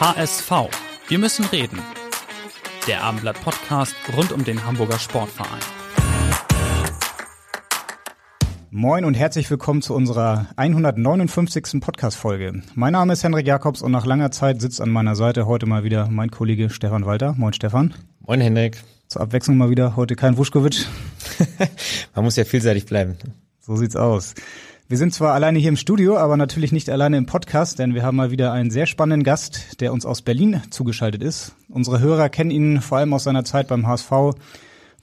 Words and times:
HSV. 0.00 0.52
Wir 1.08 1.18
müssen 1.18 1.44
reden. 1.46 1.82
Der 2.86 3.02
Abendblatt 3.02 3.42
Podcast 3.42 3.96
rund 4.16 4.30
um 4.30 4.44
den 4.44 4.64
Hamburger 4.64 4.96
Sportverein. 4.96 5.58
Moin 8.70 9.04
und 9.04 9.14
herzlich 9.14 9.50
willkommen 9.50 9.82
zu 9.82 9.96
unserer 9.96 10.46
159. 10.54 11.80
Podcast-Folge. 11.80 12.62
Mein 12.76 12.92
Name 12.92 13.12
ist 13.12 13.24
Henrik 13.24 13.48
Jakobs 13.48 13.82
und 13.82 13.90
nach 13.90 14.06
langer 14.06 14.30
Zeit 14.30 14.60
sitzt 14.60 14.80
an 14.80 14.90
meiner 14.90 15.16
Seite 15.16 15.46
heute 15.46 15.66
mal 15.66 15.82
wieder 15.82 16.06
mein 16.08 16.30
Kollege 16.30 16.70
Stefan 16.70 17.04
Walter. 17.04 17.34
Moin 17.36 17.52
Stefan. 17.52 17.92
Moin 18.20 18.40
Henrik. 18.40 18.80
Zur 19.08 19.22
Abwechslung 19.22 19.56
mal 19.56 19.70
wieder 19.70 19.96
heute 19.96 20.14
kein 20.14 20.36
Vuskovic. 20.36 20.86
Man 22.14 22.24
muss 22.24 22.36
ja 22.36 22.44
vielseitig 22.44 22.86
bleiben. 22.86 23.16
So 23.58 23.74
sieht's 23.74 23.96
aus. 23.96 24.36
Wir 24.90 24.96
sind 24.96 25.12
zwar 25.12 25.34
alleine 25.34 25.58
hier 25.58 25.68
im 25.68 25.76
Studio, 25.76 26.16
aber 26.16 26.38
natürlich 26.38 26.72
nicht 26.72 26.88
alleine 26.88 27.18
im 27.18 27.26
Podcast, 27.26 27.78
denn 27.78 27.94
wir 27.94 28.04
haben 28.04 28.16
mal 28.16 28.30
wieder 28.30 28.52
einen 28.52 28.70
sehr 28.70 28.86
spannenden 28.86 29.22
Gast, 29.22 29.82
der 29.82 29.92
uns 29.92 30.06
aus 30.06 30.22
Berlin 30.22 30.62
zugeschaltet 30.70 31.22
ist. 31.22 31.54
Unsere 31.68 32.00
Hörer 32.00 32.30
kennen 32.30 32.50
ihn 32.50 32.80
vor 32.80 32.96
allem 32.96 33.12
aus 33.12 33.24
seiner 33.24 33.44
Zeit 33.44 33.68
beim 33.68 33.86
HSV, 33.86 34.10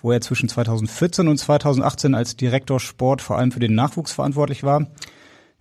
wo 0.02 0.12
er 0.12 0.22
zwischen 0.22 0.50
2014 0.50 1.28
und 1.28 1.38
2018 1.38 2.16
als 2.16 2.36
Direktor 2.36 2.80
Sport 2.80 3.22
vor 3.22 3.38
allem 3.38 3.52
für 3.52 3.60
den 3.60 3.76
Nachwuchs 3.76 4.12
verantwortlich 4.12 4.64
war. 4.64 4.88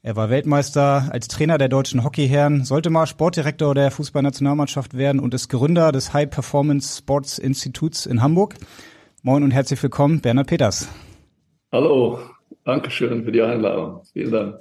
Er 0.01 0.17
war 0.17 0.31
Weltmeister 0.31 1.11
als 1.11 1.29
Trainer 1.29 1.59
der 1.59 1.69
deutschen 1.69 2.03
Hockeyherren, 2.03 2.65
sollte 2.65 2.89
mal 2.89 3.07
Sportdirektor 3.07 3.75
der 3.75 3.91
Fußballnationalmannschaft 3.91 4.97
werden 4.97 5.21
und 5.21 5.35
ist 5.35 5.51
Gründer 5.51 5.93
des 5.93 6.15
High 6.15 6.31
Performance 6.31 6.97
Sports 6.97 7.37
Instituts 7.37 8.07
in 8.07 8.23
Hamburg. 8.23 8.55
Moin 9.21 9.43
und 9.43 9.51
herzlich 9.51 9.83
willkommen, 9.83 10.23
Bernhard 10.23 10.47
Peters. 10.47 10.89
Hallo, 11.71 12.21
Dankeschön 12.65 13.25
für 13.25 13.33
die 13.33 13.43
Einladung. 13.43 14.03
Vielen 14.13 14.31
Dank. 14.31 14.57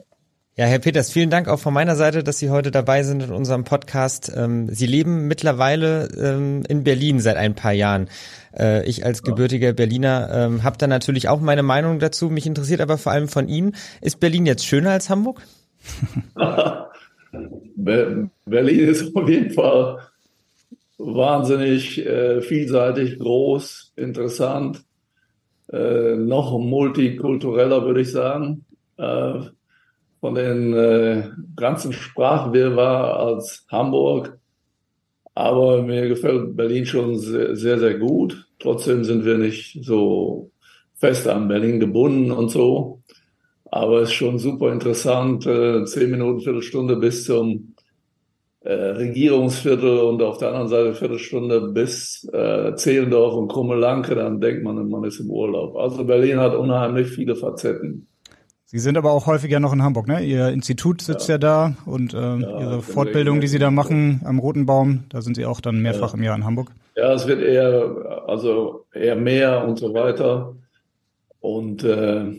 Ja, 0.55 0.65
Herr 0.65 0.77
Peters, 0.77 1.11
vielen 1.11 1.31
Dank 1.31 1.47
auch 1.47 1.59
von 1.59 1.73
meiner 1.73 1.95
Seite, 1.95 2.23
dass 2.23 2.37
Sie 2.37 2.51
heute 2.51 2.69
dabei 2.69 3.01
sind 3.01 3.23
in 3.23 3.31
unserem 3.31 3.63
Podcast. 3.63 4.31
Ähm, 4.35 4.69
Sie 4.69 4.85
leben 4.85 5.27
mittlerweile 5.27 6.09
ähm, 6.15 6.61
in 6.67 6.83
Berlin 6.83 7.19
seit 7.19 7.37
ein 7.37 7.55
paar 7.55 7.71
Jahren. 7.71 8.07
Äh, 8.55 8.87
ich 8.87 9.03
als 9.03 9.23
gebürtiger 9.23 9.73
Berliner 9.73 10.29
ähm, 10.31 10.61
habe 10.61 10.77
da 10.77 10.85
natürlich 10.85 11.27
auch 11.27 11.41
meine 11.41 11.63
Meinung 11.63 11.97
dazu. 11.97 12.29
Mich 12.29 12.45
interessiert 12.45 12.81
aber 12.81 12.99
vor 12.99 13.11
allem 13.11 13.29
von 13.29 13.47
Ihnen. 13.47 13.75
Ist 13.99 14.19
Berlin 14.19 14.45
jetzt 14.45 14.63
schöner 14.63 14.91
als 14.91 15.09
Hamburg? 15.09 15.41
Berlin 17.75 18.29
ist 18.79 19.15
auf 19.15 19.27
jeden 19.27 19.49
Fall 19.49 19.97
wahnsinnig 20.99 22.05
äh, 22.05 22.41
vielseitig, 22.41 23.17
groß, 23.17 23.93
interessant 23.95 24.83
äh, 25.71 26.15
noch 26.15 26.57
multikultureller, 26.57 27.85
würde 27.85 28.01
ich 28.01 28.11
sagen. 28.11 28.65
Äh, 28.97 29.41
von 30.23 30.35
den 30.35 30.73
äh, 30.73 31.29
ganzen 31.55 31.91
Sprachwirrwarr 31.91 33.19
als 33.19 33.65
Hamburg. 33.69 34.39
Aber 35.35 35.81
mir 35.81 36.07
gefällt 36.07 36.55
Berlin 36.55 36.85
schon 36.85 37.17
sehr, 37.19 37.57
sehr, 37.57 37.77
sehr 37.77 37.95
gut. 37.95 38.47
Trotzdem 38.59 39.03
sind 39.03 39.25
wir 39.25 39.37
nicht 39.37 39.83
so 39.83 40.49
fest 40.93 41.27
an 41.27 41.49
Berlin 41.49 41.81
gebunden 41.81 42.31
und 42.31 42.49
so. 42.49 43.01
Aber 43.65 44.01
es 44.01 44.09
ist 44.09 44.15
schon 44.15 44.39
super 44.39 44.71
interessant, 44.71 45.45
äh, 45.45 45.83
zehn 45.83 46.11
Minuten, 46.11 46.39
Viertelstunde 46.39 46.95
bis 46.95 47.25
zum 47.25 47.72
äh, 48.63 48.73
Regierungsviertel 48.73 49.99
und 49.99 50.21
auf 50.21 50.37
der 50.37 50.49
anderen 50.49 50.69
Seite 50.69 50.93
Viertelstunde 50.93 51.61
bis 51.61 52.27
äh, 52.31 52.75
Zehlendorf 52.75 53.33
und 53.33 53.49
Krummelanke, 53.49 54.15
dann 54.15 54.39
denkt 54.39 54.63
man, 54.63 54.87
man 54.87 55.03
ist 55.03 55.19
im 55.19 55.29
Urlaub. 55.29 55.75
Also 55.75 56.05
Berlin 56.05 56.39
hat 56.39 56.55
unheimlich 56.55 57.09
viele 57.09 57.35
Facetten. 57.35 58.07
Sie 58.65 58.79
sind 58.79 58.97
aber 58.97 59.11
auch 59.11 59.27
häufiger 59.27 59.59
noch 59.59 59.73
in 59.73 59.83
Hamburg, 59.83 60.07
ne? 60.07 60.21
Ihr 60.21 60.47
Institut 60.47 61.01
sitzt 61.01 61.27
ja, 61.27 61.35
ja 61.35 61.37
da 61.37 61.75
und 61.85 62.15
ähm, 62.15 62.41
ja, 62.41 62.59
Ihre 62.59 62.81
Fortbildung, 62.81 63.39
die 63.39 63.47
Sie 63.47 63.59
da 63.59 63.69
machen 63.69 64.21
am 64.25 64.39
Roten 64.39 64.65
Baum, 64.65 65.03
da 65.09 65.21
sind 65.21 65.35
Sie 65.35 65.45
auch 65.45 65.61
dann 65.61 65.81
mehrfach 65.81 66.13
ja. 66.13 66.17
im 66.17 66.23
Jahr 66.23 66.35
in 66.35 66.45
Hamburg. 66.45 66.71
Ja, 66.95 67.13
es 67.13 67.27
wird 67.27 67.41
eher, 67.41 68.23
also 68.27 68.85
eher 68.93 69.15
mehr 69.15 69.63
und 69.67 69.77
so 69.77 69.93
weiter. 69.93 70.55
Und 71.39 71.83
äh, 71.83 72.31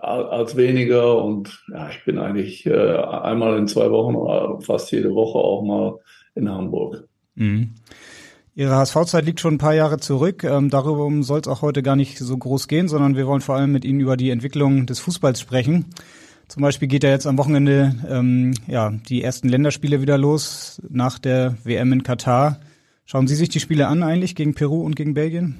als 0.00 0.56
weniger. 0.56 1.22
Und 1.22 1.64
ja, 1.72 1.90
ich 1.90 2.04
bin 2.04 2.18
eigentlich 2.18 2.66
äh, 2.66 2.96
einmal 2.96 3.58
in 3.58 3.68
zwei 3.68 3.90
Wochen 3.90 4.14
oder 4.14 4.60
fast 4.60 4.90
jede 4.92 5.14
Woche 5.14 5.38
auch 5.38 5.62
mal 5.62 5.98
in 6.34 6.48
Hamburg. 6.48 7.08
Mhm. 7.34 7.74
Ihre 8.54 8.74
HSV-Zeit 8.74 9.24
liegt 9.24 9.40
schon 9.40 9.54
ein 9.54 9.58
paar 9.58 9.74
Jahre 9.74 9.98
zurück. 9.98 10.44
Ähm, 10.44 10.70
darüber 10.70 11.08
soll 11.22 11.40
es 11.40 11.48
auch 11.48 11.62
heute 11.62 11.82
gar 11.82 11.96
nicht 11.96 12.18
so 12.18 12.36
groß 12.36 12.68
gehen, 12.68 12.88
sondern 12.88 13.16
wir 13.16 13.26
wollen 13.26 13.40
vor 13.40 13.54
allem 13.56 13.72
mit 13.72 13.84
Ihnen 13.84 14.00
über 14.00 14.16
die 14.16 14.30
Entwicklung 14.30 14.86
des 14.86 14.98
Fußballs 15.00 15.40
sprechen. 15.40 15.86
Zum 16.48 16.62
Beispiel 16.62 16.88
geht 16.88 17.04
ja 17.04 17.10
jetzt 17.10 17.26
am 17.26 17.38
Wochenende 17.38 17.94
ähm, 18.08 18.54
ja, 18.66 18.90
die 19.08 19.22
ersten 19.22 19.48
Länderspiele 19.48 20.02
wieder 20.02 20.18
los 20.18 20.82
nach 20.88 21.18
der 21.20 21.56
WM 21.62 21.92
in 21.92 22.02
Katar. 22.02 22.60
Schauen 23.04 23.28
Sie 23.28 23.36
sich 23.36 23.48
die 23.48 23.60
Spiele 23.60 23.86
an 23.86 24.02
eigentlich 24.02 24.34
gegen 24.34 24.54
Peru 24.54 24.82
und 24.82 24.96
gegen 24.96 25.14
Belgien? 25.14 25.58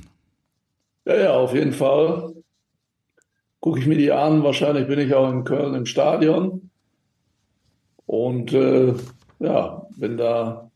Ja, 1.06 1.16
ja, 1.16 1.32
auf 1.32 1.54
jeden 1.54 1.72
Fall 1.72 2.32
gucke 3.60 3.78
ich 3.78 3.86
mir 3.86 3.96
die 3.96 4.12
an. 4.12 4.42
Wahrscheinlich 4.42 4.86
bin 4.88 4.98
ich 4.98 5.14
auch 5.14 5.30
in 5.30 5.44
Köln 5.44 5.74
im 5.74 5.86
Stadion. 5.86 6.70
Und 8.06 8.52
äh, 8.52 8.94
ja, 9.38 9.86
bin 9.96 10.16
da 10.16 10.70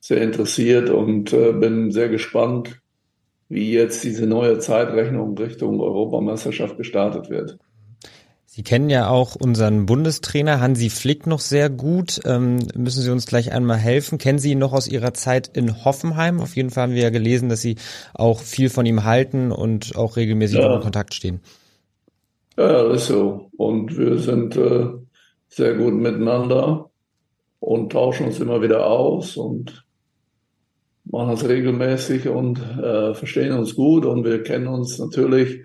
sehr 0.00 0.20
interessiert 0.22 0.90
und 0.90 1.32
äh, 1.32 1.52
bin 1.52 1.90
sehr 1.90 2.08
gespannt, 2.08 2.80
wie 3.48 3.72
jetzt 3.72 4.04
diese 4.04 4.26
neue 4.26 4.58
Zeitrechnung 4.58 5.36
Richtung 5.38 5.80
Europameisterschaft 5.80 6.76
gestartet 6.76 7.30
wird. 7.30 7.58
Sie 8.56 8.62
kennen 8.62 8.88
ja 8.88 9.08
auch 9.08 9.34
unseren 9.34 9.84
Bundestrainer 9.84 10.60
Hansi 10.60 10.88
Flick 10.88 11.26
noch 11.26 11.40
sehr 11.40 11.68
gut. 11.68 12.20
Ähm, 12.24 12.66
müssen 12.74 13.02
Sie 13.02 13.10
uns 13.10 13.26
gleich 13.26 13.52
einmal 13.52 13.76
helfen? 13.76 14.16
Kennen 14.16 14.38
Sie 14.38 14.52
ihn 14.52 14.58
noch 14.58 14.72
aus 14.72 14.88
Ihrer 14.88 15.12
Zeit 15.12 15.50
in 15.54 15.84
Hoffenheim? 15.84 16.40
Auf 16.40 16.56
jeden 16.56 16.70
Fall 16.70 16.84
haben 16.84 16.94
wir 16.94 17.02
ja 17.02 17.10
gelesen, 17.10 17.50
dass 17.50 17.60
Sie 17.60 17.76
auch 18.14 18.40
viel 18.40 18.70
von 18.70 18.86
ihm 18.86 19.04
halten 19.04 19.52
und 19.52 19.94
auch 19.96 20.16
regelmäßig 20.16 20.58
ja. 20.58 20.74
in 20.74 20.80
Kontakt 20.80 21.12
stehen. 21.12 21.40
Ja, 22.56 22.90
ist 22.92 23.06
so. 23.06 23.50
Und 23.56 23.96
wir 23.98 24.18
sind 24.18 24.56
äh, 24.56 24.88
sehr 25.48 25.74
gut 25.74 25.94
miteinander 25.94 26.90
und 27.60 27.92
tauschen 27.92 28.26
uns 28.26 28.40
immer 28.40 28.62
wieder 28.62 28.86
aus 28.86 29.36
und 29.36 29.84
machen 31.04 31.30
das 31.30 31.48
regelmäßig 31.48 32.28
und 32.28 32.58
äh, 32.58 33.14
verstehen 33.14 33.52
uns 33.52 33.74
gut. 33.74 34.04
Und 34.04 34.24
wir 34.24 34.42
kennen 34.42 34.66
uns 34.66 34.98
natürlich 34.98 35.60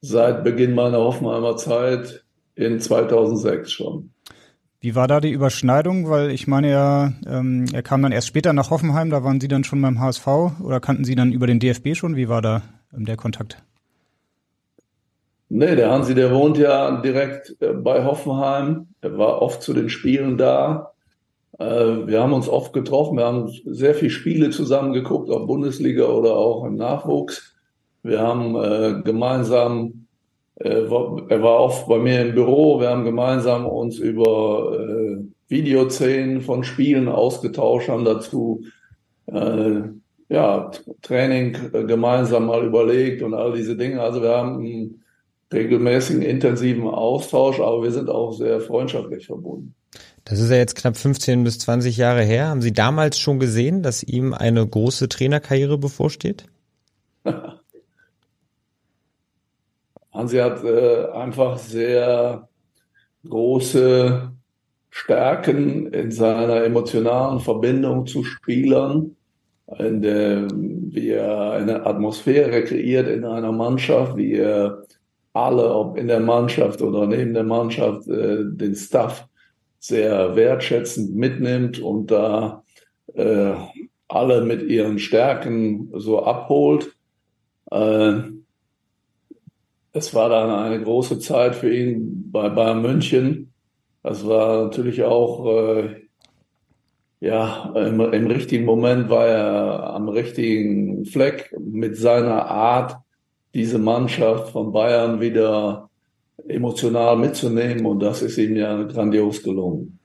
seit 0.00 0.44
Beginn 0.44 0.74
meiner 0.74 0.98
Hoffenheimer 0.98 1.56
Zeit 1.56 2.24
in 2.54 2.80
2006 2.80 3.72
schon. 3.72 4.10
Wie 4.80 4.94
war 4.94 5.08
da 5.08 5.20
die 5.20 5.30
Überschneidung? 5.30 6.10
Weil 6.10 6.30
ich 6.30 6.46
meine 6.46 6.70
ja, 6.70 7.12
ähm, 7.26 7.64
er 7.72 7.82
kam 7.82 8.02
dann 8.02 8.12
erst 8.12 8.28
später 8.28 8.52
nach 8.52 8.70
Hoffenheim, 8.70 9.08
da 9.08 9.24
waren 9.24 9.40
Sie 9.40 9.48
dann 9.48 9.64
schon 9.64 9.80
beim 9.80 9.98
HSV 9.98 10.26
oder 10.62 10.78
kannten 10.80 11.04
Sie 11.04 11.14
dann 11.14 11.32
über 11.32 11.46
den 11.46 11.58
DFB 11.58 11.94
schon? 11.94 12.16
Wie 12.16 12.28
war 12.28 12.42
da 12.42 12.62
ähm, 12.94 13.06
der 13.06 13.16
Kontakt? 13.16 13.62
Nee, 15.48 15.76
der 15.76 15.90
Hansi, 15.90 16.14
der 16.14 16.34
wohnt 16.34 16.58
ja 16.58 17.00
direkt 17.02 17.56
äh, 17.60 17.72
bei 17.72 18.04
Hoffenheim. 18.04 18.88
Er 19.00 19.18
war 19.18 19.42
oft 19.42 19.62
zu 19.62 19.72
den 19.74 19.88
Spielen 19.88 20.38
da. 20.38 20.92
Äh, 21.58 21.64
wir 22.06 22.22
haben 22.22 22.32
uns 22.32 22.48
oft 22.48 22.72
getroffen. 22.72 23.18
Wir 23.18 23.26
haben 23.26 23.50
sehr 23.66 23.94
viele 23.94 24.10
Spiele 24.10 24.50
zusammen 24.50 24.92
geguckt, 24.92 25.30
ob 25.30 25.46
Bundesliga 25.46 26.06
oder 26.06 26.36
auch 26.36 26.64
im 26.64 26.76
Nachwuchs. 26.76 27.54
Wir 28.02 28.20
haben 28.20 28.56
äh, 28.56 29.02
gemeinsam, 29.02 30.06
er 30.56 30.88
war 30.88 31.60
oft 31.60 31.88
bei 31.88 31.98
mir 31.98 32.22
im 32.22 32.34
Büro. 32.34 32.80
Wir 32.80 32.90
haben 32.90 33.04
gemeinsam 33.04 33.66
uns 33.66 33.98
über 33.98 34.78
Videoszenen 35.48 36.42
von 36.42 36.62
Spielen 36.62 37.08
ausgetauscht, 37.08 37.88
haben 37.88 38.04
dazu 38.04 38.62
ja, 39.26 40.70
Training 41.02 41.56
gemeinsam 41.88 42.46
mal 42.46 42.64
überlegt 42.64 43.22
und 43.22 43.34
all 43.34 43.52
diese 43.52 43.76
Dinge. 43.76 44.00
Also 44.00 44.22
wir 44.22 44.30
haben 44.30 45.02
regelmäßigen, 45.54 46.22
intensiven 46.22 46.86
Austausch, 46.88 47.60
aber 47.60 47.82
wir 47.82 47.92
sind 47.92 48.10
auch 48.10 48.32
sehr 48.32 48.60
freundschaftlich 48.60 49.26
verbunden. 49.26 49.74
Das 50.24 50.40
ist 50.40 50.50
ja 50.50 50.56
jetzt 50.56 50.76
knapp 50.76 50.96
15 50.96 51.44
bis 51.44 51.58
20 51.60 51.96
Jahre 51.96 52.22
her. 52.22 52.48
Haben 52.48 52.62
Sie 52.62 52.72
damals 52.72 53.18
schon 53.18 53.38
gesehen, 53.38 53.82
dass 53.82 54.02
ihm 54.02 54.32
eine 54.34 54.66
große 54.66 55.08
Trainerkarriere 55.08 55.78
bevorsteht? 55.78 56.46
Hansi 60.12 60.38
hat 60.38 60.64
äh, 60.64 61.06
einfach 61.12 61.58
sehr 61.58 62.48
große 63.28 64.32
Stärken 64.90 65.92
in 65.92 66.12
seiner 66.12 66.64
emotionalen 66.64 67.40
Verbindung 67.40 68.06
zu 68.06 68.22
Spielern, 68.22 69.16
in 69.78 70.02
der, 70.02 70.46
wie 70.52 71.08
er 71.08 71.52
eine 71.52 71.84
Atmosphäre 71.84 72.62
kreiert 72.62 73.08
in 73.08 73.24
einer 73.24 73.50
Mannschaft, 73.50 74.16
wie 74.16 74.34
er 74.34 74.84
alle, 75.34 75.74
ob 75.74 75.98
in 75.98 76.08
der 76.08 76.20
Mannschaft 76.20 76.80
oder 76.80 77.06
neben 77.06 77.34
der 77.34 77.44
Mannschaft, 77.44 78.08
äh, 78.08 78.44
den 78.44 78.74
Staff 78.74 79.26
sehr 79.80 80.34
wertschätzend 80.34 81.14
mitnimmt 81.14 81.78
und 81.78 82.10
da 82.10 82.62
äh, 83.14 83.52
alle 84.08 84.40
mit 84.42 84.62
ihren 84.62 84.98
Stärken 84.98 85.90
so 85.92 86.22
abholt. 86.22 86.96
Äh, 87.70 88.14
es 89.92 90.14
war 90.14 90.28
dann 90.28 90.50
eine 90.50 90.82
große 90.82 91.18
Zeit 91.18 91.54
für 91.54 91.72
ihn 91.72 92.30
bei 92.30 92.48
Bayern 92.48 92.80
München. 92.80 93.52
Das 94.02 94.26
war 94.26 94.64
natürlich 94.64 95.02
auch, 95.02 95.46
äh, 95.46 96.06
ja, 97.20 97.72
im, 97.74 98.00
im, 98.00 98.26
richtigen 98.26 98.64
Moment 98.64 99.08
war 99.10 99.26
er 99.26 99.94
am 99.94 100.08
richtigen 100.08 101.04
Fleck 101.06 101.54
mit 101.58 101.96
seiner 101.96 102.46
Art, 102.46 103.03
diese 103.54 103.78
Mannschaft 103.78 104.50
von 104.50 104.72
Bayern 104.72 105.20
wieder 105.20 105.88
emotional 106.48 107.16
mitzunehmen 107.16 107.86
und 107.86 108.00
das 108.00 108.22
ist 108.22 108.36
ihm 108.38 108.56
ja 108.56 108.82
grandios 108.82 109.42
gelungen. 109.42 109.98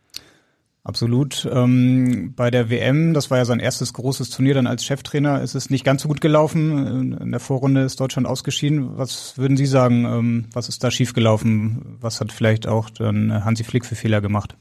Absolut. 0.83 1.47
Ähm, 1.51 2.33
bei 2.35 2.49
der 2.49 2.69
WM, 2.69 3.13
das 3.13 3.29
war 3.29 3.37
ja 3.37 3.45
sein 3.45 3.59
erstes 3.59 3.93
großes 3.93 4.29
Turnier 4.29 4.53
dann 4.53 4.65
als 4.65 4.85
Cheftrainer, 4.85 5.41
ist 5.41 5.53
es 5.53 5.69
nicht 5.69 5.83
ganz 5.83 6.01
so 6.01 6.07
gut 6.07 6.21
gelaufen. 6.21 7.15
In 7.19 7.31
der 7.31 7.39
Vorrunde 7.39 7.81
ist 7.81 7.99
Deutschland 7.99 8.27
ausgeschieden. 8.27 8.97
Was 8.97 9.37
würden 9.37 9.57
Sie 9.57 9.65
sagen, 9.65 10.05
ähm, 10.05 10.45
was 10.53 10.69
ist 10.69 10.83
da 10.83 10.89
schiefgelaufen? 10.89 11.97
Was 11.99 12.21
hat 12.21 12.31
vielleicht 12.31 12.67
auch 12.67 12.89
dann 12.89 13.43
Hansi 13.43 13.63
Flick 13.63 13.85
für 13.85 13.95
Fehler 13.95 14.21
gemacht? 14.21 14.55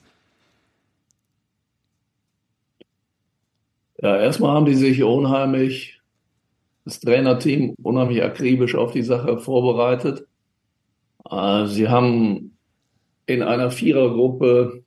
Ja, 4.02 4.17
erstmal 4.19 4.55
haben 4.55 4.67
die 4.67 4.75
sich 4.75 5.02
unheimlich, 5.02 5.97
das 6.88 7.00
Trainerteam 7.00 7.75
unheimlich 7.82 8.23
akribisch 8.23 8.75
auf 8.75 8.93
die 8.93 9.02
Sache 9.02 9.38
vorbereitet. 9.38 10.26
Äh, 11.31 11.67
sie 11.67 11.88
haben 11.88 12.56
in 13.26 13.43
einer 13.43 13.70
Vierergruppe 13.70 14.82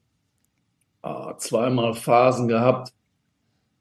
äh, 1.04 1.34
zweimal 1.38 1.94
Phasen 1.94 2.48
gehabt, 2.48 2.92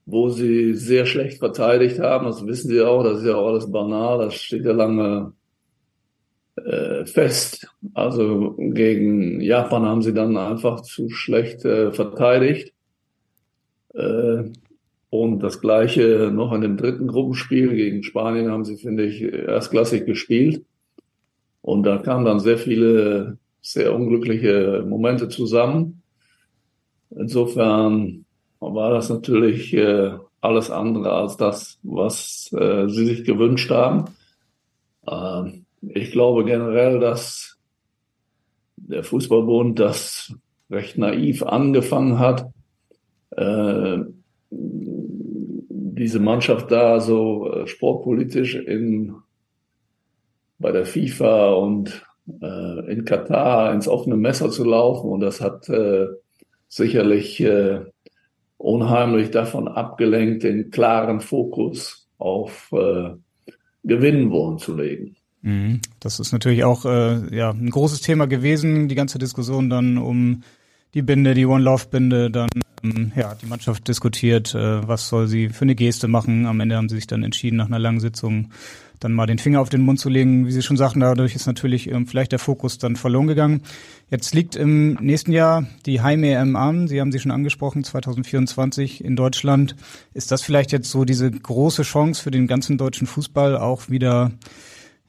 wo 0.05 0.29
sie 0.29 0.75
sehr 0.75 1.07
schlecht 1.07 1.39
verteidigt 1.39 1.99
haben. 1.99 2.27
Das 2.27 2.47
wissen 2.47 2.69
sie 2.69 2.83
auch, 2.83 3.03
das 3.03 3.21
ist 3.21 3.27
ja 3.27 3.37
auch 3.37 3.49
alles 3.49 3.73
banal, 3.73 4.19
das 4.19 4.35
steht 4.35 4.67
ja 4.67 4.73
lange 4.73 5.33
äh, 6.57 7.07
fest. 7.07 7.69
Also 7.95 8.55
gegen 8.59 9.41
Japan 9.41 9.87
haben 9.87 10.03
sie 10.03 10.13
dann 10.13 10.37
einfach 10.37 10.83
zu 10.83 11.09
schlecht 11.09 11.63
verteidigt. 11.63 12.75
Und 15.11 15.41
das 15.41 15.61
gleiche 15.61 16.31
noch 16.33 16.53
in 16.53 16.61
dem 16.61 16.77
dritten 16.77 17.09
Gruppenspiel 17.09 17.75
gegen 17.75 18.05
Spanien 18.05 18.51
haben 18.51 18.65
sie, 18.65 18.77
finde 18.77 19.05
ich, 19.05 19.21
erstklassig 19.21 20.07
gespielt. 20.07 20.65
Und 21.63 21.83
da 21.83 21.99
kamen 21.99 22.25
dann 22.25 22.41
sehr 22.41 22.59
viele 22.59 23.37
sehr 23.61 23.95
unglückliche 23.95 24.85
Momente 24.89 25.29
zusammen. 25.29 26.03
Insofern 27.11 28.25
war 28.61 28.93
das 28.93 29.11
natürlich 29.11 29.75
äh, 29.75 30.13
alles 30.41 30.71
andere 30.71 31.13
als 31.13 31.37
das, 31.37 31.79
was 31.83 32.51
äh, 32.53 32.89
sie 32.89 33.07
sich 33.07 33.25
gewünscht 33.25 33.71
haben. 33.71 34.05
Äh, 35.07 35.61
ich 35.83 36.13
glaube 36.13 36.45
generell, 36.45 37.01
dass 37.01 37.59
der 38.77 39.03
Fußballbund 39.03 39.79
das 39.79 40.33
recht 40.71 40.99
naiv 40.99 41.43
angefangen 41.43 42.19
hat, 42.19 42.51
äh, 43.31 43.99
diese 44.51 46.21
Mannschaft 46.21 46.71
da 46.71 47.01
so 47.01 47.53
äh, 47.53 47.67
sportpolitisch 47.67 48.55
in 48.55 49.15
bei 50.59 50.73
der 50.73 50.85
FIFA 50.85 51.53
und 51.55 52.07
äh, 52.43 52.93
in 52.93 53.05
Katar 53.05 53.73
ins 53.73 53.89
offene 53.89 54.17
Messer 54.17 54.51
zu 54.51 54.65
laufen. 54.65 55.11
Und 55.11 55.21
das 55.21 55.41
hat 55.41 55.69
äh, 55.69 56.07
sicherlich 56.69 57.41
äh, 57.41 57.81
unheimlich 58.59 59.31
davon 59.31 59.69
abgelenkt, 59.69 60.43
den 60.43 60.71
klaren 60.71 61.21
Fokus 61.21 62.09
auf 62.19 62.71
äh, 62.73 63.11
Gewinnen 63.83 64.31
wollen 64.31 64.59
zu 64.59 64.77
legen. 64.77 65.17
Mhm. 65.43 65.81
Das 66.01 66.21
ist 66.21 66.33
natürlich 66.33 66.65
auch 66.65 66.85
äh, 66.85 67.35
ja, 67.35 67.51
ein 67.51 67.71
großes 67.71 68.03
Thema 68.03 68.27
gewesen, 68.27 68.89
die 68.89 68.95
ganze 68.95 69.19
Diskussion 69.19 69.71
dann 69.71 69.97
um 69.97 70.43
die 70.93 71.03
Binde, 71.03 71.35
die 71.35 71.47
One 71.47 71.65
Love 71.65 71.87
Binde, 71.91 72.31
dann 72.31 72.51
ja, 73.17 73.35
die 73.35 73.47
Mannschaft 73.47 73.89
diskutiert, 73.89 74.55
äh, 74.55 74.87
was 74.87 75.09
soll 75.09 75.29
sie 75.29 75.49
für 75.51 75.63
eine 75.63 75.75
Geste 75.75 76.09
machen. 76.09 76.47
Am 76.47 76.61
Ende 76.61 76.77
haben 76.77 76.89
sie 76.89 76.97
sich 76.97 77.07
dann 77.07 77.23
entschieden, 77.23 77.57
nach 77.57 77.67
einer 77.67 77.79
langen 77.79 78.01
Sitzung 78.01 78.51
dann 79.01 79.15
mal 79.15 79.27
den 79.27 79.39
Finger 79.39 79.61
auf 79.61 79.71
den 79.71 79.81
Mund 79.81 79.99
zu 79.99 80.11
legen. 80.11 80.47
Wie 80.47 80.53
Sie 80.53 80.63
schon 80.63 80.77
sagten, 80.77 81.01
dadurch 81.01 81.35
ist 81.35 81.47
natürlich 81.47 81.91
ähm, 81.91 82.07
vielleicht 82.07 82.33
der 82.33 82.39
Fokus 82.39 82.77
dann 82.77 82.97
verloren 82.97 83.27
gegangen. 83.27 83.63
Jetzt 84.11 84.35
liegt 84.35 84.57
im 84.57 84.95
nächsten 84.95 85.33
Jahr 85.33 85.67
die 85.87 86.03
Heim-EM 86.03 86.55
an. 86.55 86.87
Sie 86.87 87.01
haben 87.01 87.11
sie 87.11 87.19
schon 87.19 87.31
angesprochen, 87.31 87.83
2024 87.83 89.03
in 89.03 89.17
Deutschland. 89.17 89.75
Ist 90.13 90.31
das 90.31 90.43
vielleicht 90.43 90.71
jetzt 90.71 90.91
so 90.91 91.07
diese 91.07 91.31
große 91.31 91.83
Chance 91.83 92.23
für 92.23 92.31
den 92.31 92.47
ganzen 92.47 92.77
deutschen 92.77 93.07
Fußball 93.07 93.57
auch 93.57 93.89
wieder, 93.89 94.33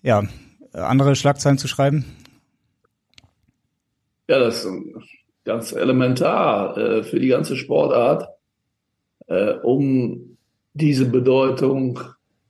ja, 0.01 0.23
andere 0.71 1.15
Schlagzeilen 1.17 1.57
zu 1.57 1.67
schreiben? 1.67 2.05
Ja, 4.29 4.39
das 4.39 4.65
ganz 5.43 5.71
elementar 5.73 6.77
äh, 6.77 7.03
für 7.03 7.19
die 7.19 7.27
ganze 7.27 7.55
Sportart, 7.55 8.27
äh, 9.27 9.53
um 9.63 10.37
diese 10.73 11.05
Bedeutung 11.05 11.99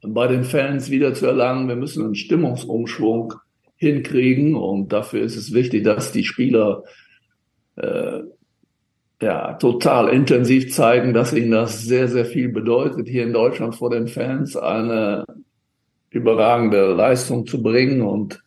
bei 0.02 0.28
den 0.28 0.44
Fans 0.44 0.90
wieder 0.90 1.14
zu 1.14 1.28
erlangen. 1.28 1.68
Wir 1.68 1.76
müssen 1.76 2.04
einen 2.04 2.16
Stimmungsumschwung 2.16 3.34
hinkriegen 3.76 4.56
und 4.56 4.92
dafür 4.94 5.22
ist 5.22 5.36
es 5.36 5.54
wichtig, 5.54 5.84
dass 5.84 6.12
die 6.12 6.24
Spieler 6.24 6.84
äh, 7.78 8.20
ja 9.22 9.54
total 9.54 10.10
intensiv 10.10 10.74
zeigen, 10.74 11.14
dass 11.14 11.34
ihnen 11.34 11.52
das 11.52 11.84
sehr, 11.84 12.08
sehr 12.08 12.26
viel 12.26 12.50
bedeutet, 12.50 13.08
hier 13.08 13.24
in 13.24 13.34
Deutschland 13.34 13.76
vor 13.76 13.90
den 13.90 14.08
Fans 14.08 14.56
eine 14.58 15.24
überragende 16.10 16.94
Leistung 16.94 17.46
zu 17.48 17.62
bringen 17.62 18.02
und 18.02 18.44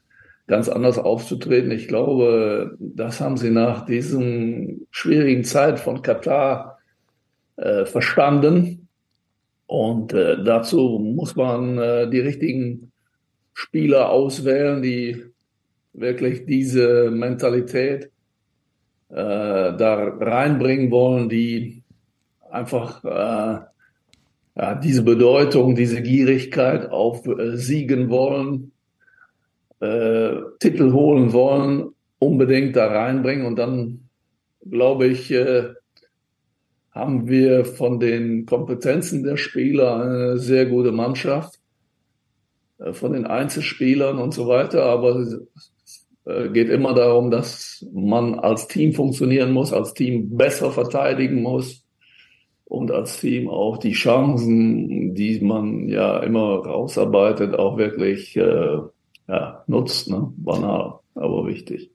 ganz 0.47 0.69
anders 0.69 0.99
aufzutreten. 0.99 1.71
Ich 1.71 1.89
glaube, 1.89 2.77
das 2.79 3.21
haben 3.21 3.37
sie 3.37 3.51
nach 3.51 3.87
diesem 3.87 4.87
schwierigen 4.91 5.45
Zeit 5.45 5.81
von 5.81 6.03
Katar 6.03 6.79
äh, 7.57 7.87
verstanden 7.87 8.89
und 9.67 10.13
äh, 10.13 10.43
dazu 10.43 10.99
muss 11.03 11.37
man 11.37 11.79
äh, 11.79 12.11
die 12.11 12.21
richtigen 12.21 12.93
Spieler 13.55 14.11
auswählen, 14.11 14.83
die 14.83 15.25
wirklich 15.93 16.45
diese 16.45 17.11
Mentalität 17.11 18.11
äh, 19.09 19.15
da 19.15 19.95
reinbringen 20.21 20.91
wollen, 20.91 21.29
die 21.29 21.83
einfach 22.51 23.05
äh, 23.05 23.65
ja, 24.57 24.75
diese 24.77 25.03
Bedeutung, 25.03 25.75
diese 25.75 26.03
Gierigkeit 26.03 26.91
auf 26.91 27.27
äh, 27.27 27.57
Siegen 27.57 28.11
wollen, 28.11 28.73
äh, 29.85 30.41
Titel 30.61 30.93
holen 30.93 31.33
wollen, 31.33 31.91
unbedingt 32.19 32.77
da 32.77 32.87
reinbringen. 32.87 33.47
Und 33.47 33.57
dann, 33.57 34.09
glaube 34.69 35.07
ich, 35.07 35.31
äh, 35.31 35.75
haben 36.91 37.29
wir 37.29 37.65
von 37.65 37.99
den 37.99 38.47
Kompetenzen 38.47 39.25
der 39.25 39.37
Spieler 39.37 40.03
eine 40.03 40.39
sehr 40.39 40.67
gute 40.67 40.93
Mannschaft, 40.93 41.59
äh, 42.79 42.93
von 42.93 43.13
den 43.13 43.27
Einzelspielern 43.27 44.19
und 44.19 44.33
so 44.33 44.49
weiter. 44.49 44.85
Aber 44.85 45.17
es 45.17 45.41
äh, 46.25 46.49
geht 46.49 46.71
immer 46.71 46.95
darum, 46.95 47.31
dass 47.31 47.85
man 47.93 48.35
als 48.39 48.69
Team 48.69 48.93
funktionieren 48.93 49.53
muss, 49.53 49.73
als 49.73 49.95
Team 49.95 50.37
besser 50.37 50.71
verteidigen 50.71 51.43
muss 51.43 51.85
und 52.65 52.91
als 52.91 53.21
Team 53.21 53.49
auch 53.49 53.77
die 53.77 53.93
Chancen, 53.93 55.15
die 55.15 55.41
man 55.41 55.89
ja 55.89 56.19
immer 56.21 56.65
rausarbeitet, 56.65 57.55
auch 57.55 57.77
wirklich 57.77 58.37
äh, 58.37 58.79
ja, 59.29 59.65
nutzt. 59.67 60.11
Ne? 60.11 60.33
Banal, 60.37 61.01
aber 61.15 61.47
wichtig. 61.47 61.94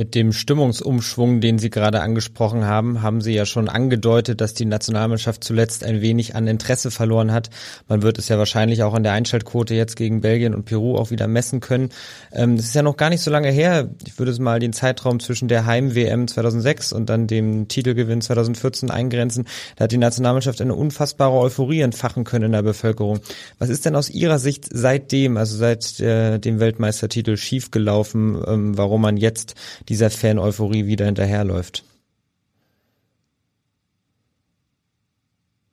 Mit 0.00 0.14
dem 0.14 0.32
Stimmungsumschwung, 0.32 1.42
den 1.42 1.58
Sie 1.58 1.68
gerade 1.68 2.00
angesprochen 2.00 2.64
haben, 2.64 3.02
haben 3.02 3.20
Sie 3.20 3.34
ja 3.34 3.44
schon 3.44 3.68
angedeutet, 3.68 4.40
dass 4.40 4.54
die 4.54 4.64
Nationalmannschaft 4.64 5.44
zuletzt 5.44 5.84
ein 5.84 6.00
wenig 6.00 6.34
an 6.34 6.46
Interesse 6.46 6.90
verloren 6.90 7.32
hat. 7.32 7.50
Man 7.86 8.00
wird 8.00 8.18
es 8.18 8.28
ja 8.28 8.38
wahrscheinlich 8.38 8.82
auch 8.82 8.94
an 8.94 9.02
der 9.02 9.12
Einschaltquote 9.12 9.74
jetzt 9.74 9.96
gegen 9.96 10.22
Belgien 10.22 10.54
und 10.54 10.64
Peru 10.64 10.96
auch 10.96 11.10
wieder 11.10 11.28
messen 11.28 11.60
können. 11.60 11.90
Ähm, 12.32 12.56
das 12.56 12.64
ist 12.64 12.74
ja 12.74 12.80
noch 12.80 12.96
gar 12.96 13.10
nicht 13.10 13.20
so 13.20 13.30
lange 13.30 13.50
her. 13.50 13.90
Ich 14.06 14.18
würde 14.18 14.32
es 14.32 14.38
mal 14.38 14.58
den 14.58 14.72
Zeitraum 14.72 15.20
zwischen 15.20 15.48
der 15.48 15.66
Heim-WM 15.66 16.28
2006 16.28 16.94
und 16.94 17.10
dann 17.10 17.26
dem 17.26 17.68
Titelgewinn 17.68 18.22
2014 18.22 18.90
eingrenzen. 18.90 19.44
Da 19.76 19.84
hat 19.84 19.92
die 19.92 19.98
Nationalmannschaft 19.98 20.62
eine 20.62 20.74
unfassbare 20.74 21.36
Euphorie 21.36 21.82
entfachen 21.82 22.24
können 22.24 22.46
in 22.46 22.52
der 22.52 22.62
Bevölkerung. 22.62 23.20
Was 23.58 23.68
ist 23.68 23.84
denn 23.84 23.96
aus 23.96 24.08
Ihrer 24.08 24.38
Sicht 24.38 24.66
seitdem, 24.72 25.36
also 25.36 25.58
seit 25.58 26.00
äh, 26.00 26.38
dem 26.38 26.58
Weltmeistertitel 26.58 27.36
schiefgelaufen, 27.36 28.42
ähm, 28.48 28.78
warum 28.78 29.02
man 29.02 29.18
jetzt 29.18 29.56
dieser 29.90 30.08
Fan-Euphorie 30.08 30.86
wieder 30.86 31.04
hinterherläuft? 31.04 31.84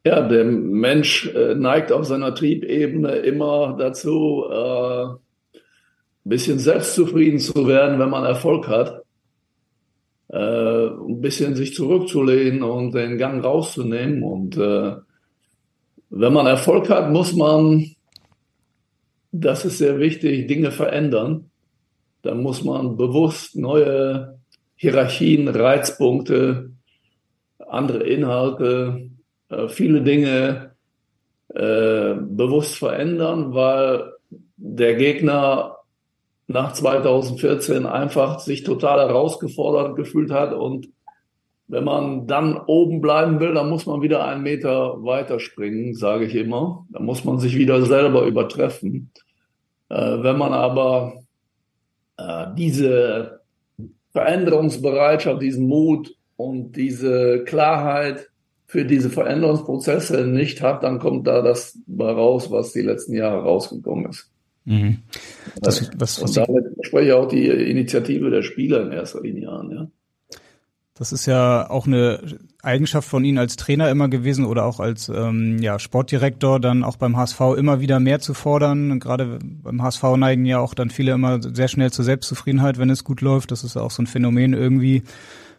Ja, 0.03 0.27
der 0.27 0.45
Mensch 0.45 1.27
äh, 1.36 1.53
neigt 1.53 1.91
auf 1.91 2.05
seiner 2.05 2.33
Triebebene 2.33 3.17
immer 3.17 3.75
dazu, 3.77 4.45
äh, 4.50 5.03
ein 5.03 5.19
bisschen 6.24 6.59
selbstzufrieden 6.59 7.39
zu 7.39 7.67
werden, 7.67 8.00
wenn 8.00 8.09
man 8.09 8.24
Erfolg 8.24 8.67
hat. 8.67 9.03
Äh, 10.29 10.88
ein 10.88 11.21
bisschen 11.21 11.55
sich 11.55 11.75
zurückzulehnen 11.75 12.63
und 12.63 12.93
den 12.95 13.17
Gang 13.17 13.43
rauszunehmen. 13.43 14.24
Und 14.24 14.57
wenn 14.57 16.33
man 16.33 16.47
Erfolg 16.47 16.89
hat, 16.89 17.12
muss 17.12 17.33
man, 17.33 17.91
das 19.31 19.65
ist 19.65 19.77
sehr 19.77 20.00
wichtig, 20.00 20.47
Dinge 20.47 20.71
verändern. 20.71 21.51
Dann 22.21 22.41
muss 22.41 22.63
man 22.63 22.97
bewusst 22.97 23.55
neue 23.55 24.39
Hierarchien, 24.75 25.47
Reizpunkte, 25.47 26.71
andere 27.67 28.03
Inhalte, 28.03 29.09
äh, 29.50 29.67
viele 29.67 30.01
Dinge 30.01 30.71
äh, 31.50 32.13
bewusst 32.19 32.75
verändern, 32.75 33.53
weil 33.53 34.12
der 34.57 34.95
Gegner 34.95 35.77
nach 36.47 36.74
2014 36.74 37.86
einfach 37.86 38.39
sich 38.39 38.63
total 38.63 39.00
herausgefordert 39.00 39.95
gefühlt 39.95 40.31
hat. 40.31 40.53
Und 40.53 40.89
wenn 41.67 41.83
man 41.83 42.27
dann 42.27 42.57
oben 42.57 43.01
bleiben 43.01 43.39
will, 43.39 43.53
dann 43.53 43.69
muss 43.69 43.86
man 43.86 44.01
wieder 44.01 44.25
einen 44.25 44.43
Meter 44.43 45.03
weiter 45.03 45.39
springen, 45.39 45.93
sage 45.93 46.25
ich 46.25 46.36
immer. 46.36 46.86
Da 46.89 47.01
muss 47.01 47.25
man 47.25 47.39
sich 47.39 47.57
wieder 47.57 47.81
selber 47.81 48.25
übertreffen. 48.25 49.12
Äh, 49.89 50.24
wenn 50.24 50.38
man 50.38 50.53
aber 50.53 51.13
diese 52.57 53.41
Veränderungsbereitschaft, 54.12 55.41
diesen 55.41 55.67
Mut 55.67 56.15
und 56.36 56.75
diese 56.75 57.43
Klarheit 57.43 58.29
für 58.65 58.83
diese 58.86 59.09
Veränderungsprozesse 59.09 60.27
nicht 60.27 60.62
hat, 60.62 60.83
dann 60.83 61.00
kommt 61.00 61.27
da 61.27 61.41
das 61.41 61.77
raus, 61.97 62.51
was 62.51 62.74
die 62.74 62.81
letzten 62.81 63.13
Jahre 63.13 63.43
rausgekommen 63.43 64.09
ist. 64.09 64.29
Mhm. 64.65 64.97
Das, 65.62 65.89
was, 65.97 66.21
was 66.21 66.38
und 66.38 66.38
damit 66.38 66.65
spreche 66.81 67.07
ich 67.07 67.13
auch 67.13 67.27
die 67.27 67.47
Initiative 67.47 68.29
der 68.29 68.41
Spieler 68.41 68.81
in 68.81 68.91
erster 68.91 69.21
Linie 69.21 69.50
an. 69.50 69.71
Ja. 69.71 69.88
Das 70.97 71.11
ist 71.11 71.27
ja 71.27 71.69
auch 71.69 71.85
eine 71.85 72.19
Eigenschaft 72.63 73.07
von 73.07 73.23
Ihnen 73.23 73.37
als 73.37 73.55
Trainer 73.55 73.89
immer 73.89 74.07
gewesen 74.07 74.45
oder 74.45 74.65
auch 74.65 74.79
als 74.79 75.09
ähm, 75.09 75.59
ja, 75.59 75.77
Sportdirektor, 75.77 76.59
dann 76.59 76.83
auch 76.83 76.95
beim 76.95 77.15
HSV 77.15 77.39
immer 77.55 77.79
wieder 77.79 77.99
mehr 77.99 78.19
zu 78.19 78.33
fordern. 78.33 78.99
Gerade 78.99 79.37
beim 79.41 79.83
HSV 79.83 80.03
neigen 80.17 80.45
ja 80.45 80.59
auch 80.59 80.73
dann 80.73 80.89
viele 80.89 81.11
immer 81.11 81.39
sehr 81.41 81.67
schnell 81.67 81.91
zur 81.91 82.03
Selbstzufriedenheit, 82.03 82.79
wenn 82.79 82.89
es 82.89 83.03
gut 83.03 83.21
läuft. 83.21 83.51
Das 83.51 83.63
ist 83.63 83.75
ja 83.75 83.83
auch 83.83 83.91
so 83.91 84.01
ein 84.01 84.07
Phänomen 84.07 84.53
irgendwie. 84.53 85.03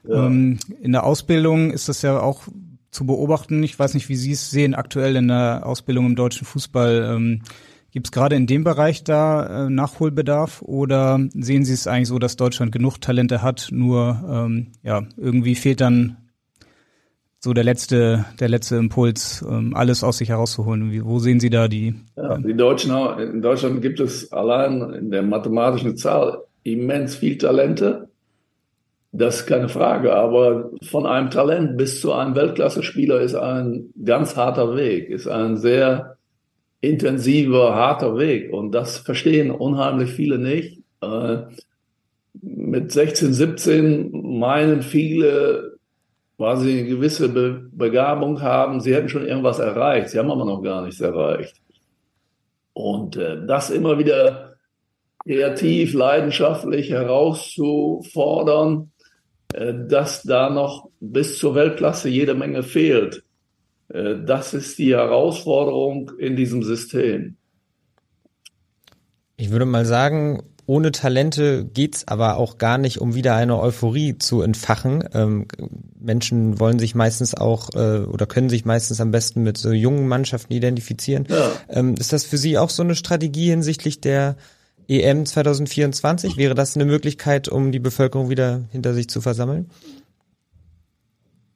Ja. 0.09 0.27
Ähm, 0.27 0.59
in 0.83 0.91
der 0.91 1.05
Ausbildung 1.05 1.71
ist 1.71 1.89
das 1.89 2.03
ja 2.03 2.19
auch 2.19 2.49
zu 2.91 3.07
beobachten. 3.07 3.63
Ich 3.63 3.79
weiß 3.79 3.95
nicht, 3.95 4.09
wie 4.09 4.17
Sie 4.17 4.33
es 4.33 4.51
sehen 4.51 4.75
aktuell 4.75 5.15
in 5.15 5.29
der 5.29 5.63
Ausbildung 5.65 6.07
im 6.07 6.17
deutschen 6.17 6.47
Fußball. 6.47 7.15
Ähm, 7.15 7.43
Gibt 7.91 8.09
es 8.09 8.13
gerade 8.13 8.37
in 8.37 8.47
dem 8.47 8.65
Bereich 8.65 9.03
da 9.03 9.67
äh, 9.67 9.71
Nachholbedarf 9.71 10.61
oder 10.63 11.19
sehen 11.35 11.65
Sie 11.65 11.73
es 11.73 11.87
eigentlich 11.87 12.09
so, 12.09 12.19
dass 12.19 12.37
Deutschland 12.37 12.71
genug 12.71 13.01
Talente 13.01 13.43
hat, 13.43 13.69
nur 13.71 14.23
ähm, 14.31 14.73
ja 14.83 15.05
irgendwie 15.17 15.55
fehlt 15.55 15.81
dann 15.81 16.19
so 17.41 17.55
der 17.55 17.65
letzte 17.65 18.27
der 18.41 18.49
letzte 18.49 18.77
Impuls, 18.77 19.43
ähm, 19.49 19.75
alles 19.75 20.05
aus 20.05 20.19
sich 20.19 20.29
herauszuholen? 20.29 20.91
Wie, 20.93 21.03
wo 21.03 21.19
sehen 21.19 21.41
Sie 21.41 21.49
da 21.49 21.67
die? 21.67 21.95
Ja, 22.17 22.37
die 22.37 22.55
Deutschen 22.55 22.95
in 23.19 23.41
Deutschland 23.41 23.81
gibt 23.81 24.01
es 24.01 24.33
allein 24.33 24.91
in 24.93 25.11
der 25.11 25.23
mathematischen 25.23 25.97
Zahl 25.97 26.43
immens 26.65 27.17
viel 27.17 27.39
Talente. 27.39 28.11
Das 29.13 29.41
ist 29.41 29.47
keine 29.47 29.71
Frage, 29.71 30.15
aber 30.15 30.71
von 30.83 31.07
einem 31.07 31.31
Talent 31.31 31.79
bis 31.79 32.03
zu 32.03 32.13
einem 32.13 32.35
Weltklasse-Spieler 32.35 33.21
ist 33.21 33.35
ein 33.35 33.87
ganz 34.05 34.37
harter 34.37 34.77
Weg, 34.77 35.09
ist 35.09 35.27
ein 35.27 35.57
sehr 35.57 36.18
intensiver, 36.81 37.75
harter 37.75 38.19
Weg. 38.19 38.53
Und 38.53 38.73
das 38.73 38.99
verstehen 38.99 39.51
unheimlich 39.51 40.11
viele 40.11 40.39
nicht. 40.39 40.81
Äh, 41.01 41.39
mit 42.41 42.93
16, 42.93 43.33
17 43.33 44.39
meinen 44.39 44.83
viele, 44.83 45.79
weil 46.37 46.57
sie 46.59 46.81
eine 46.81 46.89
gewisse 46.89 47.29
Be 47.29 47.69
Begabung 47.73 48.43
haben, 48.43 48.81
sie 48.81 48.95
hätten 48.95 49.09
schon 49.09 49.27
irgendwas 49.27 49.59
erreicht. 49.59 50.11
Sie 50.11 50.19
haben 50.19 50.31
aber 50.31 50.45
noch 50.45 50.63
gar 50.63 50.85
nichts 50.85 51.01
erreicht. 51.01 51.57
Und 52.75 53.17
äh, 53.17 53.45
das 53.45 53.71
immer 53.71 53.99
wieder 53.99 54.55
kreativ, 55.25 55.95
leidenschaftlich 55.95 56.91
herauszufordern, 56.91 58.93
äh, 59.53 59.75
dass 59.89 60.23
da 60.23 60.49
noch 60.49 60.89
bis 61.01 61.39
zur 61.39 61.57
Weltklasse 61.57 62.09
jede 62.09 62.35
Menge 62.35 62.63
fehlt. 62.63 63.25
Äh, 63.89 64.17
das 64.25 64.55
ist 64.55 64.79
die 64.79 64.95
Herausforderung 64.95 66.13
in 66.19 66.37
diesem 66.37 66.63
System. 66.63 67.37
Ich 69.37 69.51
würde 69.51 69.67
mal 69.67 69.85
sagen, 69.85 70.43
ohne 70.69 70.93
Talente 70.93 71.65
geht's 71.65 72.07
aber 72.09 72.37
auch 72.37 72.59
gar 72.59 72.77
nicht, 72.77 73.01
um 73.01 73.15
wieder 73.15 73.35
eine 73.35 73.59
Euphorie 73.59 74.19
zu 74.19 74.43
entfachen. 74.43 75.03
Ähm, 75.15 75.47
Menschen 75.99 76.61
wollen 76.61 76.79
sich 76.79 76.95
meistens 76.95 77.35
auch 77.35 77.71
äh, 77.75 78.01
oder 78.01 78.27
können 78.27 78.51
sich 78.51 78.67
meistens 78.67 79.01
am 79.01 79.11
besten 79.11 79.43
mit 79.43 79.57
so 79.57 79.73
jungen 79.73 80.09
Mannschaften 80.09 80.53
identifizieren. 80.53 81.27
Ja. 81.31 81.53
Ähm, 81.71 81.95
ist 81.95 82.13
das 82.13 82.25
für 82.25 82.37
Sie 82.37 82.59
auch 82.59 82.69
so 82.69 82.83
eine 82.83 82.97
Strategie 82.97 83.49
hinsichtlich 83.49 84.03
der 84.03 84.37
EM 84.89 85.25
2024? 85.25 86.37
Wäre 86.37 86.55
das 86.55 86.77
eine 86.77 86.85
Möglichkeit, 86.85 87.49
um 87.49 87.73
die 87.73 87.79
Bevölkerung 87.79 88.29
wieder 88.29 88.65
hinter 88.71 88.93
sich 88.93 89.09
zu 89.09 89.23
versammeln? 89.23 89.71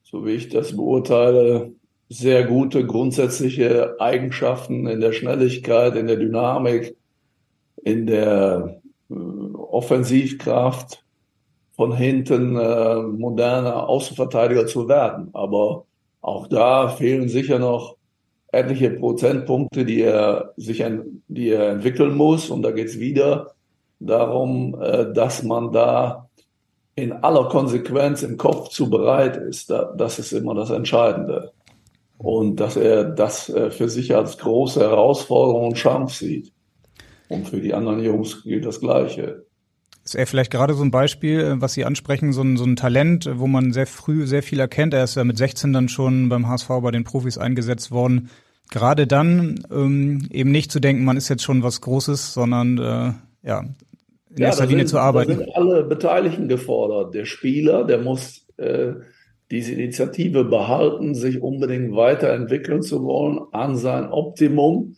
so 0.03 0.27
wie 0.27 0.33
ich 0.33 0.49
das 0.49 0.75
beurteile, 0.75 1.71
sehr 2.09 2.45
gute 2.45 2.85
grundsätzliche 2.85 3.95
Eigenschaften 4.01 4.89
in 4.89 5.01
der 5.01 5.13
Schnelligkeit, 5.13 5.95
in 5.95 6.09
der 6.09 6.17
Dynamik, 6.17 6.97
in 7.85 8.07
der 8.07 8.81
äh, 9.09 9.15
Offensivkraft 9.15 11.05
von 11.77 11.97
hinten 11.97 12.57
äh, 12.57 13.03
moderner 13.03 13.89
Außenverteidiger 13.89 14.67
zu 14.67 14.89
werden. 14.89 15.31
Aber 15.33 15.85
auch 16.23 16.49
da 16.49 16.89
fehlen 16.89 17.29
sicher 17.29 17.61
noch 17.61 17.97
etliche 18.49 18.91
Prozentpunkte, 18.91 19.85
die 19.85 20.01
er 20.01 20.55
sich, 20.57 20.85
die 21.29 21.51
er 21.51 21.69
entwickeln 21.69 22.17
muss. 22.17 22.51
Und 22.51 22.63
da 22.63 22.73
geht 22.73 22.89
es 22.89 22.99
wieder 22.99 23.55
darum, 24.01 24.77
äh, 24.83 25.13
dass 25.13 25.45
man 25.45 25.71
da 25.71 26.26
in 26.97 27.13
aller 27.13 27.49
Konsequenz 27.49 28.23
im 28.23 28.39
Kopf 28.39 28.71
zu 28.71 28.91
bereit 28.91 29.37
ist. 29.37 29.71
Das 29.71 30.19
ist 30.19 30.33
immer 30.33 30.55
das 30.55 30.71
Entscheidende. 30.71 31.53
Und 32.19 32.57
dass 32.57 32.77
er 32.77 33.05
das 33.05 33.51
äh, 33.51 33.71
für 33.71 33.91
sich 33.91 34.17
als 34.17 34.39
große 34.39 34.81
Herausforderung 34.81 35.69
und 35.69 35.77
Chance 35.77 36.25
sieht. 36.25 36.53
Und 37.29 37.47
für 37.49 37.61
die 37.61 37.75
anderen 37.75 38.03
Jungs 38.03 38.43
gilt 38.43 38.65
das 38.65 38.81
Gleiche. 38.81 39.45
Ist 40.03 40.15
er 40.15 40.27
vielleicht 40.27 40.51
gerade 40.51 40.73
so 40.73 40.83
ein 40.83 40.91
Beispiel, 40.91 41.41
äh, 41.41 41.61
was 41.61 41.75
Sie 41.75 41.85
ansprechen, 41.85 42.33
so 42.33 42.41
ein, 42.41 42.57
so 42.57 42.65
ein 42.65 42.77
Talent, 42.77 43.29
wo 43.35 43.47
man 43.47 43.75
sehr 43.75 43.87
früh 43.87 44.27
sehr 44.27 44.43
viel 44.43 44.61
erkennt. 44.61 44.95
Er 44.95 45.05
ist 45.05 45.17
ja 45.17 45.25
mit 45.25 45.37
16 45.37 45.75
dann 45.75 45.91
schon 45.91 46.31
beim 46.31 46.49
HSV 46.49 46.69
bei 46.81 46.91
den 46.93 47.05
Profis 47.05 47.37
eingesetzt 47.37 47.91
worden. 47.91 48.31
Gerade 48.71 49.07
dann 49.07 49.67
ähm, 49.71 50.27
eben 50.31 50.51
nicht 50.51 50.73
zu 50.73 50.81
denken, 50.81 51.05
man 51.05 51.19
ist 51.19 51.29
jetzt 51.29 51.43
schon 51.43 51.63
was 51.63 51.83
Großes, 51.83 52.33
sondern 52.33 52.79
äh, 52.79 53.13
ja, 53.47 53.65
in 54.37 54.43
ja, 54.43 54.49
erster 54.49 54.67
Linie 54.67 54.81
sind, 54.81 54.89
zu 54.89 54.99
arbeiten. 54.99 55.31
Da 55.31 55.39
sind 55.39 55.57
alle 55.57 55.85
Beteiligten 55.85 56.49
gefordert. 56.49 57.15
Der 57.15 57.25
Spieler, 57.25 57.85
der 57.85 57.99
muss 57.99 58.47
äh, 58.59 58.93
diese 59.51 59.73
Initiative 59.73 60.45
behalten, 60.45 61.15
sich 61.15 61.41
unbedingt 61.41 61.97
weiterentwickeln 61.97 62.83
zu 62.83 63.05
wollen 63.05 63.41
an 63.53 63.77
sein 63.77 64.11
Optimum. 64.11 64.97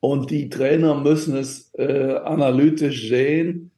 Und 0.00 0.30
die 0.30 0.48
Trainer 0.48 0.96
müssen 0.96 1.36
es 1.36 1.72
äh, 1.74 2.16
analytisch 2.24 3.08
sehen. 3.08 3.70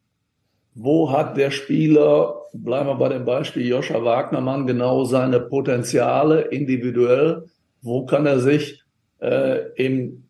Wo 0.75 1.13
hat 1.13 1.37
der 1.37 1.51
Spieler, 1.51 2.37
bleiben 2.55 2.89
wir 2.89 2.95
bei 2.95 3.11
dem 3.11 3.27
Beispiel 3.27 3.67
Joscha 3.67 4.03
Wagnermann, 4.03 4.67
genau 4.67 5.05
seine 5.05 5.39
Potenziale 5.39 6.41
individuell? 6.43 7.45
Wo 7.83 8.07
kann 8.07 8.25
er 8.25 8.41
sich 8.41 8.83
äh, 9.21 9.71
im 9.77 10.25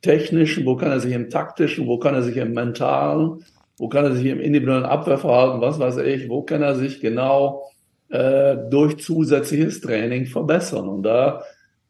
technischen, 0.00 0.64
wo 0.64 0.76
kann 0.76 0.90
er 0.90 1.00
sich 1.00 1.12
im 1.12 1.28
taktischen, 1.28 1.86
wo 1.86 1.98
kann 1.98 2.14
er 2.14 2.22
sich 2.22 2.36
im 2.36 2.52
mentalen 2.52 3.44
wo 3.78 3.88
kann 3.88 4.04
er 4.04 4.14
sich 4.14 4.26
im 4.26 4.40
individuellen 4.40 4.84
Abwehrverhalten, 4.84 5.60
was 5.60 5.78
weiß 5.78 5.98
ich, 5.98 6.28
wo 6.28 6.42
kann 6.42 6.62
er 6.62 6.74
sich 6.74 7.00
genau 7.00 7.64
äh, 8.08 8.56
durch 8.70 8.98
zusätzliches 8.98 9.80
Training 9.80 10.26
verbessern. 10.26 10.88
Und 10.88 11.02
da 11.02 11.42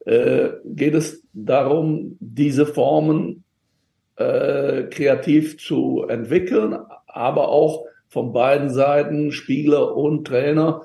äh, 0.06 0.50
geht 0.64 0.94
es 0.94 1.22
darum, 1.32 2.16
diese 2.20 2.66
Formen 2.66 3.44
äh, 4.16 4.84
kreativ 4.84 5.58
zu 5.58 6.04
entwickeln, 6.08 6.76
aber 7.06 7.48
auch 7.48 7.84
von 8.08 8.32
beiden 8.32 8.70
Seiten, 8.70 9.32
Spieler 9.32 9.96
und 9.96 10.26
Trainer, 10.26 10.82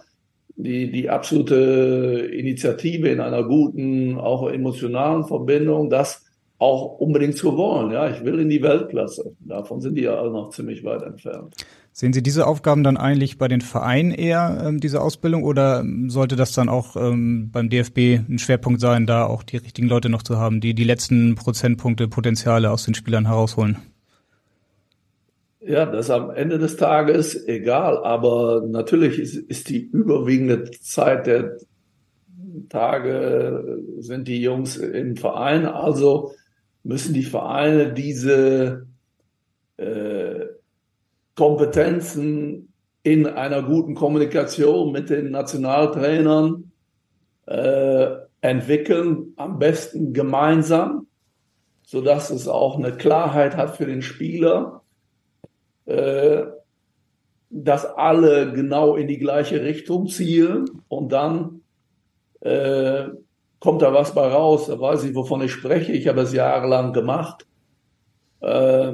die, 0.56 0.92
die 0.92 1.10
absolute 1.10 2.30
Initiative 2.34 3.10
in 3.10 3.20
einer 3.20 3.44
guten, 3.44 4.18
auch 4.18 4.50
emotionalen 4.50 5.26
Verbindung, 5.26 5.90
das 5.90 6.27
auch 6.60 6.98
unbedingt 7.00 7.38
zu 7.38 7.56
wollen. 7.56 7.92
Ja, 7.92 8.10
ich 8.10 8.24
will 8.24 8.40
in 8.40 8.50
die 8.50 8.62
Weltklasse. 8.62 9.36
Davon 9.40 9.80
sind 9.82 9.96
die 9.96 10.04
ja 10.04 10.16
alle 10.16 10.32
noch 10.32 10.50
ziemlich 10.50 10.84
weit 10.84 11.04
entfernt. 11.04 11.56
Sehen 11.92 12.14
Sie 12.14 12.22
diese 12.22 12.46
Aufgaben 12.46 12.84
dann 12.84 12.98
eigentlich 12.98 13.38
bei 13.38 13.48
den 13.48 13.62
Vereinen 13.62 14.12
eher, 14.12 14.64
ähm, 14.66 14.80
diese 14.80 15.02
Ausbildung, 15.02 15.44
oder 15.44 15.84
sollte 16.08 16.36
das 16.36 16.52
dann 16.54 16.70
auch 16.70 16.96
ähm, 16.96 17.50
beim 17.52 17.70
DFB 17.70 18.20
ein 18.28 18.38
Schwerpunkt 18.40 18.82
sein, 18.82 19.08
da 19.08 19.26
auch 19.26 19.44
die 19.44 19.58
richtigen 19.58 19.88
Leute 19.88 20.10
noch 20.10 20.24
zu 20.24 20.38
haben, 20.38 20.62
die 20.62 20.74
die 20.74 20.84
letzten 20.84 21.36
Prozentpunkte 21.36 22.08
Potenziale 22.08 22.72
aus 22.72 22.86
den 22.86 22.94
Spielern 22.94 23.26
herausholen? 23.26 23.78
Ja, 25.60 25.86
das 25.86 26.06
ist 26.06 26.12
am 26.12 26.30
Ende 26.30 26.60
des 26.60 26.78
Tages 26.78 27.48
egal, 27.48 27.98
aber 28.04 28.64
natürlich 28.68 29.20
ist, 29.20 29.36
ist 29.36 29.70
die 29.70 29.82
überwiegende 29.82 30.70
Zeit 30.72 31.28
der 31.28 31.58
Tage 32.70 33.80
sind 34.00 34.28
die 34.28 34.42
Jungs 34.42 34.78
im 34.78 35.18
Verein, 35.18 35.66
also 35.66 36.32
müssen 36.88 37.14
die 37.14 37.24
Vereine 37.24 37.92
diese 37.92 38.88
äh, 39.76 40.46
Kompetenzen 41.36 42.72
in 43.04 43.28
einer 43.28 43.62
guten 43.62 43.94
Kommunikation 43.94 44.94
mit 44.94 45.10
den 45.10 45.32
Nationaltrainern 45.32 46.72
äh, 47.46 48.08
entwickeln, 48.40 49.34
am 49.36 49.60
besten 49.60 50.14
gemeinsam, 50.14 51.08
sodass 51.84 52.30
es 52.30 52.48
auch 52.48 52.78
eine 52.78 52.94
Klarheit 52.94 53.58
hat 53.58 53.76
für 53.76 53.86
den 53.86 54.02
Spieler, 54.02 54.82
äh, 55.86 56.44
dass 57.50 57.86
alle 57.86 58.54
genau 58.54 58.96
in 58.96 59.10
die 59.10 59.20
gleiche 59.20 59.62
Richtung 59.62 60.08
zielen 60.08 60.66
und 60.88 61.12
dann 61.12 61.62
äh, 62.40 63.10
kommt 63.60 63.82
da 63.82 63.94
was 63.94 64.14
bei 64.14 64.28
raus, 64.28 64.68
da 64.68 64.80
weiß 64.80 65.04
ich, 65.06 65.16
wovon 65.16 65.42
ich 65.42 65.52
spreche. 65.52 65.92
Ich 65.92 66.08
habe 66.08 66.22
es 66.22 66.34
jahrelang 66.34 66.94
gemacht. 66.94 67.46
Äh, 68.42 68.94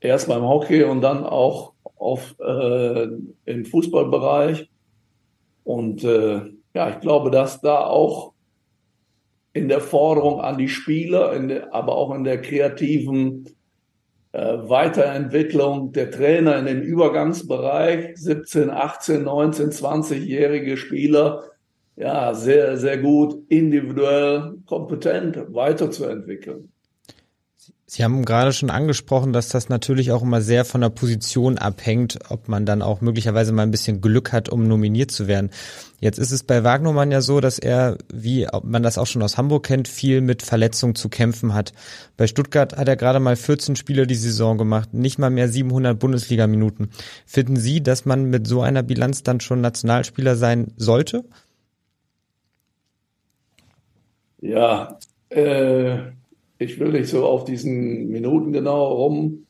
erst 0.00 0.28
beim 0.28 0.42
Hockey 0.42 0.84
und 0.84 1.00
dann 1.00 1.24
auch 1.24 1.72
auf, 1.96 2.34
äh, 2.40 3.08
im 3.44 3.64
Fußballbereich. 3.64 4.70
Und 5.64 6.04
äh, 6.04 6.42
ja, 6.74 6.90
ich 6.90 7.00
glaube, 7.00 7.30
dass 7.30 7.60
da 7.60 7.84
auch 7.84 8.32
in 9.52 9.68
der 9.68 9.80
Forderung 9.80 10.40
an 10.40 10.58
die 10.58 10.68
Spieler, 10.68 11.38
der, 11.38 11.74
aber 11.74 11.96
auch 11.96 12.14
in 12.14 12.24
der 12.24 12.40
kreativen 12.40 13.46
äh, 14.32 14.56
Weiterentwicklung 14.68 15.92
der 15.92 16.10
Trainer 16.10 16.58
in 16.58 16.66
den 16.66 16.82
Übergangsbereich, 16.82 18.16
17, 18.16 18.70
18, 18.70 19.24
19, 19.24 19.70
20-jährige 19.70 20.76
Spieler, 20.76 21.49
ja, 22.00 22.34
sehr, 22.34 22.78
sehr 22.78 22.96
gut 22.96 23.44
individuell 23.50 24.54
kompetent 24.64 25.36
weiterzuentwickeln. 25.52 26.72
Sie 27.84 28.04
haben 28.04 28.24
gerade 28.24 28.52
schon 28.52 28.70
angesprochen, 28.70 29.32
dass 29.32 29.48
das 29.48 29.68
natürlich 29.68 30.12
auch 30.12 30.22
immer 30.22 30.40
sehr 30.40 30.64
von 30.64 30.80
der 30.80 30.90
Position 30.90 31.58
abhängt, 31.58 32.20
ob 32.28 32.48
man 32.48 32.64
dann 32.64 32.82
auch 32.82 33.00
möglicherweise 33.00 33.52
mal 33.52 33.64
ein 33.64 33.72
bisschen 33.72 34.00
Glück 34.00 34.32
hat, 34.32 34.48
um 34.48 34.66
nominiert 34.68 35.10
zu 35.10 35.26
werden. 35.26 35.50
Jetzt 35.98 36.18
ist 36.18 36.30
es 36.30 36.44
bei 36.44 36.62
Wagnermann 36.62 37.10
ja 37.10 37.20
so, 37.20 37.40
dass 37.40 37.58
er, 37.58 37.98
wie 38.10 38.46
man 38.62 38.84
das 38.84 38.96
auch 38.96 39.08
schon 39.08 39.22
aus 39.22 39.36
Hamburg 39.36 39.66
kennt, 39.66 39.88
viel 39.88 40.20
mit 40.20 40.42
Verletzungen 40.42 40.94
zu 40.94 41.08
kämpfen 41.08 41.52
hat. 41.52 41.72
Bei 42.16 42.28
Stuttgart 42.28 42.76
hat 42.76 42.88
er 42.88 42.96
gerade 42.96 43.18
mal 43.18 43.34
14 43.36 43.74
Spiele 43.74 44.06
die 44.06 44.14
Saison 44.14 44.56
gemacht, 44.56 44.94
nicht 44.94 45.18
mal 45.18 45.30
mehr 45.30 45.48
700 45.48 45.98
Bundesliga-Minuten. 45.98 46.90
Finden 47.26 47.56
Sie, 47.56 47.82
dass 47.82 48.06
man 48.06 48.24
mit 48.26 48.46
so 48.46 48.62
einer 48.62 48.84
Bilanz 48.84 49.24
dann 49.24 49.40
schon 49.40 49.60
Nationalspieler 49.60 50.36
sein 50.36 50.72
sollte? 50.76 51.24
Ja, 54.40 54.98
äh, 55.28 55.98
ich 56.58 56.78
will 56.78 56.92
nicht 56.92 57.08
so 57.08 57.26
auf 57.26 57.44
diesen 57.44 58.08
Minuten 58.08 58.52
genau 58.52 58.92
rum. 58.92 59.46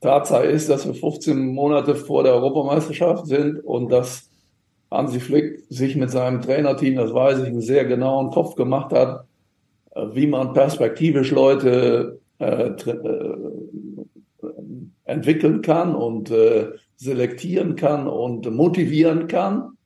Tatsache 0.00 0.46
ist, 0.46 0.68
dass 0.68 0.86
wir 0.86 0.94
15 0.94 1.54
Monate 1.54 1.94
vor 1.94 2.24
der 2.24 2.34
Europameisterschaft 2.34 3.26
sind 3.26 3.60
und 3.60 3.90
dass 3.90 4.28
Hansi 4.90 5.20
Flick 5.20 5.64
sich 5.68 5.96
mit 5.96 6.10
seinem 6.10 6.42
Trainerteam, 6.42 6.96
das 6.96 7.14
weiß 7.14 7.40
ich, 7.40 7.46
einen 7.46 7.60
sehr 7.60 7.84
genauen 7.84 8.30
Kopf 8.30 8.54
gemacht 8.56 8.92
hat, 8.92 9.24
äh, 9.94 10.06
wie 10.12 10.26
man 10.26 10.52
perspektivisch 10.52 11.30
Leute 11.30 12.20
äh, 12.38 12.68
äh, 12.68 13.36
entwickeln 15.04 15.62
kann 15.62 15.94
und 15.94 16.30
äh, 16.30 16.68
selektieren 16.96 17.76
kann 17.76 18.06
und 18.06 18.50
motivieren 18.50 19.26
kann 19.26 19.76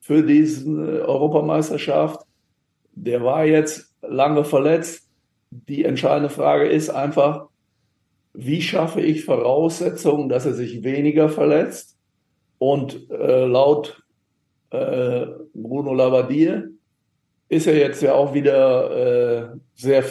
für 0.00 0.22
diese 0.22 1.06
Europameisterschaft 1.06 2.25
der 2.96 3.22
war 3.22 3.44
jetzt 3.44 3.94
lange 4.02 4.44
verletzt. 4.44 5.08
Die 5.50 5.84
entscheidende 5.84 6.30
Frage 6.30 6.66
ist 6.66 6.90
einfach, 6.90 7.46
wie 8.32 8.60
schaffe 8.60 9.00
ich 9.00 9.24
Voraussetzungen, 9.24 10.28
dass 10.28 10.44
er 10.46 10.54
sich 10.54 10.82
weniger 10.82 11.28
verletzt? 11.28 11.96
Und 12.58 13.08
äh, 13.10 13.44
laut 13.44 14.02
äh, 14.70 15.26
Bruno 15.54 15.94
Labbadia 15.94 16.64
ist 17.48 17.66
er 17.66 17.78
jetzt 17.78 18.02
ja 18.02 18.14
auch 18.14 18.34
wieder 18.34 19.52
äh, 19.52 19.58
sehr 19.74 20.04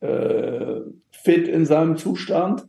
äh, 0.00 0.80
fit 1.10 1.48
in 1.48 1.64
seinem 1.66 1.96
Zustand. 1.96 2.66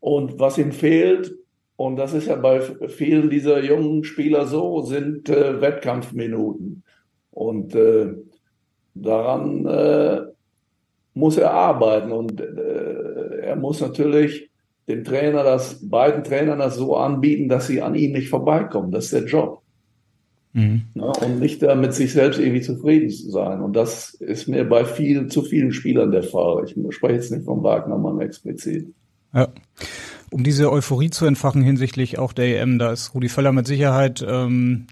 Und 0.00 0.38
was 0.38 0.58
ihm 0.58 0.72
fehlt, 0.72 1.34
und 1.76 1.96
das 1.96 2.12
ist 2.12 2.26
ja 2.26 2.36
bei 2.36 2.60
vielen 2.88 3.30
dieser 3.30 3.62
jungen 3.62 4.04
Spieler 4.04 4.46
so, 4.46 4.80
sind 4.82 5.28
äh, 5.28 5.60
Wettkampfminuten. 5.60 6.82
Und 7.30 7.74
äh, 7.74 8.14
daran 9.02 9.66
äh, 9.66 10.20
muss 11.14 11.36
er 11.36 11.52
arbeiten 11.52 12.12
und 12.12 12.40
äh, 12.40 13.40
er 13.42 13.56
muss 13.56 13.80
natürlich 13.80 14.50
dem 14.88 15.04
Trainer 15.04 15.42
das, 15.42 15.78
beiden 15.82 16.24
Trainern 16.24 16.58
das 16.58 16.76
so 16.76 16.96
anbieten, 16.96 17.48
dass 17.48 17.66
sie 17.66 17.82
an 17.82 17.94
ihm 17.94 18.12
nicht 18.12 18.30
vorbeikommen. 18.30 18.90
Das 18.90 19.06
ist 19.06 19.12
der 19.12 19.24
Job. 19.24 19.62
Mhm. 20.54 20.82
Ja, 20.94 21.12
und 21.24 21.40
nicht 21.40 21.62
da 21.62 21.74
mit 21.74 21.92
sich 21.92 22.12
selbst 22.12 22.40
irgendwie 22.40 22.62
zufrieden 22.62 23.10
zu 23.10 23.30
sein. 23.30 23.60
Und 23.60 23.74
das 23.74 24.14
ist 24.14 24.48
mir 24.48 24.66
bei 24.66 24.84
vielen, 24.84 25.28
zu 25.28 25.42
vielen 25.42 25.72
Spielern 25.72 26.10
der 26.10 26.22
Fall. 26.22 26.64
Ich 26.64 26.74
spreche 26.94 27.14
jetzt 27.14 27.30
nicht 27.30 27.44
von 27.44 27.62
Wagnermann 27.62 28.20
explizit. 28.20 28.88
Ja. 29.34 29.48
Um 30.30 30.44
diese 30.44 30.70
Euphorie 30.70 31.10
zu 31.10 31.26
entfachen 31.26 31.62
hinsichtlich 31.62 32.18
auch 32.18 32.32
der 32.32 32.60
EM, 32.60 32.78
da 32.78 32.92
ist 32.92 33.14
Rudi 33.14 33.28
Völler 33.28 33.52
mit 33.52 33.66
Sicherheit 33.66 34.24
ähm, 34.26 34.86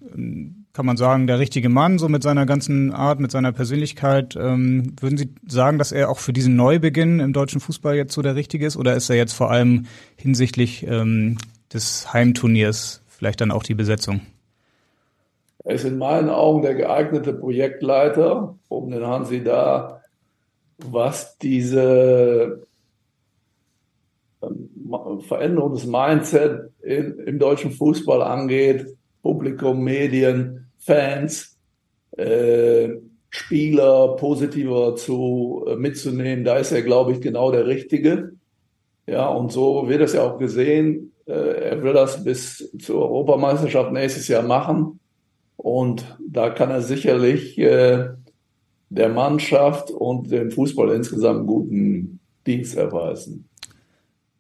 kann 0.77 0.85
man 0.85 0.99
sagen, 0.99 1.27
der 1.27 1.39
richtige 1.39 1.71
Mann, 1.71 1.99
so 1.99 2.07
mit 2.07 2.23
seiner 2.23 2.45
ganzen 2.45 2.93
Art, 2.93 3.19
mit 3.19 3.31
seiner 3.31 3.51
Persönlichkeit. 3.51 4.37
Ähm, 4.37 4.93
würden 5.01 5.17
Sie 5.17 5.31
sagen, 5.49 5.79
dass 5.79 5.91
er 5.91 6.11
auch 6.11 6.19
für 6.19 6.35
diesen 6.35 6.55
Neubeginn 6.55 7.19
im 7.19 7.33
deutschen 7.33 7.63
Fußball 7.63 7.97
jetzt 7.97 8.13
so 8.13 8.21
der 8.21 8.35
richtige 8.35 8.67
ist? 8.67 8.77
Oder 8.77 8.95
ist 8.95 9.09
er 9.09 9.17
jetzt 9.17 9.33
vor 9.33 9.51
allem 9.51 9.87
hinsichtlich 10.17 10.87
ähm, 10.87 11.39
des 11.73 12.13
Heimturniers 12.13 13.01
vielleicht 13.09 13.41
dann 13.41 13.53
auch 13.53 13.63
die 13.63 13.73
Besetzung? 13.73 14.21
Er 15.65 15.77
ist 15.77 15.87
in 15.87 15.97
meinen 15.97 16.29
Augen 16.29 16.61
der 16.61 16.75
geeignete 16.75 17.33
Projektleiter, 17.33 18.55
um 18.69 18.91
den 18.91 19.07
Hansi 19.07 19.43
da, 19.43 20.03
was 20.77 21.39
diese 21.39 22.67
ähm, 24.43 25.21
Veränderung 25.27 25.73
des 25.73 25.87
Mindset 25.87 26.71
in, 26.83 27.19
im 27.21 27.39
deutschen 27.39 27.71
Fußball 27.71 28.21
angeht, 28.21 28.95
Publikum, 29.23 29.83
Medien, 29.83 30.66
Fans, 30.79 31.57
äh, 32.17 32.89
Spieler 33.31 34.17
positiver 34.17 34.97
zu 34.97 35.65
äh, 35.69 35.77
mitzunehmen. 35.77 36.45
Da 36.45 36.57
ist 36.57 36.73
er, 36.73 36.83
glaube 36.83 37.13
ich, 37.13 37.21
genau 37.21 37.51
der 37.51 37.67
Richtige. 37.67 38.33
Ja, 39.07 39.29
und 39.29 39.53
so 39.53 39.89
wird 39.89 40.01
es 40.01 40.15
ja 40.15 40.23
auch 40.23 40.39
gesehen. 40.39 41.13
Äh, 41.27 41.33
er 41.71 41.83
will 41.83 41.93
das 41.93 42.25
bis 42.25 42.73
zur 42.79 43.03
Europameisterschaft 43.03 43.93
nächstes 43.93 44.29
Jahr 44.29 44.43
machen. 44.43 45.01
Und 45.57 46.17
da 46.27 46.51
kann 46.51 46.71
er 46.71 46.83
sicherlich 46.83 47.59
äh, 47.59 48.09
der 48.89 49.09
Mannschaft 49.09 49.91
und 49.91 50.31
dem 50.31 50.51
Fußball 50.51 50.93
insgesamt 50.93 51.47
guten 51.47 52.21
Dienst 52.47 52.77
erweisen. 52.77 53.49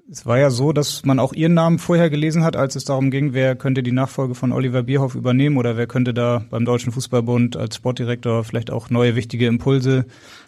Es 0.09 0.25
war 0.25 0.39
ja 0.39 0.51
so, 0.51 0.73
dass 0.73 1.05
man 1.05 1.19
auch 1.19 1.33
Ihren 1.33 1.55
Namen 1.55 1.81
vorher 1.81 2.11
gelesen 2.11 2.45
hat, 2.45 2.55
als 2.55 2.77
es 2.77 2.85
darum 2.85 3.11
ging, 3.11 3.33
wer 3.33 3.57
könnte 3.57 3.83
die 3.83 3.91
Nachfolge 3.91 4.37
von 4.37 4.53
Oliver 4.53 4.85
Bierhoff 4.85 5.17
übernehmen 5.17 5.57
oder 5.57 5.77
wer 5.77 5.89
könnte 5.89 6.15
da 6.15 6.45
beim 6.49 6.65
Deutschen 6.65 6.93
Fußballbund 6.93 7.57
als 7.57 7.77
Sportdirektor 7.77 8.45
vielleicht 8.45 8.71
auch 8.71 8.89
neue 8.89 9.17
wichtige 9.17 9.47
Impulse 9.49 10.07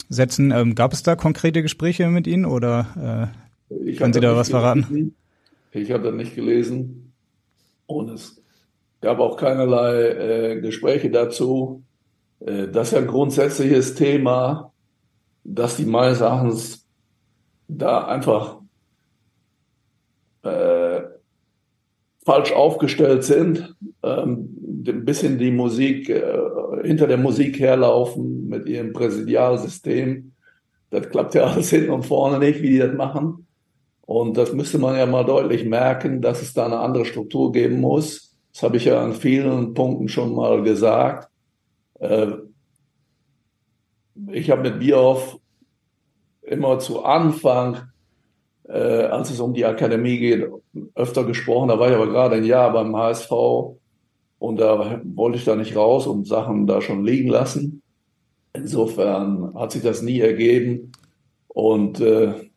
setzen. 0.09 0.53
Ähm, 0.53 0.77
gab 0.77 0.93
es 0.93 1.03
da 1.03 1.17
konkrete 1.17 1.63
Gespräche 1.63 2.07
mit 2.09 2.29
Ihnen 2.29 2.45
oder 2.45 3.33
äh, 3.69 3.95
können 3.95 4.13
Sie 4.13 4.21
da 4.21 4.37
was 4.37 4.49
gelesen. 4.49 4.85
verraten? 4.85 5.17
Ich 5.73 5.91
habe 5.91 6.05
das 6.05 6.15
nicht 6.15 6.37
gelesen 6.37 7.13
und 7.87 8.11
es 8.11 8.41
gab 9.01 9.19
auch 9.19 9.37
keinerlei 9.37 10.03
äh, 10.03 10.61
Gespräche 10.61 11.11
dazu. 11.11 11.83
Äh, 12.39 12.69
das 12.69 12.89
ist 12.89 12.93
ja 12.93 12.99
ein 13.01 13.09
grundsätzliches 13.09 13.97
Thema, 13.97 14.73
dass 15.43 15.77
die 15.77 15.85
meines 15.85 16.21
Erachtens 16.21 16.87
da 17.67 18.07
einfach 18.07 18.58
äh, 20.43 21.01
falsch 22.25 22.53
aufgestellt 22.53 23.25
sind, 23.25 23.75
ähm, 24.03 24.85
ein 24.87 25.05
bisschen 25.05 25.39
die 25.39 25.51
Musik, 25.51 26.09
äh, 26.09 26.39
hinter 26.83 27.07
der 27.07 27.17
Musik 27.17 27.59
herlaufen 27.59 28.49
mit 28.49 28.69
ihrem 28.69 28.93
Präsidialsystem. 28.93 30.33
Das 30.91 31.09
klappt 31.09 31.35
ja 31.35 31.45
alles 31.47 31.71
hinten 31.71 31.91
und 31.91 32.05
vorne 32.05 32.39
nicht, 32.39 32.61
wie 32.63 32.71
die 32.71 32.79
das 32.79 32.95
machen. 32.95 33.47
Und 34.03 34.37
das 34.37 34.53
müsste 34.53 34.79
man 34.79 34.97
ja 34.97 35.07
mal 35.07 35.25
deutlich 35.25 35.65
merken, 35.65 36.23
dass 36.23 36.41
es 36.41 36.55
da 36.55 36.67
eine 36.67 36.79
andere 36.79 37.05
Struktur 37.05 37.53
geben 37.53 37.81
muss. 37.81 38.35
Das 38.53 38.63
habe 38.63 38.77
ich 38.79 38.87
ja 38.87 39.03
an 39.03 39.13
vielen 39.13 39.75
Punkten 39.75 40.09
schon 40.09 40.35
mal 40.35 40.63
gesagt. 40.63 41.29
Äh, 42.01 42.33
ich 44.33 44.51
habe 44.51 44.71
mit 44.71 44.81
Bierhoff 44.81 45.39
immer 46.43 46.79
zu 46.79 47.05
Anfang 47.05 47.91
äh, 48.69 49.05
als 49.05 49.31
es 49.31 49.41
um 49.41 49.55
die 49.55 49.65
Akademie 49.65 50.19
geht, 50.19 50.49
öfter 50.95 51.25
gesprochen. 51.25 51.69
Da 51.69 51.79
war 51.79 51.89
ich 51.89 51.95
aber 51.95 52.09
gerade 52.09 52.37
ein 52.37 52.45
Jahr 52.45 52.73
beim 52.73 52.95
HSV 52.95 53.31
und 54.39 54.61
da 54.61 55.01
wollte 55.05 55.39
ich 55.39 55.45
da 55.45 55.57
nicht 55.57 55.75
raus 55.75 56.07
und 56.07 56.27
Sachen 56.27 56.67
da 56.67 56.81
schon 56.81 57.05
liegen 57.05 57.29
lassen. 57.29 57.83
Insofern 58.53 59.55
hat 59.55 59.73
sich 59.73 59.83
das 59.83 60.03
nie 60.03 60.21
ergeben 60.21 60.93
und 61.49 62.01
äh, 62.01 62.48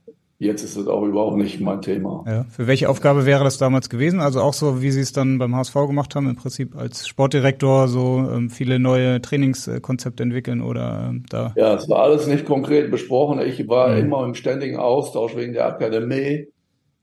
Jetzt 0.42 0.64
ist 0.64 0.76
es 0.76 0.88
auch 0.88 1.04
überhaupt 1.04 1.38
nicht 1.38 1.62
mein 1.62 1.84
Thema. 1.84 2.24
Ja. 2.26 2.46
Für 2.50 2.66
welche 2.66 2.90
Aufgabe 2.90 3.28
wäre 3.28 3.44
das 3.44 3.60
damals 3.60 3.92
gewesen? 3.92 4.20
Also 4.20 4.42
auch 4.42 4.56
so, 4.56 4.82
wie 4.82 4.90
Sie 4.90 5.02
es 5.02 5.12
dann 5.12 5.38
beim 5.38 5.56
HSV 5.56 5.76
gemacht 5.86 6.16
haben, 6.16 6.28
im 6.28 6.36
Prinzip 6.36 6.76
als 6.76 7.08
Sportdirektor 7.08 7.88
so 7.88 8.28
ähm, 8.28 8.50
viele 8.50 8.80
neue 8.80 9.22
Trainingskonzepte 9.22 10.24
entwickeln 10.24 10.64
oder 10.64 11.10
ähm, 11.10 11.26
da? 11.30 11.54
Ja, 11.56 11.76
es 11.76 11.88
war 11.90 12.02
alles 12.02 12.26
nicht 12.26 12.48
konkret 12.48 12.90
besprochen. 12.90 13.40
Ich 13.40 13.68
war 13.68 13.90
mhm. 13.90 13.98
immer 14.00 14.26
im 14.26 14.34
ständigen 14.34 14.78
Austausch 14.78 15.36
wegen 15.36 15.54
der 15.54 15.68
Akademie 15.68 16.48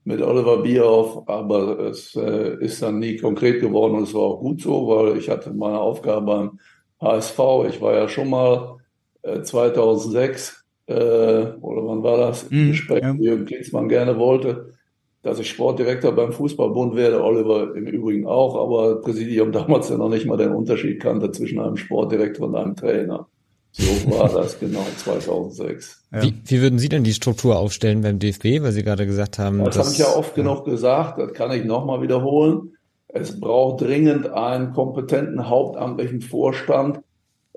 mit 0.03 0.21
Oliver 0.21 0.61
Bierhoff, 0.61 1.23
aber 1.29 1.79
es 1.79 2.17
äh, 2.17 2.57
ist 2.59 2.81
dann 2.81 2.99
nie 2.99 3.15
konkret 3.15 3.61
geworden 3.61 3.95
und 3.95 4.03
es 4.03 4.13
war 4.13 4.23
auch 4.23 4.41
gut 4.41 4.61
so, 4.61 4.85
weil 4.89 5.17
ich 5.17 5.29
hatte 5.29 5.53
meine 5.53 5.79
Aufgabe 5.79 6.25
beim 6.25 6.59
HSV. 6.99 7.39
Ich 7.69 7.79
war 7.79 7.93
ja 7.93 8.09
schon 8.09 8.29
mal 8.31 8.79
äh, 9.21 9.41
2006 9.43 10.58
äh, 10.89 11.53
oder 11.61 11.85
wann 11.85 12.03
war 12.03 12.17
das, 12.17 12.49
mhm, 12.49 12.71
Gespräch, 12.71 13.03
ja. 13.03 13.13
Jürgen 13.13 13.45
Klinsmann 13.45 13.89
gerne 13.89 14.17
wollte, 14.17 14.73
dass 15.21 15.39
ich 15.39 15.49
Sportdirektor 15.49 16.13
beim 16.13 16.31
Fußballbund 16.31 16.95
werde, 16.95 17.23
Oliver 17.23 17.75
im 17.75 17.85
Übrigen 17.85 18.25
auch, 18.25 18.55
aber 18.55 19.01
Präsidium 19.01 19.51
damals 19.53 19.89
ja 19.89 19.97
noch 19.97 20.09
nicht 20.09 20.25
mal 20.25 20.37
den 20.37 20.51
Unterschied 20.51 20.99
kannte 20.99 21.31
zwischen 21.31 21.59
einem 21.59 21.77
Sportdirektor 21.77 22.47
und 22.47 22.55
einem 22.55 22.75
Trainer. 22.75 23.27
So 23.71 23.83
war 24.11 24.29
das 24.33 24.59
genau 24.59 24.83
2006. 24.97 26.05
Ja. 26.11 26.23
Wie, 26.23 26.33
wie 26.43 26.61
würden 26.61 26.79
Sie 26.79 26.89
denn 26.89 27.03
die 27.03 27.13
Struktur 27.13 27.59
aufstellen 27.59 28.01
beim 28.01 28.17
DFB, 28.17 28.63
weil 28.63 28.71
Sie 28.71 28.83
gerade 28.83 29.05
gesagt 29.05 29.37
haben, 29.37 29.63
das 29.63 29.77
habe 29.77 29.89
ich 29.91 29.99
ja 29.99 30.07
oft 30.07 30.35
ja. 30.35 30.43
genug 30.43 30.65
gesagt, 30.65 31.19
das 31.19 31.33
kann 31.33 31.51
ich 31.51 31.65
nochmal 31.65 32.01
wiederholen. 32.01 32.73
Es 33.09 33.39
braucht 33.39 33.81
dringend 33.81 34.27
einen 34.29 34.73
kompetenten 34.73 35.49
hauptamtlichen 35.49 36.21
Vorstand, 36.21 37.01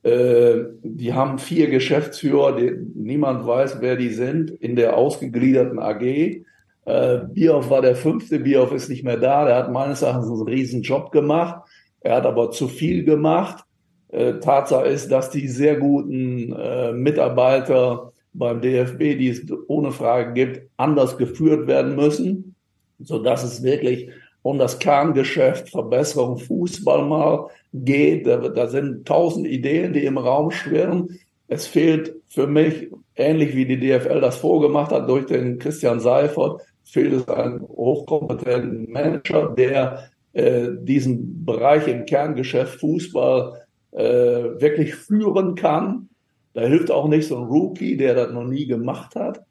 die 0.05 1.13
haben 1.13 1.39
vier 1.39 1.71
Geschäftsführer, 1.71 2.57
die, 2.57 2.73
niemand 2.95 3.47
weiß, 3.47 3.81
wer 3.81 3.95
die 3.97 4.09
sind, 4.09 4.51
in 4.51 4.75
der 4.75 4.97
ausgegliederten 4.97 5.79
AG. 5.79 6.43
Äh, 6.85 7.19
Bierhoff 7.29 7.71
war 7.71 7.83
der 7.83 7.95
fünfte, 7.95 8.41
Bierhoff 8.41 8.73
ist 8.73 8.89
nicht 8.89 9.05
mehr 9.05 9.17
da, 9.17 9.45
der 9.45 9.57
hat 9.57 9.73
meines 9.73 10.03
Erachtens 10.03 10.29
einen 10.29 10.43
riesen 10.43 10.83
Job 10.83 11.13
gemacht. 11.13 11.63
Er 12.01 12.17
hat 12.17 12.27
aber 12.27 12.51
zu 12.51 12.67
viel 12.67 13.05
gemacht. 13.05 13.65
Äh, 14.09 14.41
Tatsache 14.41 14.87
ist, 14.87 15.11
dass 15.11 15.31
die 15.31 15.47
sehr 15.47 15.77
guten 15.77 16.53
äh, 16.53 16.93
Mitarbeiter 16.93 18.13
beim 18.33 18.61
DFB, 18.61 19.17
die 19.19 19.29
es 19.29 19.47
ohne 19.69 19.93
Frage 19.93 20.33
gibt, 20.33 20.69
anders 20.77 21.17
geführt 21.17 21.69
werden 21.69 21.95
müssen, 21.95 22.57
so 22.99 23.23
dass 23.23 23.45
es 23.45 23.63
wirklich 23.63 24.11
um 24.43 24.59
das 24.59 24.79
Kerngeschäft 24.79 25.71
Verbesserung 25.71 26.39
Fußball 26.39 27.05
mal 27.07 27.49
geht. 27.73 28.27
Da, 28.27 28.67
sind 28.67 29.07
tausend 29.07 29.47
Ideen, 29.47 29.93
die 29.93 30.05
im 30.05 30.19
Raum 30.19 30.51
schwirren. 30.51 31.19
Es 31.49 31.67
fehlt 31.67 32.15
für 32.29 32.47
mich, 32.47 32.91
ähnlich 33.15 33.55
wie 33.55 33.67
die 33.67 33.79
DFL 33.79 34.21
das 34.21 34.37
vorgemacht 34.37 34.91
hat, 34.91 35.09
durch 35.09 35.27
den 35.27 35.59
Christian 35.59 36.01
Seifert, 36.01 36.61
fehlt 36.83 37.13
es 37.13 37.29
einen 37.29 37.63
hochkompetenten 37.63 38.91
Manager, 38.91 39.49
der 39.57 40.11
äh, 40.33 40.69
diesen 40.81 41.45
Bereich 41.45 41.87
im 41.89 42.05
Kerngeschäft 42.05 42.81
Fußball 42.81 43.63
äh, 43.93 44.03
wirklich 44.03 44.95
führen 44.95 45.55
kann. 45.55 46.09
Da 46.55 46.63
hilft 46.63 46.91
auch 46.91 47.09
nicht 47.09 47.29
so 47.29 47.37
ein 47.37 47.45
Rookie, 47.45 47.97
der 47.97 48.15
das 48.15 48.33
noch 48.33 48.45
nie 48.45 48.67
gemacht 48.67 49.15
hat. 49.15 49.43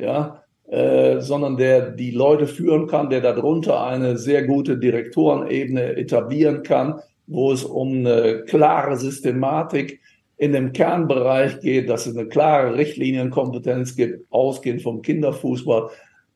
Ja, 0.00 0.42
äh, 0.68 1.20
sondern 1.20 1.56
der 1.56 1.92
die 1.92 2.10
Leute 2.10 2.46
führen 2.46 2.86
kann, 2.86 3.08
der 3.08 3.22
darunter 3.22 3.86
eine 3.86 4.18
sehr 4.18 4.46
gute 4.46 4.76
Direktorenebene 4.76 5.96
etablieren 5.96 6.62
kann, 6.62 7.00
wo 7.26 7.52
es 7.52 7.64
um 7.64 7.98
eine 7.98 8.42
klare 8.46 8.96
Systematik 8.96 10.00
in 10.36 10.52
dem 10.52 10.72
Kernbereich 10.72 11.60
geht, 11.60 11.88
dass 11.88 12.06
es 12.06 12.16
eine 12.16 12.28
klare 12.28 12.76
Richtlinienkompetenz 12.76 13.96
gibt, 13.96 14.30
ausgehend 14.30 14.82
vom 14.82 15.02
Kinderfußball. 15.02 15.88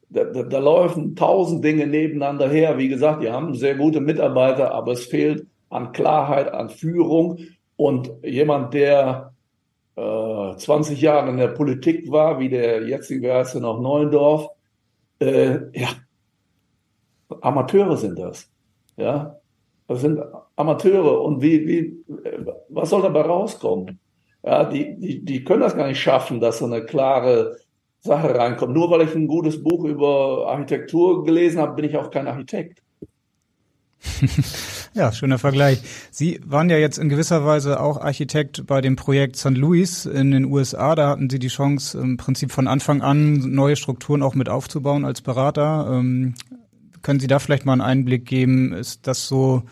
Da, 0.08 0.24
da, 0.24 0.42
da 0.42 0.58
laufen 0.58 1.14
tausend 1.14 1.64
Dinge 1.64 1.86
nebeneinander 1.86 2.48
her. 2.48 2.78
Wie 2.78 2.88
gesagt, 2.88 3.22
die 3.22 3.30
haben 3.30 3.54
sehr 3.54 3.74
gute 3.74 4.00
Mitarbeiter, 4.00 4.72
aber 4.72 4.92
es 4.92 5.04
fehlt 5.04 5.46
an 5.68 5.92
Klarheit, 5.92 6.52
an 6.52 6.70
Führung 6.70 7.38
und 7.76 8.10
jemand, 8.22 8.74
der 8.74 9.31
20 9.94 10.98
äh, 10.98 11.04
Jahren 11.04 11.28
in 11.28 11.36
der 11.36 11.48
Politik 11.48 12.10
war, 12.10 12.38
wie 12.38 12.48
der 12.48 12.86
jetzige 12.86 13.34
heißt 13.34 13.56
noch 13.56 13.80
Neuendorf, 13.80 14.48
äh, 15.20 15.58
ja, 15.78 15.88
Amateure 17.40 17.96
sind 17.96 18.18
das. 18.18 18.50
Ja, 18.96 19.38
das 19.88 20.00
sind 20.00 20.20
Amateure 20.56 21.22
und 21.22 21.42
wie, 21.42 21.66
wie, 21.66 22.04
was 22.68 22.90
soll 22.90 23.02
dabei 23.02 23.22
rauskommen? 23.22 23.98
Ja, 24.44 24.64
die, 24.64 24.98
die, 24.98 25.24
die 25.24 25.44
können 25.44 25.60
das 25.60 25.76
gar 25.76 25.86
nicht 25.86 26.00
schaffen, 26.00 26.40
dass 26.40 26.58
so 26.58 26.66
eine 26.66 26.84
klare 26.84 27.56
Sache 28.00 28.34
reinkommt. 28.34 28.74
Nur 28.74 28.90
weil 28.90 29.02
ich 29.02 29.14
ein 29.14 29.28
gutes 29.28 29.62
Buch 29.62 29.84
über 29.84 30.48
Architektur 30.48 31.24
gelesen 31.24 31.60
habe, 31.60 31.74
bin 31.74 31.84
ich 31.84 31.96
auch 31.96 32.10
kein 32.10 32.26
Architekt. 32.26 32.82
ja, 34.94 35.12
schöner 35.12 35.38
Vergleich. 35.38 35.80
Sie 36.10 36.40
waren 36.44 36.70
ja 36.70 36.76
jetzt 36.76 36.98
in 36.98 37.08
gewisser 37.08 37.44
Weise 37.44 37.80
auch 37.80 38.00
Architekt 38.00 38.66
bei 38.66 38.80
dem 38.80 38.96
Projekt 38.96 39.36
St. 39.36 39.50
Louis 39.56 40.06
in 40.06 40.30
den 40.30 40.44
USA. 40.46 40.94
Da 40.94 41.08
hatten 41.08 41.30
Sie 41.30 41.38
die 41.38 41.48
Chance, 41.48 41.98
im 41.98 42.16
Prinzip 42.16 42.52
von 42.52 42.66
Anfang 42.66 43.02
an 43.02 43.34
neue 43.34 43.76
Strukturen 43.76 44.22
auch 44.22 44.34
mit 44.34 44.48
aufzubauen 44.48 45.04
als 45.04 45.20
Berater. 45.20 45.88
Ähm, 45.90 46.34
können 47.02 47.20
Sie 47.20 47.26
da 47.26 47.38
vielleicht 47.38 47.64
mal 47.64 47.72
einen 47.72 47.80
Einblick 47.80 48.26
geben? 48.26 48.72
Ist 48.72 49.06
das 49.06 49.26
so 49.26 49.62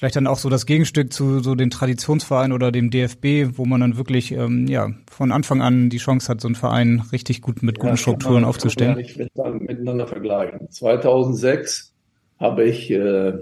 Vielleicht 0.00 0.16
dann 0.16 0.26
auch 0.26 0.38
so 0.38 0.48
das 0.48 0.64
Gegenstück 0.64 1.12
zu 1.12 1.40
so 1.40 1.54
den 1.54 1.68
Traditionsvereinen 1.68 2.54
oder 2.54 2.72
dem 2.72 2.88
DFB, 2.88 3.58
wo 3.58 3.66
man 3.66 3.82
dann 3.82 3.98
wirklich 3.98 4.32
ähm, 4.32 4.66
ja 4.66 4.92
von 5.10 5.30
Anfang 5.30 5.60
an 5.60 5.90
die 5.90 5.98
Chance 5.98 6.30
hat, 6.30 6.40
so 6.40 6.48
einen 6.48 6.54
Verein 6.54 7.02
richtig 7.12 7.42
gut 7.42 7.62
mit 7.62 7.78
guten 7.78 7.88
ja, 7.88 7.96
Strukturen 7.98 8.36
man, 8.36 8.44
aufzustellen. 8.46 8.94
Kann 8.94 9.34
man 9.36 9.52
nicht 9.58 9.68
miteinander 9.68 10.06
vergleichen. 10.06 10.70
2006 10.70 11.92
habe 12.38 12.64
ich 12.64 12.90
äh, 12.90 13.34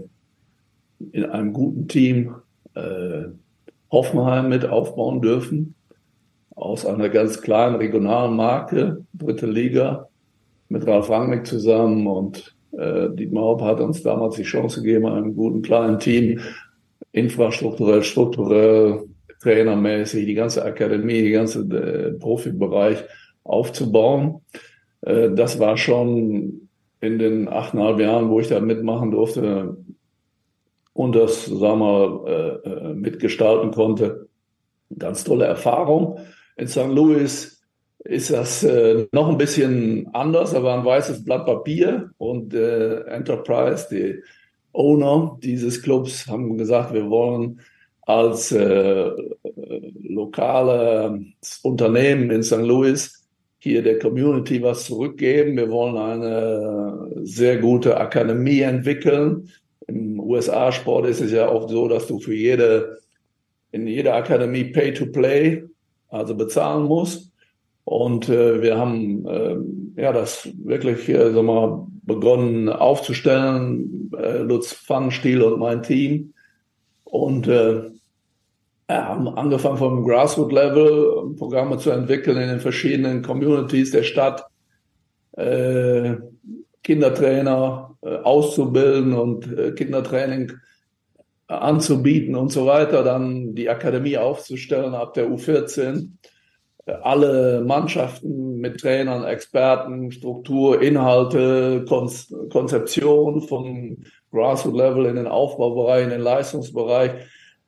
in 1.13 1.25
einem 1.25 1.53
guten 1.53 1.89
Team 1.89 2.35
äh, 2.75 3.25
Hoffenheim 3.91 4.49
mit 4.49 4.67
aufbauen 4.67 5.23
dürfen 5.23 5.75
aus 6.55 6.85
einer 6.85 7.09
ganz 7.09 7.41
kleinen 7.41 7.77
regionalen 7.77 8.35
Marke, 8.37 9.05
dritte 9.15 9.47
Liga, 9.47 10.09
mit 10.69 10.87
Ralf 10.87 11.09
Rangnick 11.09 11.47
zusammen 11.47 12.07
und 12.07 12.55
äh, 12.73 13.09
Dietmar 13.11 13.45
Hopp 13.45 13.63
hat 13.63 13.81
uns 13.81 14.03
damals 14.03 14.37
die 14.37 14.43
Chance 14.43 14.83
gegeben, 14.83 15.07
einem 15.07 15.35
guten 15.35 15.63
kleinen 15.63 15.99
Team, 15.99 16.41
infrastrukturell, 17.13 18.03
strukturell, 18.03 19.05
trainermäßig, 19.41 20.27
die 20.27 20.35
ganze 20.35 20.65
Akademie, 20.65 21.23
die 21.23 21.31
ganze 21.31 21.61
äh, 21.61 22.13
Profibereich 22.13 23.05
aufzubauen. 23.45 24.43
Äh, 25.03 25.31
das 25.31 25.59
war 25.59 25.77
schon 25.77 26.69
in 27.01 27.19
den 27.19 27.49
achteinhalb 27.49 28.01
Jahren, 28.01 28.29
wo 28.29 28.41
ich 28.41 28.49
da 28.49 28.61
mitmachen 28.61 29.13
durfte 29.13 29.77
und 30.99 31.15
das, 31.15 31.47
sagen 31.47 31.79
wir, 31.79 32.61
äh, 32.65 32.69
äh 32.69 32.95
mitgestalten 32.95 33.71
konnte, 33.71 34.27
ganz 34.99 35.23
tolle 35.23 35.45
Erfahrung. 35.45 36.19
In 36.57 36.67
St. 36.67 36.89
Louis 36.89 37.63
ist 38.01 38.33
das 38.33 38.65
äh, 38.65 39.07
noch 39.13 39.29
ein 39.29 39.39
bisschen 39.39 40.09
anders. 40.13 40.55
Da 40.55 40.63
war 40.65 40.77
ein 40.77 40.85
weißes 40.85 41.25
Blatt 41.25 41.47
Papier 41.47 42.11
und 42.19 42.53
äh, 42.53 43.03
Enterprise, 43.03 43.87
die 43.93 44.21
Owner 44.73 45.39
dieses 45.41 45.81
Clubs, 45.81 46.27
haben 46.27 46.59
gesagt, 46.59 46.93
wir 46.93 47.09
wollen 47.09 47.61
als 48.03 48.51
äh, 48.51 49.11
lokale 50.03 51.27
Unternehmen 51.63 52.33
in 52.33 52.43
St. 52.43 52.57
Louis 52.57 53.25
hier 53.59 53.85
der 53.85 54.01
Community 54.01 54.61
was 54.65 54.87
zurückgeben. 54.87 55.57
Wir 55.59 55.71
wollen 55.71 55.97
eine 55.97 57.25
sehr 57.25 57.59
gute 57.59 57.99
Akademie 57.99 58.63
entwickeln. 58.63 59.49
Im 59.89 60.21
USA-Sport 60.21 61.07
ist 61.07 61.21
es 61.21 61.33
ja 61.33 61.51
oft 61.51 61.71
so, 61.71 61.89
dass 61.89 62.07
du 62.07 62.21
für 62.21 62.35
jede, 62.35 62.99
in 63.73 63.87
jeder 63.87 64.15
Akademie 64.15 64.65
Pay-to-Play, 64.65 65.65
also 66.09 66.35
bezahlen 66.35 66.85
musst. 66.85 67.33
Und 67.85 68.29
äh, 68.29 68.63
wir 68.63 68.79
haben 68.79 69.27
äh, 69.27 70.03
ja 70.03 70.13
das 70.13 70.49
wirklich 70.63 71.09
äh, 71.09 71.33
sag 71.33 71.43
mal, 71.43 71.87
begonnen 72.03 72.69
aufzustellen, 72.69 74.11
äh, 74.17 74.39
Lutz 74.39 74.75
Pfannenstiel 74.75 75.43
und 75.43 75.59
mein 75.59 75.83
Team. 75.83 76.35
Und 77.05 77.49
äh, 77.49 77.85
haben 78.91 79.29
angefangen 79.29 79.79
vom 79.79 80.05
Grassroot-Level 80.05 81.35
Programme 81.37 81.79
zu 81.79 81.91
entwickeln 81.91 82.37
in 82.39 82.49
den 82.49 82.61
verschiedenen 82.61 83.23
Communities 83.23 83.91
der 83.91 84.03
Stadt, 84.03 84.45
äh, 85.33 86.17
Kindertrainer 86.89 87.99
äh, 88.01 88.17
auszubilden 88.17 89.13
und 89.13 89.47
äh, 89.59 89.73
Kindertraining 89.73 90.53
anzubieten 91.47 92.35
und 92.35 92.51
so 92.51 92.65
weiter, 92.65 93.05
dann 93.05 93.55
die 93.55 93.69
Akademie 93.69 94.17
aufzustellen 94.17 94.95
ab 94.95 95.13
der 95.13 95.29
U14 95.29 96.13
alle 97.03 97.63
Mannschaften 97.67 98.57
mit 98.57 98.81
Trainern, 98.81 99.25
Experten, 99.25 100.11
Struktur, 100.11 100.81
Inhalte, 100.81 101.85
Konzeption 101.85 103.43
vom 103.43 103.99
Grassroot-Level 104.33 105.05
in 105.05 105.17
den 105.17 105.27
Aufbaubereich, 105.27 106.05
in 106.05 106.11
den 106.11 106.23
Leistungsbereich. 106.23 107.11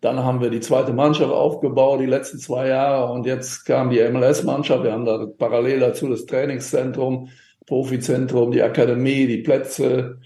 Dann 0.01 0.25
haben 0.25 0.41
wir 0.41 0.49
die 0.49 0.61
zweite 0.61 0.95
Mannschaft 0.95 1.33
aufgebaut, 1.33 2.01
die 2.01 2.07
letzten 2.07 2.39
zwei 2.39 2.69
Jahre. 2.69 3.13
Und 3.13 3.27
jetzt 3.27 3.67
kam 3.67 3.91
die 3.91 4.01
MLS-Mannschaft. 4.01 4.85
Wir 4.85 4.93
haben 4.93 5.05
da 5.05 5.27
parallel 5.37 5.81
dazu 5.81 6.09
das 6.09 6.25
Trainingszentrum, 6.25 7.29
Profizentrum, 7.67 8.53
die 8.53 8.63
Akademie, 8.63 9.27
die 9.27 9.39
Plätze. 9.43 10.21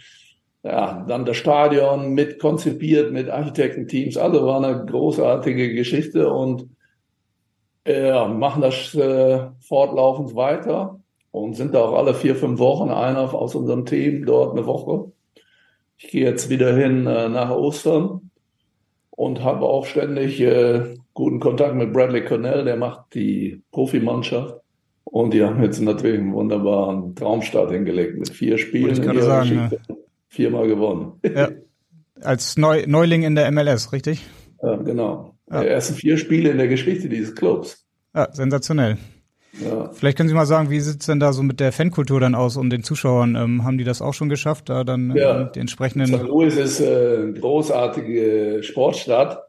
Ja, 0.62 1.04
dann 1.06 1.26
das 1.26 1.36
Stadion 1.36 2.14
mit 2.14 2.38
konzipiert, 2.38 3.12
mit 3.12 3.28
Architektenteams. 3.28 4.16
Also 4.16 4.46
war 4.46 4.64
eine 4.64 4.86
großartige 4.86 5.74
Geschichte 5.74 6.32
und 6.32 6.68
ja, 7.86 8.26
machen 8.28 8.62
das 8.62 8.94
äh, 8.94 9.46
fortlaufend 9.60 10.34
weiter 10.34 11.00
und 11.30 11.54
sind 11.54 11.74
da 11.74 11.80
auch 11.84 11.94
alle 11.94 12.14
vier, 12.14 12.34
fünf 12.34 12.58
Wochen 12.58 12.90
einer 12.90 13.34
aus 13.34 13.54
unserem 13.54 13.84
Team 13.84 14.24
dort 14.24 14.56
eine 14.56 14.66
Woche. 14.66 15.12
Ich 15.98 16.08
gehe 16.08 16.24
jetzt 16.24 16.48
wieder 16.48 16.74
hin 16.74 17.06
äh, 17.06 17.28
nach 17.28 17.50
Ostern 17.50 18.30
und 19.10 19.42
habe 19.42 19.66
auch 19.66 19.86
ständig 19.86 20.40
äh, 20.40 20.96
guten 21.12 21.40
Kontakt 21.40 21.74
mit 21.74 21.92
Bradley 21.92 22.24
Cornell, 22.24 22.64
der 22.64 22.76
macht 22.76 23.14
die 23.14 23.62
Profimannschaft. 23.70 24.63
Und 25.14 25.32
die 25.32 25.44
haben 25.44 25.62
jetzt 25.62 25.80
natürlich 25.80 26.18
einen 26.18 26.32
wunderbaren 26.32 27.14
Traumstart 27.14 27.70
hingelegt 27.70 28.18
mit 28.18 28.30
vier 28.30 28.58
Spielen. 28.58 28.90
Ich 28.90 29.22
sagen, 29.22 29.70
ja. 29.70 29.96
Viermal 30.26 30.66
gewonnen. 30.66 31.20
Ja. 31.22 31.50
Als 32.20 32.56
Neu 32.56 32.82
Neuling 32.88 33.22
in 33.22 33.36
der 33.36 33.48
MLS, 33.52 33.92
richtig? 33.92 34.26
Ja, 34.60 34.74
genau. 34.74 35.36
Ja. 35.48 35.60
Die 35.62 35.68
ersten 35.68 35.94
vier 35.94 36.18
Spiele 36.18 36.50
in 36.50 36.58
der 36.58 36.66
Geschichte 36.66 37.08
dieses 37.08 37.36
Clubs. 37.36 37.86
Ja, 38.12 38.26
sensationell. 38.32 38.98
Ja. 39.64 39.92
Vielleicht 39.92 40.16
können 40.16 40.28
Sie 40.28 40.34
mal 40.34 40.46
sagen, 40.46 40.68
wie 40.70 40.80
sieht's 40.80 41.06
denn 41.06 41.20
da 41.20 41.32
so 41.32 41.44
mit 41.44 41.60
der 41.60 41.70
Fankultur 41.70 42.18
dann 42.18 42.34
aus 42.34 42.56
und 42.56 42.70
den 42.70 42.82
Zuschauern? 42.82 43.36
Ähm, 43.36 43.62
haben 43.62 43.78
die 43.78 43.84
das 43.84 44.02
auch 44.02 44.14
schon 44.14 44.28
geschafft, 44.28 44.68
da 44.68 44.82
dann 44.82 45.14
ja. 45.14 45.42
ähm, 45.42 45.50
die 45.54 45.60
entsprechenden... 45.60 46.08
St. 46.08 46.24
Louis 46.24 46.56
ist 46.56 46.80
äh, 46.80 47.18
eine 47.22 47.34
großartige 47.34 48.64
Sportstadt. 48.64 49.43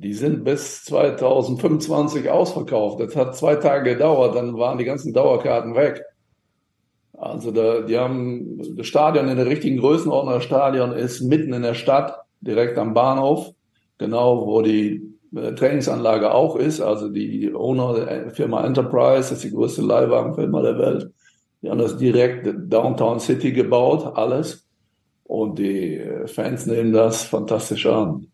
Die 0.00 0.14
sind 0.14 0.44
bis 0.44 0.84
2025 0.84 2.30
ausverkauft. 2.30 3.00
Das 3.00 3.16
hat 3.16 3.36
zwei 3.36 3.56
Tage 3.56 3.94
gedauert, 3.94 4.36
dann 4.36 4.56
waren 4.56 4.78
die 4.78 4.84
ganzen 4.84 5.12
Dauerkarten 5.12 5.74
weg. 5.74 6.02
Also 7.16 7.50
da, 7.50 7.80
die 7.80 7.98
haben 7.98 8.76
das 8.76 8.86
Stadion 8.86 9.28
in 9.28 9.36
der 9.36 9.46
richtigen 9.46 9.78
Größenordnung. 9.78 10.34
Das 10.34 10.44
Stadion 10.44 10.92
ist 10.92 11.20
mitten 11.20 11.52
in 11.52 11.62
der 11.62 11.74
Stadt, 11.74 12.20
direkt 12.40 12.78
am 12.78 12.94
Bahnhof 12.94 13.52
genau 13.98 14.46
wo 14.46 14.62
die 14.62 15.02
äh, 15.34 15.52
Trainingsanlage 15.52 16.32
auch 16.32 16.56
ist. 16.56 16.80
Also 16.80 17.08
die 17.08 17.52
Owner 17.54 17.94
der 17.94 18.30
Firma 18.30 18.64
Enterprise, 18.64 19.30
das 19.30 19.32
ist 19.32 19.44
die 19.44 19.50
größte 19.50 19.82
Leihwagenfirma 19.82 20.62
der 20.62 20.78
Welt. 20.78 21.10
Die 21.60 21.68
haben 21.68 21.78
das 21.78 21.98
direkt 21.98 22.48
Downtown 22.72 23.18
City 23.20 23.52
gebaut, 23.52 24.16
alles. 24.16 24.64
Und 25.24 25.58
die 25.58 25.96
äh, 25.96 26.26
Fans 26.26 26.64
nehmen 26.66 26.92
das 26.92 27.24
fantastisch 27.24 27.84
an. 27.86 28.28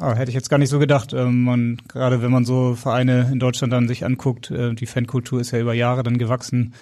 Ah, 0.00 0.14
hätte 0.14 0.30
ich 0.30 0.34
jetzt 0.34 0.50
gar 0.50 0.58
nicht 0.58 0.70
so 0.70 0.78
gedacht. 0.78 1.12
Ähm, 1.12 1.44
man, 1.44 1.78
gerade 1.88 2.20
wenn 2.22 2.32
man 2.32 2.44
so 2.44 2.74
Vereine 2.74 3.30
in 3.32 3.38
Deutschland 3.38 3.72
dann 3.72 3.86
sich 3.86 4.04
anguckt, 4.04 4.50
äh, 4.50 4.74
die 4.74 4.86
Fankultur 4.86 5.40
ist 5.40 5.52
ja 5.52 5.60
über 5.60 5.74
Jahre 5.74 6.02
dann 6.02 6.18
gewachsen. 6.18 6.74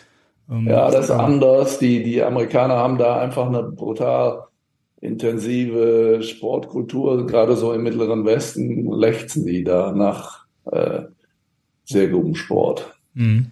Ähm, 0.50 0.66
ja, 0.66 0.90
das 0.90 1.06
ist 1.06 1.10
anders. 1.10 1.78
Die, 1.78 2.02
die 2.02 2.22
Amerikaner 2.22 2.76
haben 2.76 2.98
da 2.98 3.20
einfach 3.20 3.46
eine 3.46 3.62
brutal 3.62 4.44
intensive 5.00 6.20
Sportkultur, 6.22 7.26
gerade 7.26 7.56
so 7.56 7.72
im 7.74 7.82
Mittleren 7.82 8.24
Westen, 8.24 8.90
lechzen 8.92 9.44
die 9.44 9.64
da 9.64 9.92
nach 9.92 10.46
äh, 10.70 11.02
sehr 11.84 12.08
gutem 12.08 12.34
Sport. 12.34 12.94
Mhm. 13.14 13.50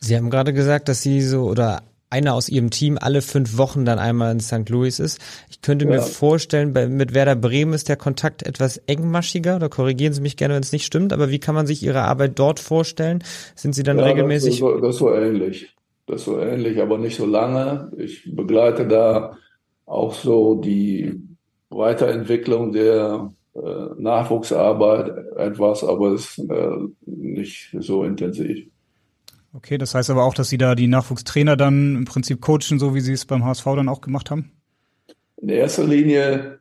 Sie 0.00 0.16
haben 0.16 0.30
gerade 0.30 0.52
gesagt, 0.52 0.88
dass 0.88 1.02
Sie 1.02 1.20
so 1.22 1.44
oder 1.44 1.82
einer 2.10 2.34
aus 2.34 2.48
Ihrem 2.48 2.70
Team 2.70 2.98
alle 3.00 3.22
fünf 3.22 3.58
Wochen 3.58 3.84
dann 3.84 3.98
einmal 3.98 4.32
in 4.32 4.40
St. 4.40 4.68
Louis 4.68 4.98
ist. 4.98 5.20
Ich 5.50 5.60
könnte 5.60 5.84
ja. 5.84 5.92
mir 5.92 6.02
vorstellen, 6.02 6.72
bei, 6.72 6.88
mit 6.88 7.14
Werder 7.14 7.36
Bremen 7.36 7.72
ist 7.72 7.88
der 7.88 7.96
Kontakt 7.96 8.44
etwas 8.44 8.78
engmaschiger. 8.86 9.58
Da 9.58 9.68
korrigieren 9.68 10.12
Sie 10.12 10.20
mich 10.20 10.36
gerne, 10.36 10.54
wenn 10.54 10.62
es 10.62 10.72
nicht 10.72 10.86
stimmt. 10.86 11.12
Aber 11.12 11.30
wie 11.30 11.38
kann 11.38 11.54
man 11.54 11.66
sich 11.66 11.82
Ihre 11.82 12.02
Arbeit 12.02 12.38
dort 12.38 12.60
vorstellen? 12.60 13.22
Sind 13.54 13.74
Sie 13.74 13.82
dann 13.82 13.98
ja, 13.98 14.04
regelmäßig? 14.04 14.50
Das 14.50 14.54
ist, 14.54 14.60
so, 14.60 14.80
das 14.80 14.94
ist 14.94 14.98
so 14.98 15.12
ähnlich. 15.12 15.74
Das 16.06 16.20
ist 16.20 16.24
so 16.24 16.40
ähnlich, 16.40 16.80
aber 16.80 16.98
nicht 16.98 17.16
so 17.16 17.26
lange. 17.26 17.92
Ich 17.98 18.34
begleite 18.34 18.86
da 18.86 19.36
auch 19.84 20.14
so 20.14 20.54
die 20.54 21.20
Weiterentwicklung 21.70 22.72
der 22.72 23.32
äh, 23.54 23.60
Nachwuchsarbeit 23.98 25.36
etwas, 25.36 25.84
aber 25.84 26.12
es 26.12 26.38
ist 26.38 26.50
äh, 26.50 26.76
nicht 27.06 27.76
so 27.78 28.04
intensiv. 28.04 28.66
Okay, 29.54 29.78
das 29.78 29.94
heißt 29.94 30.10
aber 30.10 30.24
auch, 30.24 30.34
dass 30.34 30.50
Sie 30.50 30.58
da 30.58 30.74
die 30.74 30.88
Nachwuchstrainer 30.88 31.56
dann 31.56 31.96
im 31.96 32.04
Prinzip 32.04 32.40
coachen, 32.40 32.78
so 32.78 32.94
wie 32.94 33.00
Sie 33.00 33.12
es 33.12 33.24
beim 33.24 33.44
HSV 33.44 33.64
dann 33.64 33.88
auch 33.88 34.00
gemacht 34.00 34.30
haben? 34.30 34.52
In 35.40 35.48
erster 35.48 35.84
Linie 35.84 36.58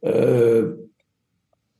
äh, 0.00 0.62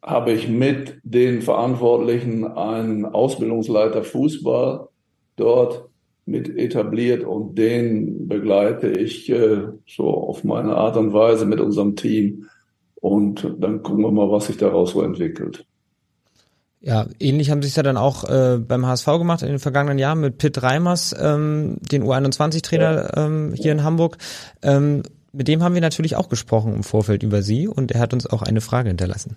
habe 0.03 0.33
ich 0.33 0.49
mit 0.49 1.01
den 1.05 1.43
Verantwortlichen 1.43 2.45
einen 2.45 3.05
Ausbildungsleiter 3.07 4.05
Fußball 4.05 4.89
dort 5.37 5.89
mit 6.27 6.57
etabliert 6.57 7.25
und 7.25 7.57
den 7.57 8.29
begleite 8.29 8.89
ich 8.89 9.31
äh, 9.31 9.63
so 9.87 10.09
auf 10.09 10.45
meine 10.45 10.77
Art 10.77 10.97
und 10.97 11.13
Weise 11.13 11.47
mit 11.47 11.61
unserem 11.61 11.97
Team. 11.97 12.49
Und 12.97 13.57
dann 13.59 13.83
gucken 13.83 14.05
wir 14.05 14.13
mal, 14.13 14.31
was 14.31 14.47
sich 14.47 14.57
daraus 14.57 14.93
so 14.93 15.03
entwickelt. 15.03 15.67
Ja, 16.85 17.07
ähnlich 17.21 17.53
haben 17.53 17.63
sie 17.63 17.69
es 17.69 17.77
ja 17.77 17.85
dann 17.85 17.97
auch 17.97 18.25
äh, 18.25 18.59
beim 18.59 18.85
HSV 18.85 19.07
gemacht 19.07 19.43
in 19.43 19.49
den 19.49 19.61
vergangenen 19.61 20.01
Jahren 20.01 20.21
mit 20.21 20.39
Pitt 20.39 20.65
Reimers, 20.65 21.15
ähm, 21.19 21.77
den 21.81 22.03
U21-Trainer 22.03 23.17
ja. 23.17 23.25
ähm, 23.25 23.55
hier 23.55 23.71
in 23.71 23.85
Hamburg. 23.85 24.19
Ähm, 24.63 25.05
mit 25.33 25.47
dem 25.47 25.63
haben 25.63 25.75
wir 25.75 25.81
natürlich 25.81 26.17
auch 26.17 26.29
gesprochen 26.29 26.75
im 26.75 26.83
Vorfeld 26.83 27.23
über 27.23 27.43
Sie 27.43 27.69
und 27.69 27.93
er 27.93 28.01
hat 28.01 28.13
uns 28.13 28.27
auch 28.27 28.43
eine 28.43 28.61
Frage 28.61 28.89
hinterlassen. 28.89 29.37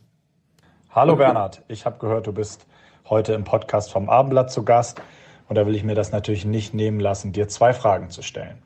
Hallo 0.90 1.16
Bernhard, 1.16 1.62
ich 1.68 1.86
habe 1.86 2.00
gehört, 2.00 2.26
du 2.26 2.34
bist 2.34 2.66
heute 3.08 3.34
im 3.34 3.44
Podcast 3.44 3.92
vom 3.92 4.10
Abendblatt 4.10 4.52
zu 4.52 4.66
Gast 4.66 5.00
und 5.48 5.56
da 5.56 5.68
will 5.68 5.76
ich 5.76 5.84
mir 5.84 5.96
das 5.96 6.12
natürlich 6.12 6.46
nicht 6.46 6.74
nehmen 6.74 7.00
lassen, 7.00 7.32
dir 7.32 7.48
zwei 7.48 7.74
Fragen 7.74 8.10
zu 8.10 8.24
stellen. 8.24 8.58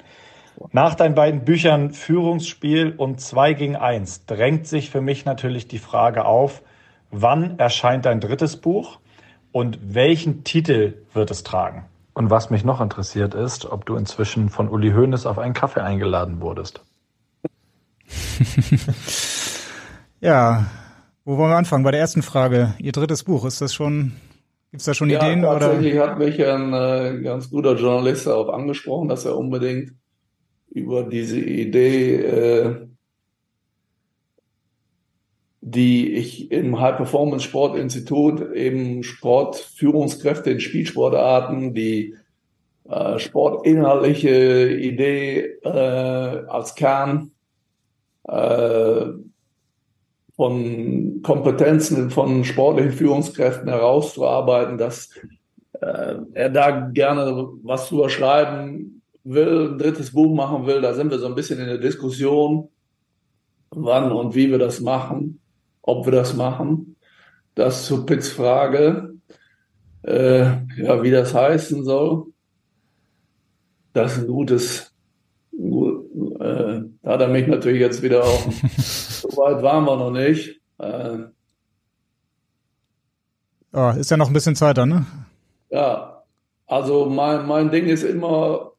Nach 0.71 0.95
deinen 0.95 1.15
beiden 1.15 1.43
Büchern 1.43 1.91
Führungsspiel 1.91 2.93
und 2.95 3.19
2 3.19 3.53
gegen 3.53 3.75
1 3.75 4.25
drängt 4.25 4.67
sich 4.67 4.89
für 4.89 5.01
mich 5.01 5.25
natürlich 5.25 5.67
die 5.67 5.79
Frage 5.79 6.23
auf, 6.23 6.61
wann 7.11 7.59
erscheint 7.59 8.05
dein 8.05 8.19
drittes 8.19 8.57
Buch 8.57 8.99
und 9.51 9.79
welchen 9.81 10.43
Titel 10.43 10.95
wird 11.13 11.31
es 11.31 11.43
tragen? 11.43 11.85
Und 12.13 12.29
was 12.29 12.49
mich 12.49 12.65
noch 12.65 12.81
interessiert 12.81 13.33
ist, 13.33 13.65
ob 13.65 13.85
du 13.85 13.95
inzwischen 13.95 14.49
von 14.49 14.67
Uli 14.67 14.91
Hoeneß 14.91 15.25
auf 15.25 15.39
einen 15.39 15.53
Kaffee 15.53 15.81
eingeladen 15.81 16.41
wurdest. 16.41 16.83
ja, 20.19 20.65
wo 21.23 21.37
wollen 21.37 21.51
wir 21.51 21.57
anfangen? 21.57 21.83
Bei 21.83 21.91
der 21.91 21.99
ersten 21.99 22.21
Frage. 22.21 22.73
Ihr 22.79 22.91
drittes 22.91 23.23
Buch, 23.23 23.45
ist 23.45 23.61
das 23.61 23.73
schon, 23.73 24.13
gibt's 24.71 24.85
da 24.85 24.93
schon 24.93 25.09
ja, 25.09 25.21
Ideen? 25.21 25.43
Tatsächlich 25.43 25.93
oder? 25.93 26.09
hat 26.09 26.19
mich 26.19 26.43
ein 26.43 26.73
äh, 26.73 27.21
ganz 27.21 27.49
guter 27.49 27.75
Journalist 27.75 28.27
darauf 28.27 28.49
angesprochen, 28.49 29.07
dass 29.07 29.25
er 29.25 29.37
unbedingt 29.37 29.93
über 30.71 31.03
diese 31.03 31.39
Idee, 31.39 32.15
äh, 32.15 32.87
die 35.71 36.13
ich 36.13 36.51
im 36.51 36.79
High 36.79 36.97
Performance 36.97 37.45
Sport 37.45 37.77
Institut 37.77 38.53
eben 38.53 39.03
Sportführungskräfte 39.03 40.51
in 40.51 40.59
Spielsportarten, 40.59 41.73
die 41.73 42.15
äh, 42.89 43.19
sportinhaltliche 43.19 44.71
Idee 44.73 45.41
äh, 45.63 45.69
als 46.47 46.73
Kern 46.75 47.31
äh, 48.23 49.05
von 50.35 51.21
Kompetenzen 51.21 52.09
von 52.09 52.43
sportlichen 52.45 52.93
Führungskräften 52.93 53.67
herauszuarbeiten, 53.67 54.77
dass 54.77 55.09
äh, 55.73 56.15
er 56.33 56.49
da 56.49 56.89
gerne 56.89 57.47
was 57.61 57.89
drüber 57.89 58.09
schreiben 58.09 59.01
will, 59.23 59.71
ein 59.71 59.77
drittes 59.77 60.13
Buch 60.13 60.33
machen 60.33 60.65
will. 60.65 60.81
Da 60.81 60.93
sind 60.93 61.11
wir 61.11 61.19
so 61.19 61.27
ein 61.27 61.35
bisschen 61.35 61.59
in 61.59 61.67
der 61.67 61.77
Diskussion, 61.77 62.69
wann 63.69 64.11
und 64.11 64.33
wie 64.33 64.49
wir 64.49 64.57
das 64.57 64.79
machen, 64.79 65.39
ob 65.81 66.05
wir 66.05 66.11
das 66.11 66.35
machen. 66.35 66.95
Das 67.55 67.85
zur 67.85 68.05
Pitts 68.05 68.29
Frage, 68.29 69.15
äh, 70.03 70.43
ja, 70.77 71.03
wie 71.03 71.11
das 71.11 71.33
heißen 71.33 71.83
soll. 71.83 72.27
Das 73.93 74.13
ist 74.13 74.23
ein 74.23 74.27
gutes, 74.27 74.93
äh, 75.51 76.81
da 77.01 77.11
hat 77.11 77.21
er 77.21 77.27
mich 77.27 77.47
natürlich 77.47 77.81
jetzt 77.81 78.01
wieder 78.01 78.23
auch, 78.23 78.51
so 78.77 79.27
weit 79.29 79.61
waren 79.63 79.85
wir 79.85 79.97
noch 79.97 80.11
nicht. 80.11 80.61
Äh, 80.77 81.25
oh, 83.73 83.93
ist 83.97 84.11
ja 84.11 84.17
noch 84.17 84.27
ein 84.27 84.33
bisschen 84.33 84.55
Zeit 84.55 84.77
ne? 84.77 85.05
Ja, 85.69 86.23
also 86.65 87.07
mein, 87.07 87.47
mein 87.47 87.71
Ding 87.71 87.87
ist 87.87 88.03
immer, 88.03 88.73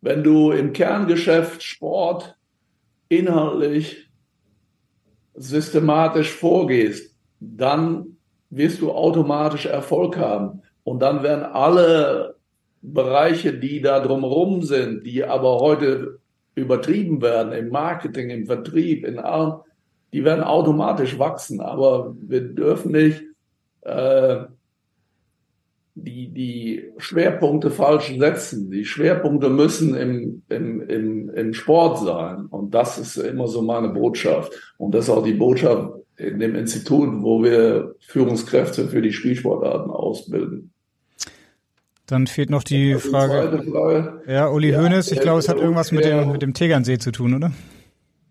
wenn 0.00 0.22
du 0.22 0.52
im 0.52 0.72
Kerngeschäft 0.72 1.62
Sport 1.62 2.36
inhaltlich 3.12 4.08
systematisch 5.34 6.32
vorgehst, 6.32 7.14
dann 7.40 8.16
wirst 8.50 8.80
du 8.80 8.92
automatisch 8.92 9.66
Erfolg 9.66 10.16
haben. 10.16 10.62
Und 10.84 11.00
dann 11.00 11.22
werden 11.22 11.44
alle 11.44 12.36
Bereiche, 12.82 13.52
die 13.52 13.80
da 13.80 14.00
drumherum 14.00 14.62
sind, 14.62 15.06
die 15.06 15.24
aber 15.24 15.60
heute 15.60 16.18
übertrieben 16.54 17.22
werden 17.22 17.52
im 17.52 17.68
Marketing, 17.68 18.30
im 18.30 18.46
Vertrieb, 18.46 19.06
in 19.06 19.18
allem, 19.18 19.60
die 20.12 20.24
werden 20.24 20.44
automatisch 20.44 21.18
wachsen. 21.18 21.60
Aber 21.60 22.14
wir 22.20 22.42
dürfen 22.42 22.92
nicht 22.92 23.22
äh, 23.82 24.44
die, 25.94 26.28
die 26.28 26.90
Schwerpunkte 26.98 27.70
falsch 27.70 28.16
setzen. 28.18 28.70
Die 28.70 28.84
Schwerpunkte 28.84 29.50
müssen 29.50 29.94
im, 29.94 30.42
im, 30.48 30.80
im, 30.88 31.30
im 31.30 31.54
Sport 31.54 31.98
sein. 31.98 32.46
Und 32.46 32.74
das 32.74 32.98
ist 32.98 33.16
immer 33.16 33.46
so 33.46 33.62
meine 33.62 33.88
Botschaft. 33.88 34.52
Und 34.78 34.94
das 34.94 35.04
ist 35.04 35.10
auch 35.10 35.22
die 35.22 35.34
Botschaft 35.34 35.92
in 36.16 36.38
dem 36.38 36.54
Institut, 36.54 37.08
wo 37.22 37.42
wir 37.42 37.94
Führungskräfte 38.00 38.88
für 38.88 39.02
die 39.02 39.12
Spielsportarten 39.12 39.90
ausbilden. 39.90 40.72
Dann 42.06 42.26
fehlt 42.26 42.50
noch 42.50 42.62
die 42.62 42.94
Frage. 42.94 43.62
Frage. 43.70 44.22
Ja, 44.26 44.48
Uli 44.48 44.70
ja, 44.70 44.82
Hoeneß, 44.82 45.12
ich 45.12 45.20
glaube, 45.20 45.38
es 45.38 45.48
hat 45.48 45.58
irgendwas 45.58 45.92
mit 45.92 46.04
dem, 46.04 46.32
mit 46.32 46.42
dem 46.42 46.52
Tegernsee 46.52 46.98
zu 46.98 47.12
tun, 47.12 47.34
oder? 47.34 47.52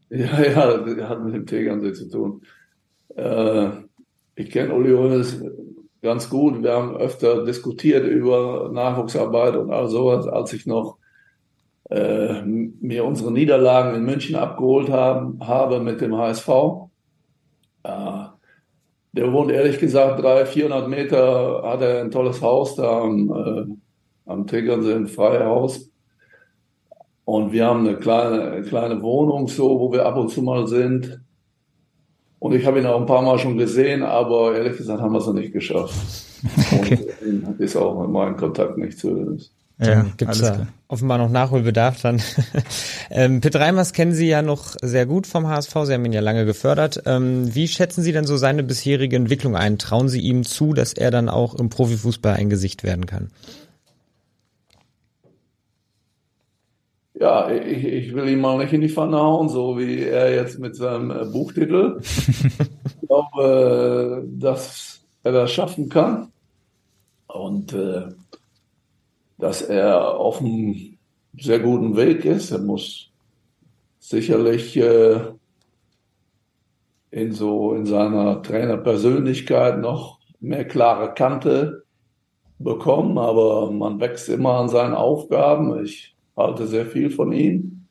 Ja, 0.09 0.41
ja, 0.43 1.09
hat 1.09 1.23
mit 1.23 1.33
dem 1.33 1.45
Tegernsee 1.45 1.93
zu 1.93 2.09
tun. 2.09 2.41
Äh, 3.15 3.69
ich 4.35 4.49
kenne 4.51 4.73
Uli 4.73 4.91
Hoeneß 4.91 5.43
ganz 6.01 6.29
gut. 6.29 6.63
Wir 6.63 6.73
haben 6.73 6.95
öfter 6.95 7.45
diskutiert 7.45 8.05
über 8.05 8.69
Nachwuchsarbeit 8.71 9.55
und 9.55 9.71
all 9.71 9.87
sowas, 9.87 10.27
als 10.27 10.53
ich 10.53 10.65
noch 10.65 10.97
äh, 11.89 12.41
mir 12.43 13.05
unsere 13.05 13.31
Niederlagen 13.31 13.95
in 13.95 14.05
München 14.05 14.35
abgeholt 14.35 14.89
haben, 14.89 15.39
habe 15.45 15.79
mit 15.79 16.01
dem 16.01 16.17
HSV. 16.17 16.49
Äh, 17.83 18.25
der 19.13 19.33
wohnt 19.33 19.51
ehrlich 19.51 19.79
gesagt 19.79 20.23
300, 20.23 20.47
400 20.47 20.87
Meter, 20.87 21.63
hat 21.65 21.81
er 21.81 22.01
ein 22.01 22.11
tolles 22.11 22.41
Haus 22.41 22.75
da 22.75 23.01
am, 23.01 23.29
äh, 23.29 24.31
am 24.31 24.47
Tegernsee, 24.47 24.93
ein 24.93 25.07
Freihaus. 25.07 25.89
Und 27.25 27.51
wir 27.51 27.65
haben 27.65 27.87
eine 27.87 27.97
kleine, 27.97 28.51
eine 28.51 28.61
kleine 28.61 29.01
Wohnung 29.01 29.47
so, 29.47 29.79
wo 29.79 29.91
wir 29.91 30.05
ab 30.05 30.17
und 30.17 30.29
zu 30.29 30.41
mal 30.41 30.67
sind. 30.67 31.21
Und 32.41 32.55
ich 32.55 32.65
habe 32.65 32.79
ihn 32.79 32.87
auch 32.87 32.99
ein 32.99 33.05
paar 33.05 33.21
Mal 33.21 33.37
schon 33.37 33.55
gesehen, 33.55 34.01
aber 34.01 34.55
ehrlich 34.55 34.75
gesagt 34.75 34.99
haben 34.99 35.13
wir 35.13 35.19
es 35.19 35.27
noch 35.27 35.33
nicht 35.33 35.53
geschafft. 35.53 35.93
Okay. 36.73 36.97
Und 37.23 37.59
ist 37.59 37.75
auch 37.75 38.03
in 38.03 38.11
meinem 38.11 38.35
Kontakt 38.35 38.75
nicht 38.75 38.97
zu. 38.97 39.37
Ja, 39.77 40.07
gibt 40.17 40.31
es 40.31 40.41
da 40.41 40.65
offenbar 40.87 41.19
noch 41.19 41.29
Nachholbedarf 41.29 42.01
dann. 42.01 42.19
ähm, 43.11 43.41
Pitt 43.41 43.55
Reimers 43.55 43.93
kennen 43.93 44.13
Sie 44.13 44.27
ja 44.27 44.41
noch 44.41 44.75
sehr 44.81 45.05
gut 45.05 45.27
vom 45.27 45.47
HSV, 45.47 45.71
Sie 45.83 45.93
haben 45.93 46.03
ihn 46.03 46.13
ja 46.13 46.21
lange 46.21 46.45
gefördert. 46.45 47.03
Ähm, 47.05 47.53
wie 47.53 47.67
schätzen 47.67 48.01
Sie 48.01 48.11
denn 48.11 48.25
so 48.25 48.37
seine 48.37 48.63
bisherige 48.63 49.17
Entwicklung 49.17 49.55
ein? 49.55 49.77
Trauen 49.77 50.09
Sie 50.09 50.21
ihm 50.21 50.43
zu, 50.43 50.73
dass 50.73 50.93
er 50.93 51.11
dann 51.11 51.29
auch 51.29 51.53
im 51.53 51.69
Profifußball 51.69 52.33
ein 52.33 52.49
Gesicht 52.49 52.83
werden 52.83 53.05
kann? 53.05 53.29
Ja, 57.21 57.51
ich, 57.51 57.85
ich 57.85 58.15
will 58.15 58.27
ihn 58.29 58.41
mal 58.41 58.57
nicht 58.57 58.73
in 58.73 58.81
die 58.81 58.89
Pfanne 58.89 59.17
hauen, 59.17 59.47
so 59.47 59.77
wie 59.77 59.99
er 59.99 60.33
jetzt 60.33 60.57
mit 60.57 60.75
seinem 60.75 61.11
äh, 61.11 61.25
Buchtitel. 61.25 62.01
ich 62.01 63.07
glaube, 63.07 64.23
äh, 64.25 64.39
dass 64.39 65.01
er 65.21 65.31
das 65.31 65.51
schaffen 65.51 65.87
kann 65.87 66.31
und 67.27 67.73
äh, 67.73 68.07
dass 69.37 69.61
er 69.61 70.17
auf 70.17 70.39
einem 70.41 70.97
sehr 71.37 71.59
guten 71.59 71.95
Weg 71.95 72.25
ist. 72.25 72.49
Er 72.49 72.57
muss 72.57 73.11
sicherlich 73.99 74.75
äh, 74.77 75.19
in 77.11 77.33
so 77.33 77.75
in 77.75 77.85
seiner 77.85 78.41
Trainerpersönlichkeit 78.41 79.77
noch 79.77 80.17
mehr 80.39 80.65
klare 80.65 81.13
Kante 81.13 81.83
bekommen, 82.57 83.19
aber 83.19 83.69
man 83.69 83.99
wächst 83.99 84.27
immer 84.27 84.55
an 84.55 84.69
seinen 84.69 84.95
Aufgaben. 84.95 85.83
Ich 85.85 86.15
halte 86.41 86.67
sehr 86.67 86.85
viel 86.85 87.09
von 87.09 87.31
ihm. 87.31 87.87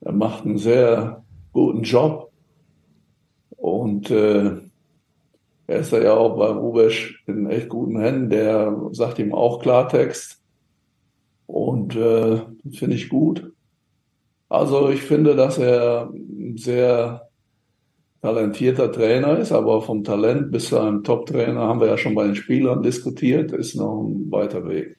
Er 0.00 0.12
macht 0.12 0.44
einen 0.44 0.58
sehr 0.58 1.24
guten 1.52 1.82
Job. 1.82 2.30
Und 3.56 4.10
äh, 4.10 4.56
er 5.66 5.78
ist 5.78 5.92
ja 5.92 6.14
auch 6.14 6.36
bei 6.36 6.46
Rubesch 6.46 7.22
in 7.26 7.48
echt 7.48 7.68
guten 7.68 8.00
Händen. 8.00 8.30
Der 8.30 8.76
sagt 8.92 9.18
ihm 9.18 9.34
auch 9.34 9.60
Klartext. 9.60 10.40
Und 11.46 11.96
äh, 11.96 12.40
finde 12.72 12.96
ich 12.96 13.08
gut. 13.08 13.52
Also 14.48 14.90
ich 14.90 15.02
finde, 15.02 15.36
dass 15.36 15.58
er 15.58 16.10
ein 16.12 16.56
sehr 16.56 17.28
talentierter 18.20 18.90
Trainer 18.92 19.38
ist, 19.38 19.52
aber 19.52 19.80
vom 19.80 20.04
Talent 20.04 20.50
bis 20.50 20.68
zu 20.68 20.78
einem 20.78 21.04
Top-Trainer 21.04 21.60
haben 21.60 21.80
wir 21.80 21.86
ja 21.86 21.96
schon 21.96 22.14
bei 22.14 22.24
den 22.24 22.34
Spielern 22.34 22.82
diskutiert, 22.82 23.52
ist 23.52 23.76
noch 23.76 24.02
ein 24.02 24.30
weiter 24.30 24.68
Weg. 24.68 24.98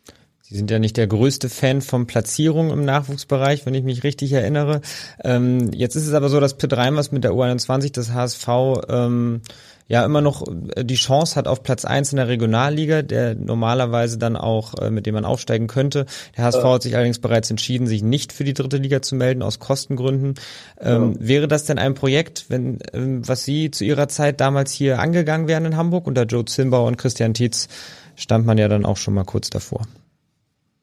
Sie 0.52 0.58
sind 0.58 0.70
ja 0.70 0.80
nicht 0.80 0.98
der 0.98 1.08
größte 1.08 1.48
Fan 1.48 1.80
von 1.80 2.08
Platzierung 2.08 2.72
im 2.72 2.84
Nachwuchsbereich, 2.84 3.66
wenn 3.66 3.74
ich 3.74 3.86
mich 3.86 4.04
richtig 4.04 4.34
erinnere. 4.34 4.82
Ähm, 5.24 5.72
jetzt 5.72 5.96
ist 5.96 6.06
es 6.06 6.14
aber 6.14 6.28
so, 6.28 6.42
dass 6.42 6.58
Pitt 6.58 6.76
Reimers 6.76 7.14
mit 7.14 7.24
der 7.24 7.32
U21 7.32 7.94
des 7.94 8.12
HSV 8.12 8.50
ähm, 8.90 9.42
ja 9.88 10.04
immer 10.04 10.20
noch 10.20 10.46
äh, 10.76 10.84
die 10.84 10.96
Chance 10.96 11.38
hat 11.38 11.48
auf 11.48 11.64
Platz 11.64 11.86
eins 11.86 12.12
in 12.12 12.18
der 12.18 12.28
Regionalliga, 12.28 13.02
der 13.02 13.34
normalerweise 13.34 14.18
dann 14.18 14.36
auch, 14.36 14.74
äh, 14.74 14.92
mit 14.92 15.06
dem 15.06 15.14
man 15.14 15.24
aufsteigen 15.24 15.68
könnte. 15.68 16.06
Der 16.36 16.44
HSV 16.44 16.64
ja. 16.64 16.74
hat 16.74 16.84
sich 16.84 16.96
allerdings 16.96 17.20
bereits 17.20 17.50
entschieden, 17.50 17.88
sich 17.88 18.04
nicht 18.04 18.34
für 18.34 18.44
die 18.44 18.54
dritte 18.54 18.76
Liga 18.76 19.02
zu 19.02 19.16
melden, 19.16 19.44
aus 19.44 19.60
Kostengründen. 19.60 20.34
Ähm, 20.82 21.14
ja. 21.14 21.28
Wäre 21.28 21.48
das 21.48 21.64
denn 21.64 21.80
ein 21.80 21.94
Projekt, 21.94 22.48
wenn 22.50 22.80
ähm, 22.92 23.26
was 23.26 23.46
Sie 23.46 23.72
zu 23.72 23.86
Ihrer 23.86 24.10
Zeit 24.10 24.42
damals 24.42 24.74
hier 24.74 25.00
angegangen 25.00 25.48
wären 25.48 25.64
in 25.64 25.78
Hamburg? 25.78 26.08
Unter 26.08 26.26
Joe 26.26 26.44
Zimbauer 26.44 26.88
und 26.88 26.98
Christian 26.98 27.34
Tietz 27.34 27.70
stand 28.18 28.46
man 28.46 28.58
ja 28.58 28.68
dann 28.68 28.84
auch 28.84 28.98
schon 28.98 29.14
mal 29.14 29.24
kurz 29.24 29.50
davor. 29.50 29.88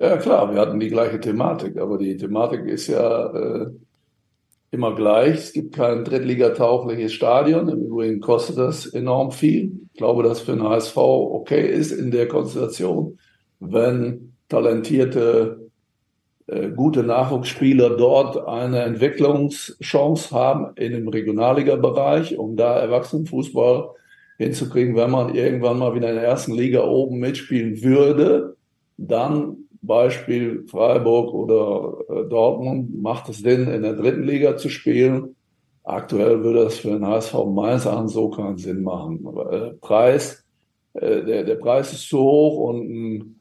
Ja, 0.00 0.16
klar, 0.16 0.52
wir 0.52 0.60
hatten 0.60 0.78
die 0.78 0.90
gleiche 0.90 1.18
Thematik, 1.20 1.76
aber 1.76 1.98
die 1.98 2.16
Thematik 2.16 2.66
ist 2.66 2.86
ja 2.86 3.26
äh, 3.34 3.66
immer 4.70 4.94
gleich. 4.94 5.34
Es 5.38 5.52
gibt 5.52 5.74
kein 5.74 6.04
drittligataugliches 6.04 7.12
Stadion. 7.12 7.68
Im 7.68 7.86
Übrigen 7.86 8.20
kostet 8.20 8.58
das 8.58 8.86
enorm 8.86 9.32
viel. 9.32 9.72
Ich 9.92 9.98
glaube, 9.98 10.22
dass 10.22 10.40
für 10.40 10.52
den 10.52 10.62
HSV 10.62 10.96
okay 10.96 11.68
ist 11.68 11.90
in 11.90 12.12
der 12.12 12.28
Konstellation, 12.28 13.18
wenn 13.58 14.34
talentierte, 14.48 15.68
äh, 16.46 16.70
gute 16.70 17.02
Nachwuchsspieler 17.02 17.96
dort 17.96 18.46
eine 18.46 18.82
Entwicklungschance 18.82 20.30
haben 20.30 20.76
in 20.76 20.92
dem 20.92 21.08
Regionalliga-Bereich, 21.08 22.38
um 22.38 22.56
da 22.56 22.78
Erwachsenenfußball 22.78 23.90
hinzukriegen, 24.38 24.94
wenn 24.94 25.10
man 25.10 25.34
irgendwann 25.34 25.78
mal 25.78 25.96
wieder 25.96 26.08
in 26.10 26.14
der 26.14 26.24
ersten 26.24 26.52
Liga 26.52 26.84
oben 26.84 27.18
mitspielen 27.18 27.82
würde, 27.82 28.56
dann 28.96 29.67
Beispiel 29.82 30.66
Freiburg 30.66 31.32
oder 31.32 31.98
äh, 32.08 32.28
Dortmund 32.28 33.00
macht 33.00 33.28
es 33.28 33.38
Sinn, 33.38 33.68
in 33.68 33.82
der 33.82 33.94
dritten 33.94 34.22
Liga 34.22 34.56
zu 34.56 34.68
spielen. 34.68 35.36
Aktuell 35.84 36.42
würde 36.42 36.64
das 36.64 36.78
für 36.78 36.90
den 36.90 37.06
HSV 37.06 37.34
meines 37.46 37.86
Erachtens 37.86 38.12
so 38.12 38.30
keinen 38.30 38.58
Sinn 38.58 38.82
machen. 38.82 39.24
Aber, 39.26 39.52
äh, 39.52 39.72
Preis, 39.74 40.44
äh, 40.94 41.24
der, 41.24 41.44
der 41.44 41.54
Preis 41.56 41.92
ist 41.92 42.08
zu 42.08 42.18
hoch 42.18 42.68
und 42.68 42.90
ein 42.90 43.40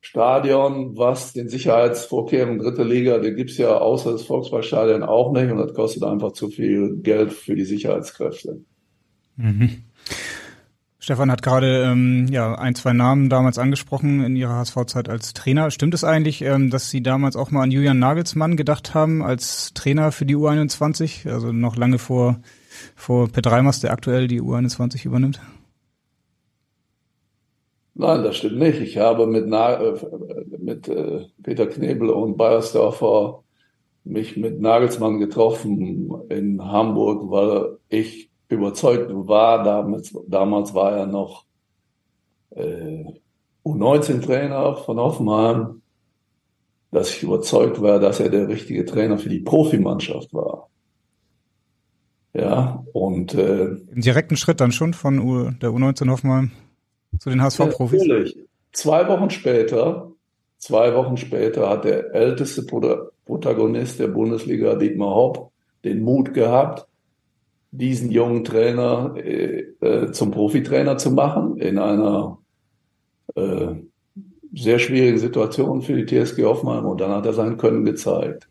Stadion, 0.00 0.98
was 0.98 1.32
den 1.32 1.48
Sicherheitsvorkehrungen 1.48 2.58
dritte 2.58 2.82
Liga, 2.82 3.18
den 3.18 3.36
gibt's 3.36 3.56
ja 3.56 3.78
außer 3.78 4.12
des 4.12 4.24
Volksparkstadion 4.24 5.02
auch 5.02 5.32
nicht 5.32 5.50
und 5.50 5.56
das 5.56 5.72
kostet 5.72 6.02
einfach 6.04 6.32
zu 6.32 6.50
viel 6.50 6.96
Geld 6.96 7.32
für 7.32 7.54
die 7.54 7.64
Sicherheitskräfte. 7.64 8.60
Mhm. 9.36 9.84
Stefan 11.04 11.30
hat 11.30 11.42
gerade 11.42 11.82
ähm, 11.82 12.28
ja 12.30 12.54
ein, 12.54 12.74
zwei 12.74 12.94
Namen 12.94 13.28
damals 13.28 13.58
angesprochen 13.58 14.24
in 14.24 14.36
ihrer 14.36 14.54
HSV-Zeit 14.54 15.10
als 15.10 15.34
Trainer. 15.34 15.70
Stimmt 15.70 15.92
es 15.92 16.02
eigentlich, 16.02 16.40
ähm, 16.40 16.70
dass 16.70 16.88
Sie 16.88 17.02
damals 17.02 17.36
auch 17.36 17.50
mal 17.50 17.62
an 17.62 17.70
Julian 17.70 17.98
Nagelsmann 17.98 18.56
gedacht 18.56 18.94
haben 18.94 19.22
als 19.22 19.74
Trainer 19.74 20.12
für 20.12 20.24
die 20.24 20.34
U21? 20.34 21.30
Also 21.30 21.52
noch 21.52 21.76
lange 21.76 21.98
vor, 21.98 22.40
vor 22.96 23.28
Per 23.28 23.44
Reimers, 23.44 23.80
der 23.80 23.92
aktuell 23.92 24.28
die 24.28 24.40
U21 24.40 25.04
übernimmt? 25.04 25.42
Nein, 27.92 28.22
das 28.22 28.38
stimmt 28.38 28.58
nicht. 28.58 28.80
Ich 28.80 28.96
habe 28.96 29.26
mit, 29.26 29.44
Na 29.46 29.74
äh, 29.74 30.00
mit 30.58 30.88
äh, 30.88 31.26
Peter 31.42 31.66
Knebel 31.66 32.08
und 32.08 32.38
Bayersdorfer 32.38 33.42
mich 34.04 34.38
mit 34.38 34.58
Nagelsmann 34.58 35.18
getroffen 35.18 36.14
in 36.30 36.64
Hamburg, 36.64 37.30
weil 37.30 37.76
ich 37.90 38.30
überzeugt 38.48 39.10
war. 39.10 39.62
Damals, 39.62 40.16
damals 40.28 40.74
war 40.74 40.96
er 40.96 41.06
noch 41.06 41.44
äh, 42.50 43.04
U19-Trainer 43.64 44.76
von 44.76 44.98
Hoffenheim, 44.98 45.82
dass 46.90 47.10
ich 47.10 47.22
überzeugt 47.22 47.80
war, 47.80 47.98
dass 47.98 48.20
er 48.20 48.28
der 48.28 48.48
richtige 48.48 48.84
Trainer 48.84 49.18
für 49.18 49.28
die 49.28 49.40
Profimannschaft 49.40 50.32
war. 50.32 50.68
Ja, 52.32 52.84
und 52.92 53.34
äh, 53.34 53.66
im 53.66 54.00
direkten 54.00 54.36
Schritt 54.36 54.60
dann 54.60 54.72
schon 54.72 54.92
von 54.92 55.20
U, 55.20 55.50
der 55.50 55.70
U19 55.70 56.10
Hoffenheim 56.10 56.50
zu 57.18 57.30
den 57.30 57.40
HSV-Profis. 57.40 58.02
Natürlich. 58.02 58.38
Zwei 58.72 59.06
Wochen 59.08 59.30
später, 59.30 60.10
zwei 60.58 60.94
Wochen 60.94 61.16
später 61.16 61.68
hat 61.68 61.84
der 61.84 62.12
älteste 62.12 62.62
Protagonist 63.24 64.00
der 64.00 64.08
Bundesliga, 64.08 64.74
Dietmar 64.74 65.14
Hopp, 65.14 65.52
den 65.84 66.02
Mut 66.02 66.34
gehabt, 66.34 66.88
diesen 67.76 68.10
jungen 68.10 68.44
Trainer 68.44 69.14
äh, 69.16 69.64
äh, 69.80 70.12
zum 70.12 70.30
Profitrainer 70.30 70.96
zu 70.96 71.10
machen 71.10 71.56
in 71.56 71.78
einer 71.78 72.38
äh, 73.34 73.74
sehr 74.54 74.78
schwierigen 74.78 75.18
Situation 75.18 75.82
für 75.82 76.00
die 76.00 76.06
TSG 76.06 76.44
Hoffenheim. 76.44 76.86
Und 76.86 77.00
dann 77.00 77.10
hat 77.10 77.26
er 77.26 77.32
sein 77.32 77.56
Können 77.56 77.84
gezeigt. 77.84 78.48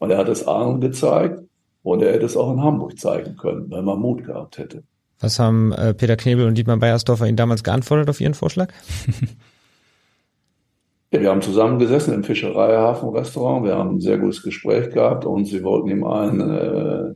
Und 0.00 0.10
er 0.10 0.18
hat 0.18 0.28
es 0.28 0.48
Ahnung 0.48 0.80
gezeigt 0.80 1.42
und 1.82 2.02
er 2.02 2.14
hätte 2.14 2.24
es 2.24 2.36
auch 2.36 2.52
in 2.52 2.62
Hamburg 2.62 2.98
zeigen 2.98 3.36
können, 3.36 3.70
wenn 3.70 3.84
man 3.84 4.00
Mut 4.00 4.24
gehabt 4.24 4.58
hätte. 4.58 4.82
Was 5.20 5.38
haben 5.38 5.72
äh, 5.72 5.94
Peter 5.94 6.16
Knebel 6.16 6.46
und 6.46 6.56
Dietmar 6.56 6.78
Beiersdorfer 6.78 7.26
Ihnen 7.26 7.36
damals 7.36 7.62
geantwortet 7.62 8.08
auf 8.08 8.20
Ihren 8.20 8.34
Vorschlag? 8.34 8.72
ja, 11.12 11.20
wir 11.20 11.30
haben 11.30 11.42
zusammengesessen 11.42 12.14
im 12.14 12.24
Fischereihafen-Restaurant. 12.24 13.64
Wir 13.64 13.76
haben 13.76 13.96
ein 13.96 14.00
sehr 14.00 14.18
gutes 14.18 14.42
Gespräch 14.42 14.90
gehabt 14.90 15.26
und 15.26 15.44
sie 15.44 15.62
wollten 15.62 15.90
ihm 15.90 16.04
ein 16.04 16.40
äh, 16.40 17.14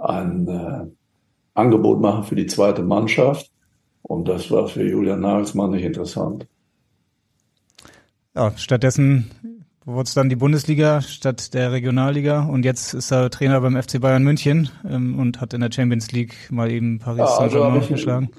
ein 0.00 0.48
äh, 0.48 0.86
Angebot 1.54 2.00
machen 2.00 2.24
für 2.24 2.36
die 2.36 2.46
zweite 2.46 2.82
Mannschaft. 2.82 3.50
Und 4.02 4.28
das 4.28 4.50
war 4.50 4.66
für 4.66 4.88
Julian 4.88 5.20
Nagelsmann 5.20 5.70
nicht 5.70 5.84
interessant. 5.84 6.46
Ja, 8.34 8.52
stattdessen 8.56 9.30
wurde 9.84 10.06
es 10.06 10.14
dann 10.14 10.28
die 10.28 10.36
Bundesliga 10.36 11.00
statt 11.00 11.52
der 11.54 11.72
Regionalliga 11.72 12.44
und 12.44 12.64
jetzt 12.64 12.94
ist 12.94 13.10
er 13.10 13.30
Trainer 13.30 13.60
beim 13.60 13.80
FC 13.80 14.00
Bayern 14.00 14.22
München 14.22 14.70
ähm, 14.88 15.18
und 15.18 15.40
hat 15.40 15.52
in 15.52 15.60
der 15.60 15.72
Champions 15.72 16.12
League 16.12 16.34
mal 16.50 16.70
eben 16.70 16.98
Paris 16.98 17.18
ja, 17.18 17.24
also 17.24 17.58
Saint-Germain 17.58 17.88
geschlagen. 17.88 18.30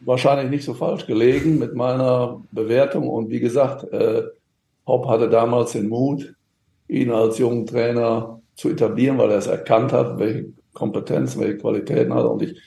Wahrscheinlich 0.00 0.50
nicht 0.50 0.64
so 0.64 0.74
falsch 0.74 1.06
gelegen 1.06 1.58
mit 1.58 1.74
meiner 1.74 2.40
Bewertung 2.52 3.08
und 3.08 3.30
wie 3.30 3.40
gesagt, 3.40 3.84
äh, 3.92 4.22
Hopp 4.86 5.08
hatte 5.08 5.28
damals 5.28 5.72
den 5.72 5.88
Mut, 5.88 6.34
ihn 6.88 7.10
als 7.10 7.38
jungen 7.38 7.66
Trainer 7.66 8.40
zu 8.54 8.70
etablieren, 8.70 9.18
weil 9.18 9.30
er 9.30 9.38
es 9.38 9.46
erkannt 9.46 9.92
hat, 9.92 10.18
welche 10.18 10.46
Kompetenzen, 10.78 11.40
welche 11.40 11.58
Qualitäten 11.58 12.14
hat. 12.14 12.24
Und 12.24 12.42
ich 12.42 12.60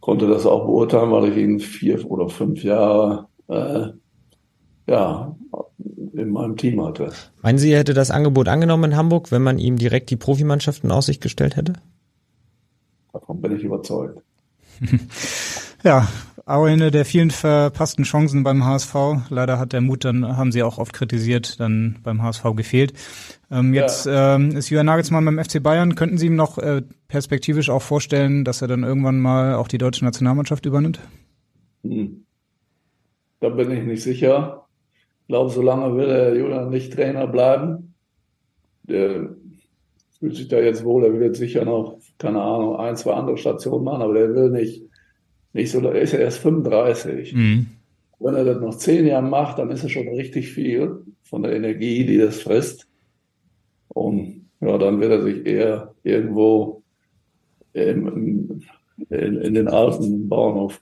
konnte 0.00 0.26
das 0.26 0.46
auch 0.46 0.64
beurteilen, 0.64 1.10
weil 1.12 1.30
ich 1.30 1.36
ihn 1.36 1.60
vier 1.60 2.10
oder 2.10 2.28
fünf 2.28 2.62
Jahre 2.64 3.28
äh, 3.48 3.88
ja, 4.88 5.36
in 6.14 6.30
meinem 6.30 6.56
Team 6.56 6.82
hatte. 6.82 7.12
Meinen 7.42 7.58
Sie, 7.58 7.72
er 7.72 7.80
hätte 7.80 7.94
das 7.94 8.10
Angebot 8.10 8.48
angenommen 8.48 8.92
in 8.92 8.96
Hamburg, 8.96 9.30
wenn 9.30 9.42
man 9.42 9.58
ihm 9.58 9.76
direkt 9.76 10.10
die 10.10 10.16
Profimannschaft 10.16 10.84
in 10.84 10.90
Aussicht 10.90 11.20
gestellt 11.20 11.56
hätte? 11.56 11.74
Davon 13.12 13.40
bin 13.40 13.56
ich 13.56 13.64
überzeugt. 13.64 14.22
ja, 15.86 16.08
auch 16.46 16.64
eine 16.64 16.90
der 16.90 17.04
vielen 17.04 17.30
verpassten 17.30 18.04
Chancen 18.04 18.42
beim 18.42 18.64
HSV. 18.64 18.94
Leider 19.30 19.60
hat 19.60 19.72
der 19.72 19.80
Mut, 19.80 20.04
dann 20.04 20.36
haben 20.36 20.50
sie 20.50 20.64
auch 20.64 20.78
oft 20.78 20.92
kritisiert, 20.92 21.60
dann 21.60 21.98
beim 22.02 22.22
HSV 22.22 22.42
gefehlt. 22.56 22.92
Ähm, 23.52 23.72
jetzt 23.72 24.06
ja. 24.06 24.34
ähm, 24.34 24.50
ist 24.50 24.68
Jürgen 24.68 24.86
Nagelsmann 24.86 25.24
beim 25.24 25.38
FC 25.38 25.62
Bayern. 25.62 25.94
Könnten 25.94 26.18
Sie 26.18 26.26
ihm 26.26 26.34
noch 26.34 26.58
äh, 26.58 26.82
perspektivisch 27.06 27.70
auch 27.70 27.82
vorstellen, 27.82 28.44
dass 28.44 28.62
er 28.62 28.68
dann 28.68 28.82
irgendwann 28.82 29.20
mal 29.20 29.54
auch 29.54 29.68
die 29.68 29.78
deutsche 29.78 30.04
Nationalmannschaft 30.04 30.66
übernimmt? 30.66 30.98
Hm. 31.84 32.24
Da 33.38 33.50
bin 33.50 33.70
ich 33.70 33.84
nicht 33.84 34.02
sicher. 34.02 34.66
Ich 35.22 35.28
glaube, 35.28 35.50
solange 35.50 35.96
will 35.96 36.08
der 36.08 36.36
Julian 36.36 36.68
nicht 36.68 36.94
Trainer 36.94 37.28
bleiben. 37.28 37.94
Der 38.82 39.30
fühlt 40.18 40.34
sich 40.34 40.48
da 40.48 40.58
jetzt 40.58 40.82
wohl, 40.82 41.04
er 41.04 41.12
will 41.12 41.22
jetzt 41.22 41.38
sicher 41.38 41.64
noch, 41.64 41.98
keine 42.18 42.42
Ahnung, 42.42 42.76
ein, 42.76 42.96
zwei 42.96 43.12
andere 43.12 43.36
Stationen 43.36 43.84
machen, 43.84 44.02
aber 44.02 44.14
der 44.14 44.34
will 44.34 44.50
nicht 44.50 44.86
nicht 45.56 45.70
so, 45.70 45.80
er 45.80 46.00
ist 46.00 46.12
ja 46.12 46.20
erst 46.20 46.38
35. 46.38 47.34
Mhm. 47.34 47.66
Wenn 48.18 48.34
er 48.34 48.44
das 48.44 48.60
noch 48.60 48.76
zehn 48.76 49.06
Jahre 49.06 49.26
macht, 49.26 49.58
dann 49.58 49.70
ist 49.70 49.84
es 49.84 49.90
schon 49.90 50.08
richtig 50.08 50.50
viel 50.50 51.02
von 51.22 51.42
der 51.42 51.54
Energie, 51.54 52.06
die 52.06 52.18
das 52.18 52.40
frisst. 52.40 52.86
Und 53.88 54.46
ja, 54.60 54.78
dann 54.78 55.00
wird 55.00 55.12
er 55.12 55.22
sich 55.22 55.44
eher 55.44 55.94
irgendwo 56.02 56.82
in, 57.72 58.62
in, 59.10 59.36
in 59.36 59.54
den 59.54 59.68
alten 59.68 60.28
Bauernhof 60.28 60.80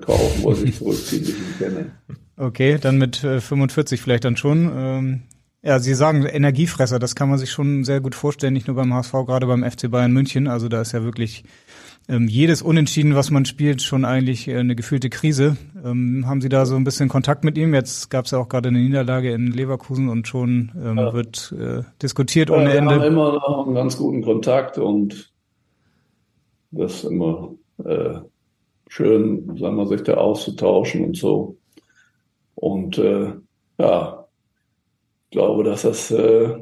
kaufen, 0.00 0.42
wo 0.42 0.50
er 0.50 0.56
sich 0.56 0.76
zurückzieht, 0.76 1.26
wie 1.26 1.32
ich 1.32 1.38
ihn 1.38 1.58
kenne. 1.58 1.90
Okay, 2.36 2.78
dann 2.80 2.98
mit 2.98 3.16
45 3.16 3.98
äh, 3.98 4.02
vielleicht 4.02 4.24
dann 4.24 4.36
schon. 4.36 4.70
Ähm, 4.72 5.22
ja, 5.62 5.80
Sie 5.80 5.94
sagen 5.94 6.24
Energiefresser, 6.24 7.00
das 7.00 7.16
kann 7.16 7.28
man 7.28 7.38
sich 7.38 7.50
schon 7.50 7.82
sehr 7.84 8.00
gut 8.00 8.14
vorstellen, 8.14 8.52
nicht 8.52 8.68
nur 8.68 8.76
beim 8.76 8.94
HSV, 8.94 9.12
gerade 9.26 9.46
beim 9.46 9.68
FC 9.68 9.90
Bayern 9.90 10.12
München. 10.12 10.46
Also 10.46 10.68
da 10.68 10.80
ist 10.80 10.92
ja 10.92 11.02
wirklich 11.02 11.42
ähm, 12.08 12.26
jedes 12.26 12.62
Unentschieden, 12.62 13.14
was 13.14 13.30
man 13.30 13.44
spielt, 13.44 13.82
schon 13.82 14.04
eigentlich 14.04 14.48
äh, 14.48 14.56
eine 14.56 14.74
gefühlte 14.74 15.10
Krise. 15.10 15.56
Ähm, 15.84 16.24
haben 16.26 16.40
Sie 16.40 16.48
da 16.48 16.64
so 16.64 16.74
ein 16.74 16.84
bisschen 16.84 17.08
Kontakt 17.08 17.44
mit 17.44 17.58
ihm? 17.58 17.74
Jetzt 17.74 18.08
gab 18.10 18.24
es 18.24 18.30
ja 18.30 18.38
auch 18.38 18.48
gerade 18.48 18.68
eine 18.68 18.78
Niederlage 18.78 19.32
in 19.32 19.48
Leverkusen 19.48 20.08
und 20.08 20.26
schon 20.26 20.72
ähm, 20.82 20.96
ja. 20.96 21.12
wird 21.12 21.54
äh, 21.58 21.82
diskutiert 22.00 22.50
ohne 22.50 22.70
ja, 22.70 22.76
Ende. 22.76 22.94
Wir 22.94 23.00
haben 23.02 23.12
immer 23.12 23.32
noch 23.34 23.66
einen 23.66 23.74
ganz 23.74 23.98
guten 23.98 24.22
Kontakt 24.22 24.78
und 24.78 25.30
das 26.70 26.94
ist 26.94 27.04
immer 27.04 27.54
äh, 27.84 28.20
schön, 28.88 29.56
sagen 29.58 29.76
wir, 29.76 29.86
sich 29.86 30.02
da 30.02 30.14
auszutauschen 30.14 31.04
und 31.04 31.16
so. 31.16 31.56
Und 32.54 32.96
äh, 32.98 33.32
ja, 33.78 34.26
ich 35.24 35.30
glaube, 35.30 35.62
dass 35.62 35.82
das 35.82 36.10
äh, 36.10 36.56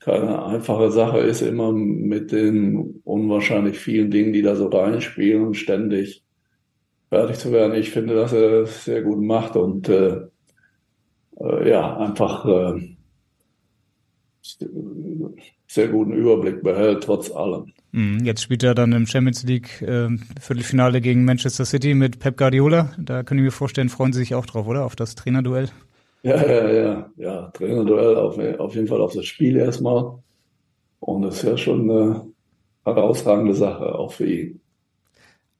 keine 0.00 0.44
einfache 0.44 0.90
Sache 0.90 1.18
ist, 1.18 1.42
immer 1.42 1.72
mit 1.72 2.32
den 2.32 3.00
unwahrscheinlich 3.04 3.78
vielen 3.78 4.10
Dingen, 4.10 4.32
die 4.32 4.42
da 4.42 4.54
so 4.54 4.68
reinspielen, 4.68 5.54
ständig 5.54 6.24
fertig 7.08 7.38
zu 7.38 7.52
werden. 7.52 7.74
Ich 7.74 7.90
finde, 7.90 8.14
dass 8.14 8.32
er 8.32 8.62
das 8.62 8.84
sehr 8.84 9.02
gut 9.02 9.20
macht 9.20 9.56
und 9.56 9.88
äh, 9.88 10.20
äh, 11.40 11.68
ja, 11.68 11.96
einfach 11.96 12.44
äh, 12.46 12.96
sehr 15.66 15.88
guten 15.88 16.12
Überblick 16.12 16.62
behält, 16.62 17.04
trotz 17.04 17.30
allem. 17.30 17.72
Mhm, 17.92 18.24
jetzt 18.24 18.42
spielt 18.42 18.62
er 18.62 18.74
dann 18.74 18.92
im 18.92 19.06
Champions 19.06 19.42
League 19.44 19.82
äh, 19.82 20.08
Viertelfinale 20.40 21.00
gegen 21.00 21.24
Manchester 21.24 21.64
City 21.64 21.94
mit 21.94 22.18
Pep 22.18 22.36
Guardiola. 22.36 22.92
Da 22.98 23.22
können 23.22 23.42
wir 23.42 23.52
vorstellen, 23.52 23.88
freuen 23.88 24.12
Sie 24.12 24.20
sich 24.20 24.34
auch 24.34 24.46
drauf, 24.46 24.66
oder? 24.66 24.84
Auf 24.84 24.96
das 24.96 25.14
Trainerduell? 25.14 25.68
Ja, 26.22 26.44
ja, 26.44 26.70
ja, 26.70 27.10
ja. 27.16 27.50
Trainerduell 27.52 28.16
auf, 28.16 28.38
auf 28.58 28.74
jeden 28.74 28.88
Fall 28.88 29.00
auf 29.00 29.14
das 29.14 29.26
Spiel 29.26 29.56
erstmal. 29.56 30.18
Und 31.00 31.22
das 31.22 31.36
ist 31.36 31.42
ja 31.44 31.56
schon 31.56 31.90
eine 31.90 32.26
herausragende 32.84 33.54
Sache, 33.54 33.94
auch 33.94 34.12
für 34.12 34.26
ihn. 34.26 34.60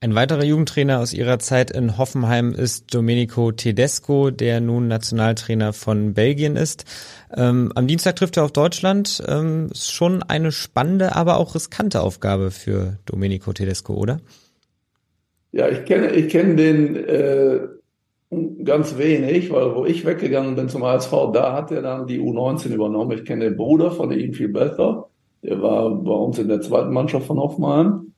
Ein 0.00 0.14
weiterer 0.14 0.44
Jugendtrainer 0.44 1.00
aus 1.00 1.12
ihrer 1.12 1.40
Zeit 1.40 1.72
in 1.72 1.98
Hoffenheim 1.98 2.52
ist 2.52 2.94
Domenico 2.94 3.50
Tedesco, 3.50 4.30
der 4.30 4.60
nun 4.60 4.86
Nationaltrainer 4.86 5.72
von 5.72 6.14
Belgien 6.14 6.54
ist. 6.54 6.84
Ähm, 7.36 7.72
am 7.74 7.88
Dienstag 7.88 8.14
trifft 8.14 8.36
er 8.36 8.44
auf 8.44 8.52
Deutschland. 8.52 9.20
Ähm, 9.26 9.70
ist 9.72 9.92
schon 9.92 10.22
eine 10.22 10.52
spannende, 10.52 11.16
aber 11.16 11.36
auch 11.36 11.56
riskante 11.56 12.00
Aufgabe 12.00 12.52
für 12.52 12.98
Domenico 13.06 13.52
Tedesco, 13.52 13.94
oder? 13.94 14.20
Ja, 15.50 15.68
ich 15.68 15.84
kenne, 15.84 16.12
ich 16.12 16.30
kenne 16.30 16.54
den 16.54 16.94
äh, 16.94 17.58
ganz 18.64 18.98
wenig, 18.98 19.50
weil 19.50 19.74
wo 19.74 19.84
ich 19.84 20.04
weggegangen 20.04 20.54
bin 20.54 20.68
zum 20.68 20.84
HSV, 20.84 21.12
da 21.32 21.52
hat 21.54 21.70
er 21.70 21.82
dann 21.82 22.06
die 22.06 22.20
U19 22.20 22.68
übernommen. 22.68 23.16
Ich 23.16 23.24
kenne 23.24 23.46
den 23.46 23.56
Bruder 23.56 23.90
von 23.90 24.12
ihm 24.12 24.34
viel 24.34 24.48
besser. 24.48 25.08
Der 25.42 25.62
war 25.62 25.90
bei 25.90 26.12
uns 26.12 26.38
in 26.38 26.48
der 26.48 26.60
zweiten 26.60 26.92
Mannschaft 26.92 27.26
von 27.26 27.38
Hoffenheim. 27.38 28.12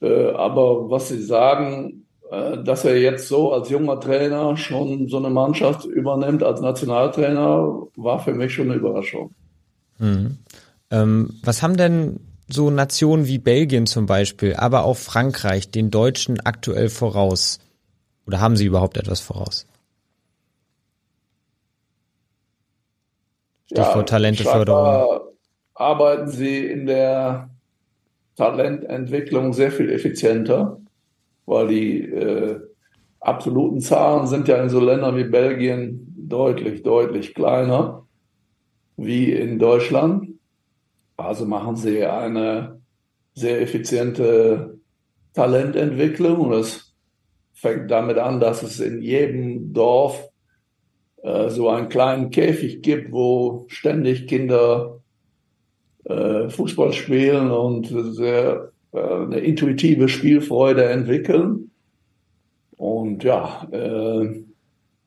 Äh, 0.00 0.30
aber 0.30 0.88
was 0.90 1.08
Sie 1.08 1.22
sagen, 1.22 2.06
äh, 2.30 2.62
dass 2.62 2.84
er 2.84 2.98
jetzt 2.98 3.28
so 3.28 3.52
als 3.52 3.68
junger 3.68 4.00
Trainer 4.00 4.56
schon 4.56 5.08
so 5.08 5.18
eine 5.18 5.30
Mannschaft 5.30 5.84
übernimmt 5.84 6.42
als 6.42 6.60
Nationaltrainer, 6.60 7.88
war 7.96 8.18
für 8.20 8.32
mich 8.32 8.54
schon 8.54 8.70
eine 8.70 8.78
Überraschung. 8.78 9.34
Mhm. 9.98 10.38
Ähm, 10.90 11.30
was 11.44 11.62
haben 11.62 11.76
denn 11.76 12.20
so 12.48 12.70
Nationen 12.70 13.26
wie 13.26 13.38
Belgien 13.38 13.86
zum 13.86 14.06
Beispiel, 14.06 14.54
aber 14.54 14.84
auch 14.84 14.96
Frankreich 14.96 15.70
den 15.70 15.90
Deutschen 15.90 16.40
aktuell 16.40 16.88
voraus? 16.88 17.58
Oder 18.30 18.40
haben 18.40 18.56
sie 18.56 18.66
überhaupt 18.66 18.96
etwas 18.96 19.18
voraus? 19.18 19.66
Stichwort 23.66 23.96
ja, 23.96 24.02
Talenteförderung. 24.04 25.20
Arbeiten 25.74 26.28
sie 26.28 26.64
in 26.64 26.86
der 26.86 27.50
Talententwicklung 28.36 29.52
sehr 29.52 29.72
viel 29.72 29.90
effizienter, 29.90 30.78
weil 31.44 31.66
die 31.66 32.02
äh, 32.04 32.60
absoluten 33.18 33.80
Zahlen 33.80 34.28
sind 34.28 34.46
ja 34.46 34.62
in 34.62 34.68
so 34.68 34.78
Ländern 34.78 35.16
wie 35.16 35.24
Belgien 35.24 36.14
deutlich, 36.16 36.84
deutlich 36.84 37.34
kleiner 37.34 38.06
wie 38.96 39.32
in 39.32 39.58
Deutschland. 39.58 40.28
Also 41.16 41.46
machen 41.46 41.74
sie 41.74 42.04
eine 42.04 42.80
sehr 43.34 43.60
effiziente 43.60 44.78
Talententwicklung 45.34 46.38
und 46.38 46.52
es 46.52 46.89
fängt 47.60 47.90
damit 47.90 48.16
an, 48.18 48.40
dass 48.40 48.62
es 48.62 48.80
in 48.80 49.02
jedem 49.02 49.72
Dorf 49.72 50.30
äh, 51.22 51.50
so 51.50 51.68
einen 51.68 51.88
kleinen 51.88 52.30
Käfig 52.30 52.82
gibt, 52.82 53.12
wo 53.12 53.66
ständig 53.68 54.26
Kinder 54.26 55.00
äh, 56.04 56.48
Fußball 56.48 56.92
spielen 56.92 57.50
und 57.50 57.86
sehr 58.14 58.72
äh, 58.92 58.98
eine 58.98 59.40
intuitive 59.40 60.08
Spielfreude 60.08 60.86
entwickeln. 60.86 61.70
Und 62.76 63.24
ja, 63.24 63.68
äh, 63.70 64.42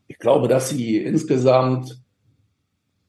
ich 0.08 0.20
glaube, 0.20 0.48
dass 0.48 0.70
sie 0.70 0.98
insgesamt 0.98 2.00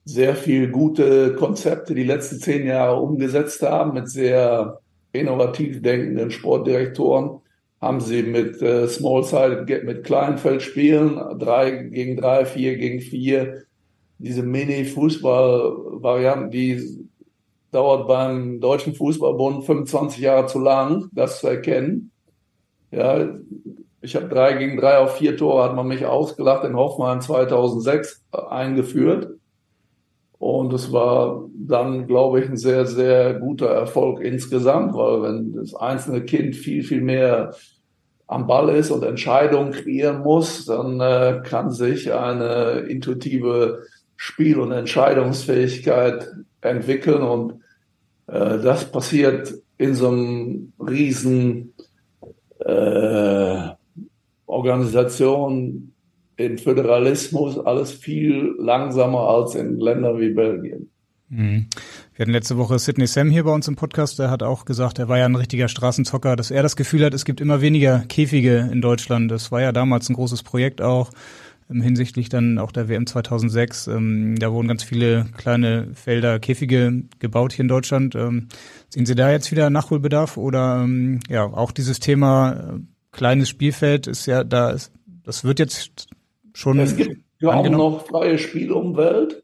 sehr 0.05 0.35
viel 0.35 0.69
gute 0.69 1.35
Konzepte 1.35 1.93
die 1.93 2.03
letzten 2.03 2.39
zehn 2.39 2.65
Jahre 2.65 2.99
umgesetzt 2.99 3.61
haben 3.61 3.93
mit 3.93 4.09
sehr 4.09 4.79
innovativ 5.11 5.81
denkenden 5.83 6.31
Sportdirektoren. 6.31 7.41
Haben 7.85 8.01
sie 8.01 8.23
mit 8.23 8.59
äh, 8.63 8.87
Small 8.87 9.23
Side, 9.23 9.67
mit 9.83 10.03
Kleinfeldspielen, 10.03 11.37
drei 11.37 11.69
gegen 11.69 12.17
drei, 12.17 12.45
vier 12.45 12.77
gegen 12.77 12.99
vier, 12.99 13.65
diese 14.17 14.41
Mini-Fußball-Varianten, 14.41 16.49
die 16.49 17.07
dauert 17.69 18.07
beim 18.07 18.59
Deutschen 18.59 18.95
Fußballbund 18.95 19.65
25 19.65 20.19
Jahre 20.19 20.47
zu 20.47 20.57
lang, 20.57 21.09
das 21.11 21.41
zu 21.41 21.47
erkennen. 21.47 22.09
Ja, 22.89 23.35
ich 24.01 24.15
habe 24.15 24.29
drei 24.29 24.53
gegen 24.53 24.77
drei 24.77 24.97
auf 24.97 25.17
vier 25.17 25.37
Tore, 25.37 25.63
hat 25.63 25.75
man 25.75 25.87
mich 25.87 26.07
ausgelacht, 26.07 26.65
in 26.65 26.75
Hoffenheim 26.75 27.21
2006 27.21 28.23
eingeführt. 28.31 29.29
Und 30.39 30.73
es 30.73 30.91
war 30.91 31.47
dann, 31.55 32.07
glaube 32.07 32.39
ich, 32.39 32.49
ein 32.49 32.57
sehr, 32.57 32.87
sehr 32.87 33.35
guter 33.35 33.67
Erfolg 33.67 34.21
insgesamt, 34.21 34.95
weil 34.95 35.21
wenn 35.21 35.53
das 35.53 35.75
einzelne 35.75 36.21
Kind 36.21 36.55
viel, 36.55 36.81
viel 36.81 37.01
mehr 37.01 37.53
am 38.27 38.47
Ball 38.47 38.69
ist 38.75 38.91
und 38.91 39.03
Entscheidungen 39.03 39.71
kreieren 39.71 40.21
muss, 40.21 40.65
dann 40.65 40.99
äh, 40.99 41.41
kann 41.43 41.71
sich 41.71 42.11
eine 42.13 42.85
intuitive 42.89 43.83
Spiel- 44.15 44.59
und 44.59 44.71
Entscheidungsfähigkeit 44.71 46.27
entwickeln 46.61 47.21
und 47.21 47.61
äh, 48.27 48.59
das 48.59 48.91
passiert 48.91 49.53
in 49.77 49.93
so 49.93 50.07
einem 50.07 50.73
riesen 50.79 51.73
äh, 52.59 53.69
Organisation 54.45 55.93
in 56.37 56.57
Föderalismus 56.57 57.57
alles 57.59 57.91
viel 57.91 58.55
langsamer 58.57 59.27
als 59.29 59.55
in 59.55 59.79
Ländern 59.79 60.19
wie 60.19 60.31
Belgien. 60.31 60.89
Mhm. 61.29 61.67
Wir 62.15 62.23
hatten 62.23 62.31
letzte 62.31 62.55
Woche 62.57 62.79
Sidney 62.79 63.07
Sam 63.07 63.29
hier 63.29 63.43
bei 63.43 63.51
uns 63.51 63.67
im 63.67 63.75
Podcast, 63.75 64.19
der 64.19 64.31
hat 64.31 64.41
auch 64.41 64.63
gesagt, 64.63 64.99
er 64.99 65.09
war 65.09 65.17
ja 65.17 65.25
ein 65.25 65.35
richtiger 65.35 65.67
Straßenzocker, 65.67 66.37
dass 66.37 66.49
er 66.49 66.63
das 66.63 66.77
Gefühl 66.77 67.03
hat, 67.03 67.13
es 67.13 67.25
gibt 67.25 67.41
immer 67.41 67.59
weniger 67.59 68.05
Käfige 68.07 68.69
in 68.71 68.79
Deutschland. 68.79 69.29
Das 69.29 69.51
war 69.51 69.61
ja 69.61 69.73
damals 69.73 70.07
ein 70.07 70.13
großes 70.13 70.41
Projekt 70.41 70.81
auch 70.81 71.09
ähm, 71.69 71.81
hinsichtlich 71.81 72.29
dann 72.29 72.57
auch 72.57 72.71
der 72.71 72.87
WM 72.87 73.05
2006. 73.05 73.87
Ähm, 73.87 74.39
da 74.39 74.53
wurden 74.53 74.69
ganz 74.69 74.81
viele 74.81 75.25
kleine 75.35 75.89
Felder, 75.93 76.39
Käfige 76.39 77.03
gebaut 77.19 77.51
hier 77.51 77.63
in 77.63 77.67
Deutschland. 77.67 78.15
Ähm, 78.15 78.47
sehen 78.87 79.05
Sie 79.05 79.15
da 79.15 79.29
jetzt 79.29 79.51
wieder 79.51 79.69
Nachholbedarf 79.69 80.37
oder 80.37 80.83
ähm, 80.85 81.19
ja 81.27 81.43
auch 81.43 81.73
dieses 81.73 81.99
Thema 81.99 82.53
äh, 82.53 82.79
kleines 83.11 83.49
Spielfeld 83.49 84.07
ist 84.07 84.25
ja 84.25 84.45
da 84.45 84.69
ist, 84.69 84.93
das 85.25 85.43
wird 85.43 85.59
jetzt 85.59 86.07
schon 86.53 86.79
es 86.79 86.95
gibt 86.95 87.17
ja 87.41 87.49
auch 87.49 87.69
noch 87.69 88.07
freie 88.07 88.37
Spielumwelt. 88.37 89.43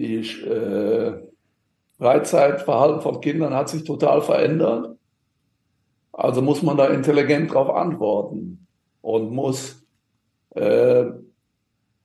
Die 0.00 0.16
äh, 0.16 1.12
Freizeitverhalten 1.98 3.00
von 3.00 3.20
Kindern 3.20 3.54
hat 3.54 3.68
sich 3.68 3.84
total 3.84 4.20
verändert. 4.20 4.96
Also 6.12 6.42
muss 6.42 6.62
man 6.62 6.76
da 6.76 6.88
intelligent 6.88 7.52
drauf 7.52 7.70
antworten 7.70 8.66
und 9.02 9.30
muss 9.30 9.86
äh, 10.54 11.06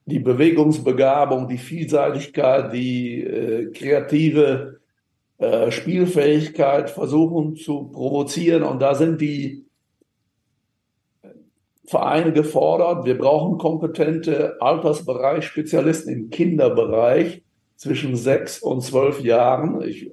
die 0.04 0.18
Bewegungsbegabung, 0.18 1.48
die 1.48 1.58
Vielseitigkeit, 1.58 2.72
die 2.72 3.22
äh, 3.22 3.70
kreative 3.72 4.80
äh, 5.38 5.70
Spielfähigkeit 5.70 6.90
versuchen 6.90 7.56
zu 7.56 7.84
provozieren. 7.84 8.62
Und 8.62 8.80
da 8.80 8.94
sind 8.94 9.20
die 9.20 9.64
Vereine 11.86 12.32
gefordert. 12.32 13.04
Wir 13.04 13.18
brauchen 13.18 13.58
kompetente 13.58 14.60
Altersbereich-Spezialisten 14.60 16.12
im 16.12 16.30
Kinderbereich 16.30 17.42
zwischen 17.76 18.16
sechs 18.16 18.60
und 18.60 18.82
zwölf 18.82 19.20
Jahren. 19.20 19.82
Ich 19.82 20.12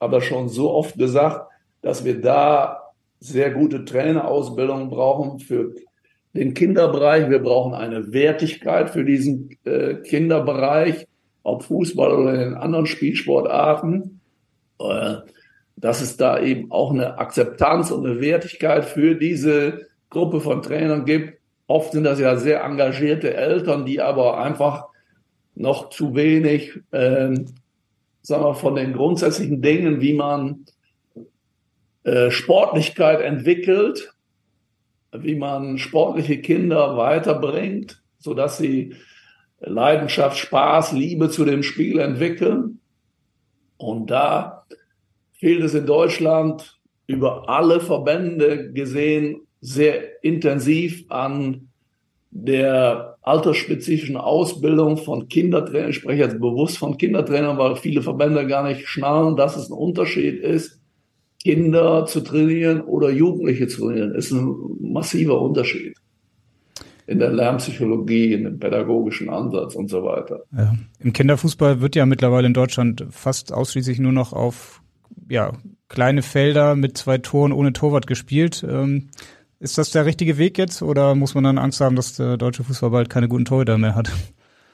habe 0.00 0.16
das 0.16 0.24
schon 0.24 0.48
so 0.48 0.70
oft 0.70 0.96
gesagt, 0.96 1.48
dass 1.82 2.04
wir 2.04 2.20
da 2.20 2.82
sehr 3.20 3.50
gute 3.50 3.84
Trainerausbildung 3.84 4.90
brauchen 4.90 5.40
für 5.40 5.74
den 6.34 6.54
Kinderbereich. 6.54 7.30
Wir 7.30 7.40
brauchen 7.40 7.74
eine 7.74 8.12
Wertigkeit 8.12 8.90
für 8.90 9.04
diesen 9.04 9.56
äh, 9.64 9.94
Kinderbereich, 9.94 11.06
ob 11.42 11.64
Fußball 11.64 12.12
oder 12.12 12.46
in 12.46 12.54
anderen 12.54 12.86
Spielsportarten. 12.86 14.20
Äh, 14.78 15.16
dass 15.80 16.00
es 16.00 16.16
da 16.16 16.40
eben 16.40 16.70
auch 16.72 16.90
eine 16.90 17.18
Akzeptanz 17.18 17.90
und 17.90 18.04
eine 18.04 18.20
Wertigkeit 18.20 18.84
für 18.84 19.14
diese 19.14 19.86
Gruppe 20.10 20.40
von 20.40 20.62
Trainern 20.62 21.04
gibt. 21.04 21.38
Oft 21.66 21.92
sind 21.92 22.04
das 22.04 22.18
ja 22.18 22.36
sehr 22.36 22.64
engagierte 22.64 23.34
Eltern, 23.34 23.84
die 23.84 24.00
aber 24.00 24.38
einfach 24.38 24.86
noch 25.58 25.90
zu 25.90 26.14
wenig, 26.14 26.72
äh, 26.92 27.34
sagen 28.22 28.44
wir, 28.44 28.54
von 28.54 28.76
den 28.76 28.92
grundsätzlichen 28.92 29.60
Dingen, 29.60 30.00
wie 30.00 30.14
man 30.14 30.64
äh, 32.04 32.30
Sportlichkeit 32.30 33.20
entwickelt, 33.20 34.14
wie 35.12 35.34
man 35.34 35.78
sportliche 35.78 36.40
Kinder 36.40 36.96
weiterbringt, 36.96 38.02
so 38.18 38.34
dass 38.34 38.58
sie 38.58 38.94
Leidenschaft, 39.60 40.38
Spaß, 40.38 40.92
Liebe 40.92 41.28
zu 41.28 41.44
dem 41.44 41.62
Spiel 41.62 41.98
entwickeln. 41.98 42.80
Und 43.78 44.10
da 44.10 44.64
fehlt 45.32 45.64
es 45.64 45.74
in 45.74 45.86
Deutschland 45.86 46.78
über 47.06 47.48
alle 47.48 47.80
Verbände 47.80 48.72
gesehen 48.72 49.40
sehr 49.60 50.22
intensiv 50.22 51.04
an 51.08 51.67
der 52.30 53.16
altersspezifischen 53.22 54.16
Ausbildung 54.16 54.96
von 54.98 55.28
Kindertrainern. 55.28 55.90
Ich 55.90 55.96
spreche 55.96 56.22
jetzt 56.22 56.40
bewusst 56.40 56.78
von 56.78 56.98
Kindertrainern, 56.98 57.58
weil 57.58 57.76
viele 57.76 58.02
Verbände 58.02 58.46
gar 58.46 58.66
nicht 58.66 58.86
schnallen, 58.86 59.36
dass 59.36 59.56
es 59.56 59.70
ein 59.70 59.74
Unterschied 59.74 60.40
ist 60.40 60.78
Kinder 61.40 62.04
zu 62.06 62.20
trainieren 62.20 62.80
oder 62.80 63.10
Jugendliche 63.10 63.68
zu 63.68 63.86
trainieren, 63.86 64.14
ist 64.14 64.32
ein 64.32 64.54
massiver 64.80 65.40
Unterschied. 65.40 65.96
in 67.06 67.20
der 67.20 67.32
Lernpsychologie, 67.32 68.34
in 68.34 68.44
dem 68.44 68.58
pädagogischen 68.58 69.30
Ansatz 69.30 69.74
und 69.74 69.88
so 69.88 70.04
weiter. 70.04 70.42
Ja. 70.54 70.74
Im 71.00 71.14
Kinderfußball 71.14 71.80
wird 71.80 71.96
ja 71.96 72.04
mittlerweile 72.04 72.46
in 72.46 72.52
Deutschland 72.52 73.06
fast 73.08 73.50
ausschließlich 73.50 73.98
nur 73.98 74.12
noch 74.12 74.34
auf 74.34 74.82
ja, 75.30 75.54
kleine 75.88 76.20
Felder 76.20 76.76
mit 76.76 76.98
zwei 76.98 77.16
Toren 77.16 77.52
ohne 77.52 77.72
Torwart 77.72 78.06
gespielt. 78.06 78.62
Ähm, 78.68 79.08
ist 79.60 79.78
das 79.78 79.90
der 79.90 80.06
richtige 80.06 80.38
Weg 80.38 80.58
jetzt 80.58 80.82
oder 80.82 81.14
muss 81.14 81.34
man 81.34 81.44
dann 81.44 81.58
Angst 81.58 81.80
haben, 81.80 81.96
dass 81.96 82.14
der 82.16 82.36
deutsche 82.36 82.64
Fußball 82.64 82.90
bald 82.90 83.10
keine 83.10 83.28
guten 83.28 83.44
Torhüter 83.44 83.78
mehr 83.78 83.94
hat? 83.94 84.10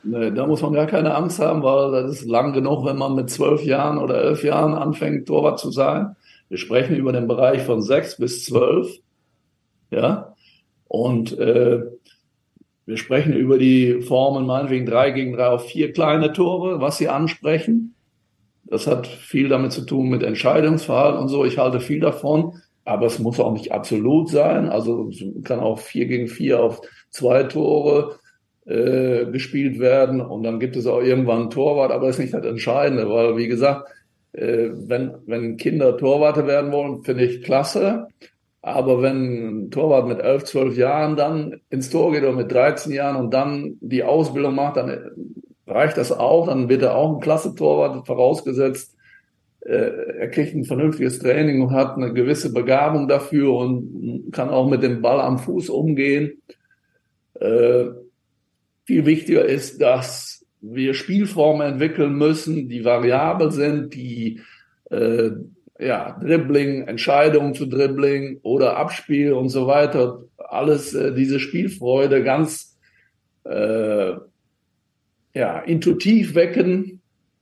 Nee, 0.03 0.31
da 0.33 0.47
muss 0.47 0.61
man 0.61 0.75
gar 0.75 0.87
keine 0.87 1.15
Angst 1.15 1.39
haben, 1.39 1.63
weil 1.63 1.91
das 1.91 2.21
ist 2.21 2.27
lang 2.27 2.53
genug, 2.53 2.85
wenn 2.85 2.99
man 2.99 3.15
mit 3.15 3.31
zwölf 3.31 3.63
Jahren 3.63 3.97
oder 3.97 4.23
elf 4.23 4.45
Jahren 4.45 4.75
anfängt, 4.75 5.27
Torwart 5.27 5.59
zu 5.59 5.71
sein. 5.71 6.17
Wir 6.51 6.59
sprechen 6.59 6.97
über 6.97 7.13
den 7.13 7.27
Bereich 7.27 7.63
von 7.63 7.81
sechs 7.81 8.19
bis 8.19 8.45
zwölf. 8.45 8.99
Ja. 9.91 10.35
Und 10.87 11.39
äh, 11.39 11.83
wir 12.85 12.97
sprechen 12.99 13.33
über 13.33 13.57
die 13.57 14.03
Formen 14.03 14.47
meinetwegen 14.47 14.85
drei 14.85 15.11
gegen 15.11 15.33
drei 15.33 15.47
auf 15.47 15.65
vier 15.65 15.95
kleine 15.95 16.35
Tore, 16.35 16.83
was 16.83 16.99
Sie 16.99 17.09
ansprechen. 17.09 17.95
Das 18.65 18.87
hat 18.87 19.07
viel 19.07 19.49
damit 19.49 19.73
zu 19.73 19.87
tun 19.87 20.11
mit 20.11 20.23
Entscheidungsverhalten 20.23 21.21
und 21.21 21.29
so. 21.29 21.47
Ich 21.47 21.57
halte 21.57 21.81
viel 21.81 22.01
davon, 22.01 22.61
aber 22.85 23.07
es 23.07 23.19
muss 23.19 23.41
auch 23.41 23.53
nicht 23.53 23.73
absolut 23.73 24.29
sein. 24.29 24.69
Also 24.69 25.09
es 25.09 25.23
kann 25.45 25.61
auch 25.61 25.79
vier 25.79 26.07
gegen 26.07 26.29
vier 26.29 26.63
auf 26.63 26.81
zwei 27.11 27.45
Tore 27.45 28.19
äh, 28.67 29.27
gespielt 29.27 29.79
werden 29.79 30.21
und 30.21 30.43
dann 30.43 30.61
gibt 30.61 30.77
es 30.77 30.87
auch 30.87 31.03
irgendwann 31.03 31.43
einen 31.43 31.51
Torwart, 31.51 31.93
aber 31.93 32.07
das 32.07 32.17
ist 32.17 32.23
nicht 32.23 32.35
das 32.35 32.45
Entscheidende, 32.45 33.09
weil 33.09 33.37
wie 33.37 33.49
gesagt, 33.49 33.89
äh, 34.33 34.71
wenn, 34.73 35.15
wenn 35.27 35.57
Kinder 35.57 35.97
Torwarte 35.97 36.47
werden 36.47 36.73
wollen, 36.73 37.03
finde 37.03 37.25
ich 37.25 37.43
klasse. 37.43 38.09
Aber 38.63 39.03
wenn 39.03 39.67
ein 39.67 39.71
Torwart 39.71 40.09
mit 40.09 40.21
elf, 40.21 40.45
zwölf 40.45 40.77
Jahren 40.79 41.17
dann 41.17 41.61
ins 41.69 41.91
Tor 41.91 42.13
geht 42.13 42.23
oder 42.23 42.33
mit 42.33 42.51
13 42.51 42.93
Jahren 42.93 43.17
und 43.17 43.35
dann 43.35 43.77
die 43.81 44.03
Ausbildung 44.03 44.55
macht, 44.55 44.79
dann 44.79 45.11
reicht 45.67 45.99
das 45.99 46.11
auch. 46.13 46.47
Dann 46.47 46.71
wird 46.71 46.81
er 46.81 46.97
auch 46.97 47.15
ein 47.15 47.21
klasse 47.21 47.55
Torwart 47.55 48.07
vorausgesetzt. 48.07 48.94
Äh, 49.65 50.19
er 50.19 50.29
kriegt 50.29 50.55
ein 50.55 50.65
vernünftiges 50.65 51.19
Training 51.19 51.63
und 51.63 51.73
hat 51.73 51.97
eine 51.97 52.13
gewisse 52.13 52.53
Begabung 52.53 53.09
dafür 53.09 53.53
und 53.55 54.31
kann 54.33 54.51
auch 54.51 54.69
mit 54.69 54.83
dem 54.83 55.01
Ball 55.01 55.21
am 55.21 55.39
Fuß 55.39 55.71
umgehen. 55.71 56.43
Äh, 57.41 57.87
viel 58.85 59.07
wichtiger 59.07 59.45
ist, 59.45 59.81
dass 59.81 60.45
wir 60.61 60.95
Spielformen 60.95 61.73
entwickeln 61.73 62.15
müssen, 62.15 62.69
die 62.69 62.85
variabel 62.85 63.51
sind, 63.51 63.95
die 63.95 64.41
äh, 64.91 65.31
ja, 65.79 66.19
Dribbling, 66.21 66.87
Entscheidungen 66.87 67.55
zu 67.55 67.67
Dribbling 67.67 68.41
oder 68.43 68.77
Abspiel 68.77 69.33
und 69.33 69.49
so 69.49 69.67
weiter, 69.67 70.25
alles 70.37 70.95
äh, 70.95 71.13
diese 71.15 71.41
Spielfreude 71.41 72.23
ganz 72.23 72.79
äh, 73.45 74.13
ja, 75.35 75.59
intuitiv 75.61 76.35
wecken. 76.35 76.94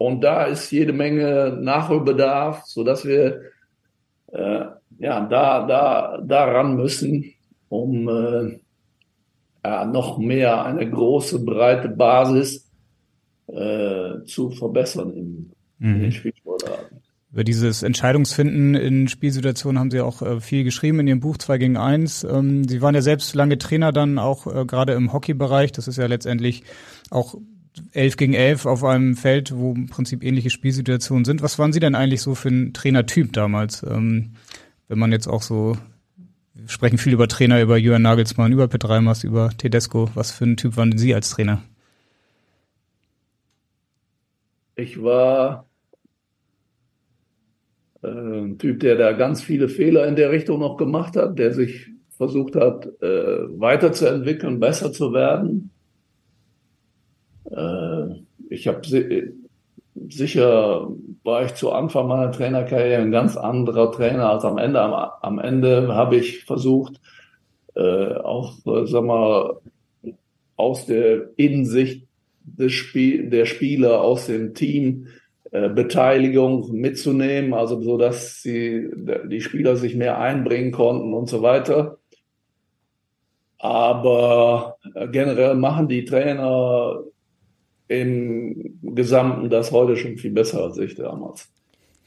Und 0.07 0.23
da 0.23 0.47
ist 0.47 0.71
jede 0.73 0.93
Menge 0.93 1.57
Nachholbedarf, 1.61 2.65
so 2.67 2.83
dass 2.83 3.05
wir 3.05 3.43
äh, 4.33 4.65
ja 4.99 5.27
da 5.27 5.67
da 5.67 6.19
daran 6.21 6.75
müssen, 6.75 7.33
um 7.69 8.09
äh, 8.09 8.59
ja, 9.65 9.85
noch 9.85 10.19
mehr 10.19 10.65
eine 10.65 10.91
große 10.91 11.45
breite 11.45 11.89
Basis 11.89 12.69
äh, 13.47 14.25
zu 14.27 14.51
verbessern 14.51 15.13
in, 15.13 15.53
mhm. 15.79 15.95
in 15.95 16.01
den 16.03 16.13
Spielsportarten. 16.13 16.99
Über 17.31 17.45
dieses 17.45 17.85
Entscheidungsfinden 17.85 18.75
in 18.75 19.09
Spielsituationen 19.09 19.79
haben 19.79 19.91
Sie 19.93 20.01
auch 20.01 20.21
äh, 20.21 20.41
viel 20.41 20.65
geschrieben 20.65 20.99
in 20.99 21.07
Ihrem 21.07 21.21
Buch 21.21 21.39
2 21.39 21.59
gegen 21.59 21.77
1. 21.77 22.25
Ähm, 22.25 22.67
Sie 22.67 22.83
waren 22.83 22.95
ja 22.95 23.03
selbst 23.03 23.35
lange 23.35 23.57
Trainer 23.57 23.93
dann 23.93 24.19
auch 24.19 24.49
äh, 24.49 24.67
gerade 24.67 24.95
im 24.95 25.13
Hockeybereich. 25.13 25.71
Das 25.71 25.87
ist 25.87 25.97
ja 25.97 26.07
letztendlich 26.07 26.65
auch 27.11 27.37
11 27.93 28.17
gegen 28.17 28.35
11 28.35 28.67
auf 28.67 28.85
einem 28.85 29.17
Feld, 29.17 29.57
wo 29.57 29.73
im 29.73 29.87
Prinzip 29.87 30.23
ähnliche 30.23 30.51
Spielsituationen 30.51 31.25
sind. 31.25 31.43
Was 31.43 31.59
waren 31.59 31.73
Sie 31.73 31.81
denn 31.81 31.95
eigentlich 31.95 32.23
so 32.23 32.35
für 32.35 32.49
ein 32.49 32.73
Trainertyp 32.73 33.33
damals? 33.33 33.83
Ähm, 33.83 34.33
wenn 34.89 34.99
man 34.99 35.13
jetzt 35.13 35.27
auch 35.27 35.43
so, 35.43 35.77
wir 36.55 36.69
sprechen 36.69 36.99
viel 36.99 37.15
über 37.15 37.29
Trainer, 37.29 37.63
über 37.63 37.79
Jürgen 37.79 38.03
Nagelsmann, 38.03 38.53
über 38.53 38.69
Petreimas, 38.69 39.25
über 39.25 39.51
Tedesco. 39.57 40.11
Was 40.15 40.33
für 40.33 40.45
ein 40.45 40.57
Typ 40.57 40.77
waren 40.77 40.97
Sie 40.99 41.15
als 41.15 41.31
Trainer? 41.31 41.63
Ich 44.77 45.03
war 45.03 45.67
äh, 48.03 48.09
ein 48.09 48.59
Typ, 48.59 48.81
der 48.81 48.97
da 48.97 49.13
ganz 49.13 49.43
viele 49.43 49.69
Fehler 49.69 50.07
in 50.07 50.17
der 50.17 50.31
Richtung 50.31 50.61
noch 50.61 50.77
gemacht 50.77 51.17
hat, 51.17 51.39
der 51.39 51.53
sich 51.53 51.89
versucht 52.17 52.55
hat, 52.57 52.87
äh, 53.03 53.59
weiterzuentwickeln, 53.59 54.61
besser 54.61 54.93
zu 54.93 55.13
werden. 55.13 55.72
Äh, 57.53 58.23
ich 58.51 58.67
habe 58.67 58.83
sicher 60.09 60.89
war 61.23 61.45
ich 61.45 61.55
zu 61.55 61.71
Anfang 61.71 62.09
meiner 62.09 62.33
Trainerkarriere 62.33 63.03
ein 63.03 63.13
ganz 63.13 63.37
anderer 63.37 63.93
Trainer 63.93 64.31
als 64.31 64.45
am 64.45 64.59
Ende. 64.59 64.81
Am, 64.81 64.93
am 64.93 65.39
Ende 65.39 65.95
habe 65.95 66.17
ich 66.17 66.45
versucht, 66.45 67.01
äh, 67.75 68.15
auch, 68.15 68.55
äh, 68.67 68.87
sag 68.87 69.05
mal, 69.05 69.61
aus 70.57 70.87
der 70.87 71.31
Innensicht 71.37 72.07
des 72.45 72.73
Spiel, 72.73 73.31
der 73.31 73.47
Spieler, 73.47 74.01
aus 74.01 74.27
dem 74.27 74.55
Team 74.55 75.09
äh, 75.51 75.69
Beteiligung 75.69 76.73
mitzunehmen, 76.73 77.55
also 77.55 77.81
so, 77.83 77.99
dass 77.99 78.43
sie, 78.43 78.89
die 79.29 79.41
Spieler 79.41 79.77
sich 79.77 79.95
mehr 79.95 80.19
einbringen 80.19 80.73
konnten 80.73 81.15
und 81.15 81.29
so 81.29 81.43
weiter. 81.43 81.99
Aber 83.59 84.77
äh, 84.95 85.09
generell 85.09 85.55
machen 85.55 85.89
die 85.89 86.05
Trainer 86.05 87.05
im 88.01 88.79
Gesamten 88.83 89.51
das 89.51 89.71
heute 89.73 89.97
schon 89.97 90.17
viel 90.17 90.33
besser 90.33 90.63
als 90.65 90.79
ich 90.79 90.95
damals. 90.95 91.49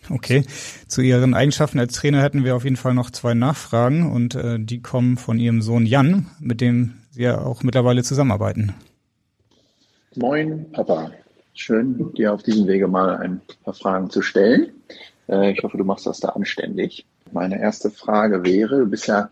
Okay, 0.09 0.43
zu 0.87 1.01
Ihren 1.01 1.33
Eigenschaften 1.33 1.79
als 1.79 1.93
Trainer 1.93 2.21
hätten 2.21 2.43
wir 2.43 2.55
auf 2.55 2.63
jeden 2.63 2.75
Fall 2.75 2.93
noch 2.93 3.09
zwei 3.09 3.33
Nachfragen 3.33 4.11
und 4.11 4.35
äh, 4.35 4.59
die 4.59 4.81
kommen 4.81 5.17
von 5.17 5.39
Ihrem 5.39 5.61
Sohn 5.61 5.85
Jan, 5.85 6.27
mit 6.39 6.61
dem 6.61 6.93
Sie 7.11 7.23
ja 7.23 7.41
auch 7.41 7.63
mittlerweile 7.63 8.03
zusammenarbeiten. 8.03 8.73
Moin, 10.15 10.71
Papa. 10.71 11.11
Schön, 11.53 12.13
dir 12.13 12.33
auf 12.33 12.43
diesem 12.43 12.67
Wege 12.67 12.87
mal 12.87 13.17
ein 13.17 13.41
paar 13.63 13.73
Fragen 13.73 14.09
zu 14.09 14.21
stellen. 14.21 14.71
Äh, 15.27 15.51
ich 15.51 15.63
hoffe, 15.63 15.77
du 15.77 15.83
machst 15.83 16.05
das 16.05 16.19
da 16.19 16.29
anständig. 16.29 17.05
Meine 17.31 17.59
erste 17.59 17.89
Frage 17.89 18.43
wäre, 18.43 18.79
du 18.79 18.85
bist 18.85 19.07
ja 19.07 19.29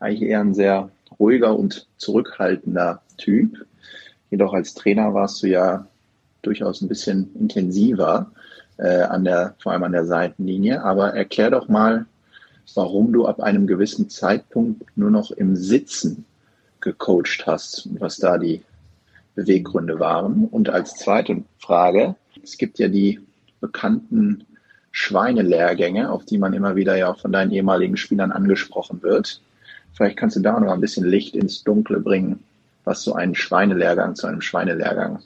eigentlich 0.00 0.28
eher 0.28 0.40
ein 0.40 0.54
sehr 0.54 0.90
ruhiger 1.20 1.56
und 1.56 1.86
zurückhaltender 1.96 3.02
Typ. 3.16 3.66
Jedoch 4.30 4.52
als 4.52 4.74
Trainer 4.74 5.14
warst 5.14 5.42
du 5.42 5.46
ja 5.46 5.86
durchaus 6.42 6.80
ein 6.80 6.88
bisschen 6.88 7.30
intensiver 7.38 8.30
äh, 8.76 9.02
an 9.02 9.24
der, 9.24 9.54
vor 9.58 9.72
allem 9.72 9.84
an 9.84 9.92
der 9.92 10.04
Seitenlinie. 10.04 10.82
Aber 10.82 11.14
erklär 11.14 11.50
doch 11.50 11.68
mal, 11.68 12.06
warum 12.74 13.12
du 13.12 13.26
ab 13.26 13.40
einem 13.40 13.66
gewissen 13.66 14.08
Zeitpunkt 14.08 14.84
nur 14.96 15.10
noch 15.10 15.30
im 15.30 15.56
Sitzen 15.56 16.24
gecoacht 16.80 17.46
hast 17.46 17.86
und 17.86 18.00
was 18.00 18.18
da 18.18 18.38
die 18.38 18.62
Beweggründe 19.34 19.98
waren. 19.98 20.44
Und 20.46 20.68
als 20.68 20.94
zweite 20.94 21.42
Frage, 21.58 22.14
es 22.42 22.58
gibt 22.58 22.78
ja 22.78 22.88
die 22.88 23.20
bekannten 23.60 24.44
Schweinelehrgänge, 24.90 26.10
auf 26.10 26.24
die 26.24 26.38
man 26.38 26.52
immer 26.52 26.76
wieder 26.76 26.96
ja 26.96 27.10
auch 27.10 27.18
von 27.18 27.32
deinen 27.32 27.52
ehemaligen 27.52 27.96
Spielern 27.96 28.32
angesprochen 28.32 29.02
wird. 29.02 29.40
Vielleicht 29.92 30.16
kannst 30.16 30.36
du 30.36 30.40
da 30.40 30.58
noch 30.58 30.72
ein 30.72 30.80
bisschen 30.80 31.06
Licht 31.06 31.36
ins 31.36 31.62
Dunkle 31.64 32.00
bringen, 32.00 32.40
was 32.88 33.02
so 33.02 33.12
ein 33.12 33.34
Schweinelehrgang 33.34 34.14
zu 34.16 34.26
einem 34.26 34.40
Schweinelehrgang 34.40 35.20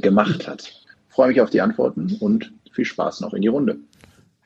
gemacht 0.00 0.48
hat. 0.48 0.62
Ich 1.08 1.14
freue 1.14 1.28
mich 1.28 1.40
auf 1.40 1.50
die 1.50 1.60
Antworten 1.60 2.16
und 2.20 2.52
viel 2.72 2.84
Spaß 2.84 3.20
noch 3.20 3.32
in 3.32 3.42
die 3.42 3.48
Runde. 3.48 3.76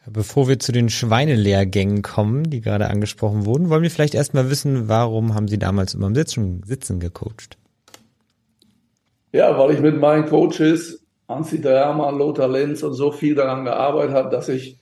Bevor 0.06 0.48
wir 0.48 0.58
zu 0.58 0.70
den 0.70 0.90
Schweinelehrgängen 0.90 2.02
kommen, 2.02 2.50
die 2.50 2.60
gerade 2.60 2.90
angesprochen 2.90 3.46
wurden, 3.46 3.70
wollen 3.70 3.82
wir 3.82 3.90
vielleicht 3.90 4.14
erstmal 4.14 4.50
wissen, 4.50 4.88
warum 4.88 5.34
haben 5.34 5.48
Sie 5.48 5.58
damals 5.58 5.94
immer 5.94 6.08
im 6.08 6.14
Sitzen, 6.14 6.62
Sitzen 6.66 7.00
gecoacht? 7.00 7.56
Ja, 9.32 9.58
weil 9.58 9.72
ich 9.72 9.80
mit 9.80 9.98
meinen 9.98 10.26
Coaches, 10.26 11.02
Anzi 11.26 11.62
Hermann, 11.62 12.18
Lothar 12.18 12.48
Lenz 12.48 12.82
und 12.82 12.92
so 12.92 13.10
viel 13.10 13.34
daran 13.34 13.64
gearbeitet 13.64 14.14
habe, 14.14 14.28
dass 14.28 14.50
ich 14.50 14.78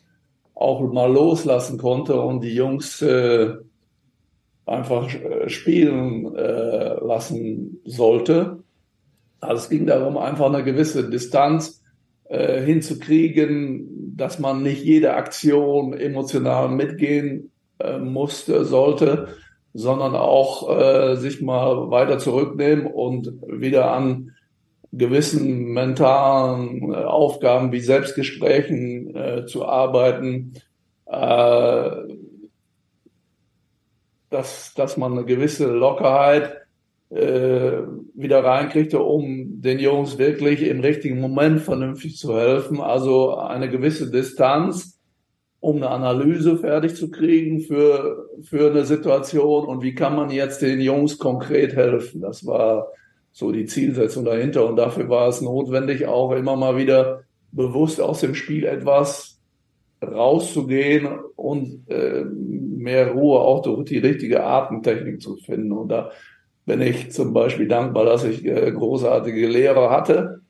auch 0.54 0.80
mal 0.92 1.10
loslassen 1.10 1.78
konnte 1.78 2.20
und 2.20 2.40
die 2.40 2.54
Jungs 2.54 3.00
äh, 3.00 3.54
einfach 4.66 5.12
äh, 5.12 5.48
spielen 5.48 6.34
äh, 6.34 6.94
lassen 6.94 7.80
sollte. 7.84 8.62
Also 9.40 9.62
es 9.64 9.68
ging 9.68 9.86
darum, 9.86 10.16
einfach 10.16 10.46
eine 10.46 10.62
gewisse 10.62 11.10
Distanz 11.10 11.82
äh, 12.24 12.60
hinzukriegen, 12.62 14.14
dass 14.16 14.38
man 14.38 14.62
nicht 14.62 14.84
jede 14.84 15.14
Aktion 15.14 15.94
emotional 15.94 16.68
mitgehen 16.68 17.50
äh, 17.78 17.98
musste, 17.98 18.64
sollte, 18.64 19.28
sondern 19.74 20.14
auch 20.14 20.68
äh, 20.70 21.16
sich 21.16 21.40
mal 21.40 21.90
weiter 21.90 22.18
zurücknehmen 22.18 22.86
und 22.86 23.32
wieder 23.48 23.92
an 23.92 24.32
gewissen 24.92 25.72
mentalen 25.72 26.92
äh, 26.92 26.96
Aufgaben 26.96 27.72
wie 27.72 27.80
Selbstgesprächen 27.80 29.16
äh, 29.16 29.46
zu 29.46 29.66
arbeiten, 29.66 30.52
äh, 31.06 31.90
dass, 34.32 34.74
dass 34.74 34.96
man 34.96 35.12
eine 35.12 35.24
gewisse 35.24 35.66
Lockerheit 35.66 36.62
äh, 37.10 37.82
wieder 38.14 38.42
reinkriegte, 38.42 39.00
um 39.00 39.60
den 39.60 39.78
Jungs 39.78 40.18
wirklich 40.18 40.62
im 40.62 40.80
richtigen 40.80 41.20
Moment 41.20 41.60
vernünftig 41.60 42.16
zu 42.16 42.36
helfen. 42.36 42.80
Also 42.80 43.36
eine 43.36 43.68
gewisse 43.68 44.10
Distanz, 44.10 44.98
um 45.60 45.76
eine 45.76 45.90
Analyse 45.90 46.56
fertig 46.56 46.96
zu 46.96 47.10
kriegen 47.10 47.60
für, 47.60 48.28
für 48.42 48.70
eine 48.70 48.84
Situation 48.84 49.66
und 49.66 49.82
wie 49.82 49.94
kann 49.94 50.16
man 50.16 50.30
jetzt 50.30 50.62
den 50.62 50.80
Jungs 50.80 51.18
konkret 51.18 51.76
helfen. 51.76 52.20
Das 52.20 52.46
war 52.46 52.88
so 53.30 53.52
die 53.52 53.66
Zielsetzung 53.66 54.24
dahinter 54.24 54.66
und 54.66 54.76
dafür 54.76 55.08
war 55.08 55.28
es 55.28 55.40
notwendig, 55.40 56.06
auch 56.06 56.32
immer 56.32 56.56
mal 56.56 56.76
wieder 56.76 57.22
bewusst 57.52 58.00
aus 58.00 58.20
dem 58.20 58.34
Spiel 58.34 58.64
etwas 58.64 59.31
rauszugehen 60.02 61.08
und 61.36 61.88
äh, 61.88 62.24
mehr 62.24 63.12
Ruhe 63.12 63.40
auch 63.40 63.62
durch 63.62 63.84
die 63.84 63.98
richtige 63.98 64.44
Atemtechnik 64.44 65.22
zu 65.22 65.36
finden. 65.36 65.72
Und 65.72 65.88
da 65.88 66.10
bin 66.66 66.80
ich 66.80 67.12
zum 67.12 67.32
Beispiel 67.32 67.68
dankbar, 67.68 68.04
dass 68.04 68.24
ich 68.24 68.44
äh, 68.44 68.70
großartige 68.72 69.46
Lehrer 69.46 69.90
hatte, 69.90 70.42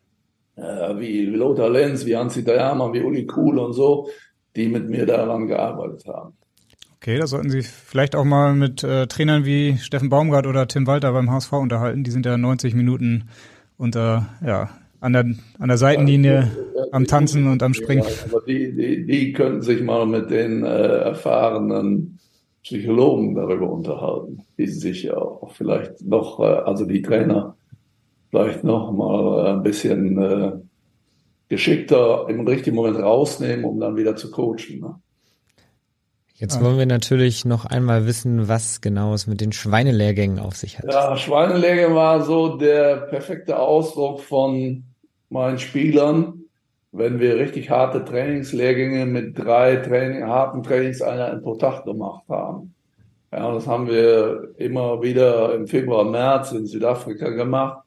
äh, 0.57 0.63
wie 0.99 1.27
Lothar 1.27 1.71
Lenz, 1.71 2.07
wie 2.07 2.17
Hansi 2.17 2.45
Dayama, 2.45 2.93
wie 2.93 3.03
Uli 3.03 3.27
Kuhl 3.27 3.59
und 3.59 3.73
so, 3.73 4.09
die 4.57 4.69
mit 4.69 4.89
mir 4.89 5.07
daran 5.07 5.47
gearbeitet 5.47 6.07
haben. 6.07 6.35
Okay, 6.97 7.19
da 7.19 7.27
sollten 7.27 7.51
Sie 7.51 7.63
vielleicht 7.63 8.15
auch 8.15 8.25
mal 8.25 8.55
mit 8.55 8.85
äh, 8.85 9.09
Trainern 9.09 9.45
wie 9.45 9.77
Steffen 9.79 10.09
Baumgart 10.09 10.47
oder 10.47 10.69
Tim 10.69 10.87
Walter 10.87 11.13
beim 11.13 11.31
HSV 11.31 11.53
unterhalten. 11.55 12.05
Die 12.05 12.13
sind 12.13 12.27
ja 12.27 12.39
90 12.39 12.75
Minuten 12.75 13.29
unter, 13.77 14.29
ja, 14.47 14.71
an 15.03 15.13
der, 15.13 15.25
an 15.59 15.69
der 15.69 15.79
Seitenlinie 15.79 16.51
am 16.93 17.07
Tanzen 17.07 17.49
und 17.49 17.63
am 17.63 17.75
Springen. 17.75 18.05
Ja, 18.05 18.11
aber 18.31 18.43
die, 18.47 18.73
die, 18.73 19.05
die 19.05 19.33
könnten 19.33 19.63
sich 19.63 19.83
mal 19.83 20.07
mit 20.07 20.31
den 20.31 20.65
äh, 20.65 20.69
erfahrenen 20.69 22.21
Psychologen 22.63 23.35
darüber 23.35 23.69
unterhalten, 23.71 24.45
die 24.57 24.69
sich 24.69 25.03
ja 25.03 25.17
auch 25.17 25.51
vielleicht 25.53 26.03
noch, 26.03 26.39
äh, 26.39 26.45
also 26.45 26.85
die 26.85 27.03
Trainer, 27.03 27.57
vielleicht 28.31 28.63
noch 28.63 28.93
mal 28.93 29.57
ein 29.57 29.63
bisschen 29.65 30.23
äh, 30.23 30.53
geschickter 31.49 32.27
im 32.29 32.47
richtigen 32.47 32.77
Moment 32.77 32.99
rausnehmen, 32.99 33.65
um 33.65 33.81
dann 33.81 33.97
wieder 33.97 34.15
zu 34.15 34.31
coachen. 34.31 34.81
Ne? 34.81 34.95
Jetzt 36.35 36.63
wollen 36.63 36.79
wir 36.79 36.87
natürlich 36.87 37.45
noch 37.45 37.67
einmal 37.67 38.07
wissen, 38.07 38.49
was 38.49 38.81
genau 38.81 39.15
es 39.15 39.27
mit 39.27 39.41
den 39.41 39.53
Schweinelehrgängen 39.53 40.39
auf 40.39 40.57
sich 40.57 40.79
hat. 40.79 40.87
Ja, 40.87 41.17
Schweinelehrgänge 41.17 41.95
war 41.95 42.23
so 42.23 42.57
der 42.57 42.97
perfekte 42.97 43.59
Ausdruck 43.59 44.21
von 44.21 44.85
meinen 45.33 45.59
Spielern, 45.59 46.45
wenn 46.93 47.19
wir 47.19 47.37
richtig 47.37 47.71
harte 47.71 48.05
Trainingslehrgänge 48.05 49.07
mit 49.07 49.39
drei 49.39 49.77
Training, 49.77 50.25
harten 50.25 50.63
Trainingseinheiten 50.63 51.43
pro 51.43 51.57
Tag 51.57 51.85
gemacht 51.85 52.25
haben. 52.29 52.75
Ja, 53.33 53.51
das 53.53 53.67
haben 53.67 53.89
wir 53.89 54.51
immer 54.59 55.03
wieder 55.03 55.55
im 55.55 55.67
Februar, 55.67 56.05
März 56.05 56.53
in 56.53 56.67
Südafrika 56.67 57.31
gemacht, 57.31 57.83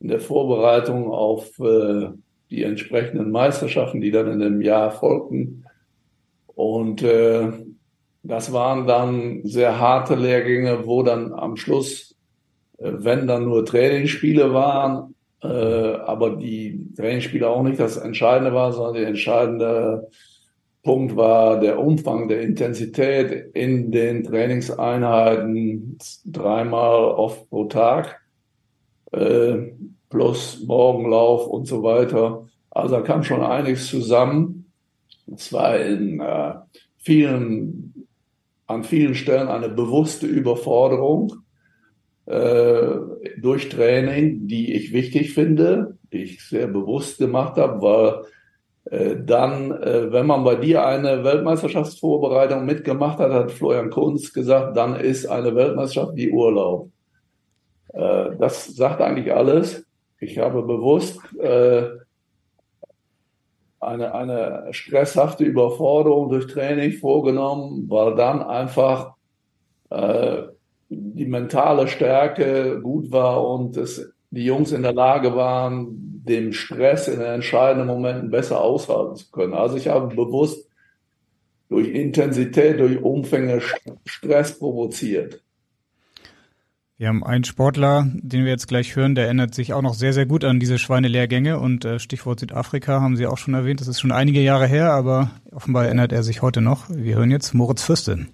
in 0.00 0.08
der 0.08 0.20
Vorbereitung 0.20 1.10
auf 1.10 1.58
äh, 1.60 2.08
die 2.50 2.62
entsprechenden 2.62 3.30
Meisterschaften, 3.30 4.00
die 4.00 4.10
dann 4.10 4.32
in 4.32 4.40
dem 4.40 4.62
Jahr 4.62 4.90
folgten. 4.90 5.66
Und 6.46 7.02
äh, 7.02 7.52
das 8.22 8.52
waren 8.52 8.86
dann 8.86 9.42
sehr 9.44 9.78
harte 9.78 10.14
Lehrgänge, 10.14 10.86
wo 10.86 11.02
dann 11.02 11.34
am 11.34 11.56
Schluss, 11.56 12.16
äh, 12.78 12.90
wenn 12.94 13.26
dann 13.26 13.44
nur 13.44 13.66
Trainingsspiele 13.66 14.54
waren, 14.54 15.14
äh, 15.42 15.46
aber 15.46 16.36
die 16.36 16.92
Trainingsspiele 16.96 17.48
auch 17.48 17.62
nicht 17.62 17.78
das 17.78 17.96
Entscheidende 17.96 18.52
war, 18.52 18.72
sondern 18.72 18.94
der 18.94 19.08
entscheidende 19.08 20.08
Punkt 20.82 21.16
war 21.16 21.60
der 21.60 21.78
Umfang 21.78 22.28
der 22.28 22.40
Intensität 22.40 23.54
in 23.54 23.92
den 23.92 24.24
Trainingseinheiten 24.24 25.98
dreimal 26.24 27.10
oft 27.10 27.48
pro 27.50 27.64
Tag 27.66 28.20
äh, 29.12 29.56
plus 30.08 30.64
Morgenlauf 30.66 31.46
und 31.46 31.66
so 31.66 31.82
weiter. 31.82 32.46
Also 32.70 32.96
da 32.96 33.02
kam 33.02 33.22
schon 33.22 33.42
einiges 33.42 33.88
zusammen. 33.88 34.72
Es 35.32 35.52
war 35.52 35.78
in 35.78 36.20
äh, 36.20 36.54
vielen, 36.98 38.06
an 38.66 38.84
vielen 38.84 39.14
Stellen 39.14 39.48
eine 39.48 39.68
bewusste 39.68 40.26
Überforderung 40.26 41.32
äh, 42.28 42.98
durch 43.38 43.70
Training, 43.70 44.46
die 44.46 44.74
ich 44.74 44.92
wichtig 44.92 45.32
finde, 45.32 45.96
die 46.12 46.24
ich 46.24 46.44
sehr 46.46 46.66
bewusst 46.66 47.18
gemacht 47.18 47.56
habe, 47.56 47.80
weil 47.80 48.24
äh, 48.90 49.16
dann, 49.24 49.72
äh, 49.72 50.12
wenn 50.12 50.26
man 50.26 50.44
bei 50.44 50.56
dir 50.56 50.84
eine 50.84 51.24
Weltmeisterschaftsvorbereitung 51.24 52.66
mitgemacht 52.66 53.18
hat, 53.18 53.32
hat 53.32 53.50
Florian 53.50 53.88
Kunz 53.88 54.32
gesagt, 54.32 54.76
dann 54.76 54.96
ist 54.96 55.26
eine 55.26 55.54
Weltmeisterschaft 55.54 56.16
wie 56.16 56.30
Urlaub. 56.30 56.90
Äh, 57.94 58.36
das 58.38 58.66
sagt 58.66 59.00
eigentlich 59.00 59.32
alles. 59.32 59.86
Ich 60.20 60.38
habe 60.38 60.62
bewusst 60.62 61.20
äh, 61.40 61.88
eine, 63.80 64.14
eine 64.14 64.66
stresshafte 64.72 65.44
Überforderung 65.44 66.28
durch 66.28 66.46
Training 66.46 66.92
vorgenommen, 66.92 67.88
weil 67.88 68.16
dann 68.16 68.42
einfach 68.42 69.14
äh, 69.88 70.42
die 70.88 71.26
mentale 71.26 71.88
Stärke 71.88 72.80
gut 72.82 73.10
war 73.10 73.46
und 73.46 73.76
es, 73.76 74.12
die 74.30 74.44
Jungs 74.44 74.72
in 74.72 74.82
der 74.82 74.94
Lage 74.94 75.34
waren, 75.34 76.22
dem 76.26 76.52
Stress 76.52 77.08
in 77.08 77.20
den 77.20 77.34
entscheidenden 77.34 77.86
Momenten 77.86 78.30
besser 78.30 78.60
aushalten 78.60 79.16
zu 79.16 79.30
können. 79.30 79.54
Also 79.54 79.76
ich 79.76 79.88
habe 79.88 80.14
bewusst 80.14 80.68
durch 81.68 81.88
Intensität, 81.88 82.80
durch 82.80 83.02
Umfänge 83.02 83.60
Stress 84.04 84.58
provoziert. 84.58 85.42
Wir 86.96 87.06
haben 87.06 87.22
einen 87.22 87.44
Sportler, 87.44 88.08
den 88.12 88.42
wir 88.42 88.50
jetzt 88.50 88.66
gleich 88.66 88.96
hören, 88.96 89.14
der 89.14 89.26
erinnert 89.26 89.54
sich 89.54 89.72
auch 89.72 89.82
noch 89.82 89.94
sehr, 89.94 90.12
sehr 90.12 90.26
gut 90.26 90.44
an 90.44 90.58
diese 90.58 90.78
Schweinelehrgänge 90.78 91.60
und 91.60 91.84
äh, 91.84 92.00
Stichwort 92.00 92.40
Südafrika 92.40 93.00
haben 93.00 93.16
Sie 93.16 93.26
auch 93.26 93.38
schon 93.38 93.54
erwähnt. 93.54 93.80
Das 93.80 93.86
ist 93.86 94.00
schon 94.00 94.10
einige 94.10 94.40
Jahre 94.40 94.66
her, 94.66 94.90
aber 94.92 95.30
offenbar 95.52 95.84
erinnert 95.84 96.10
er 96.10 96.24
sich 96.24 96.42
heute 96.42 96.60
noch. 96.60 96.90
Wir 96.90 97.14
hören 97.14 97.30
jetzt 97.30 97.54
Moritz 97.54 97.84
Fürstin. 97.84 98.30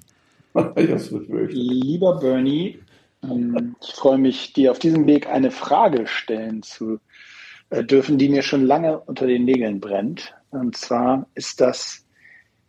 Lieber 1.48 2.18
Bernie, 2.20 2.78
ähm, 3.22 3.76
ich 3.82 3.92
freue 3.92 4.18
mich, 4.18 4.52
dir 4.52 4.70
auf 4.70 4.78
diesem 4.78 5.06
Weg 5.06 5.28
eine 5.28 5.50
Frage 5.50 6.06
stellen 6.06 6.62
zu 6.62 7.00
äh, 7.70 7.82
dürfen, 7.82 8.18
die 8.18 8.28
mir 8.28 8.42
schon 8.42 8.64
lange 8.64 9.00
unter 9.00 9.26
den 9.26 9.44
Nägeln 9.44 9.80
brennt. 9.80 10.34
Und 10.50 10.76
zwar 10.76 11.26
ist 11.34 11.60
das 11.60 12.06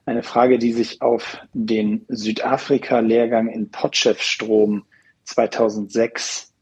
eine 0.06 0.24
Frage, 0.24 0.60
die 0.60 0.74
sich 0.74 1.02
auf 1.02 1.40
den 1.54 2.06
Südafrika-Lehrgang 2.08 3.50
in 3.50 3.70
Potchefstrom 3.70 4.86
2006, 5.24 6.54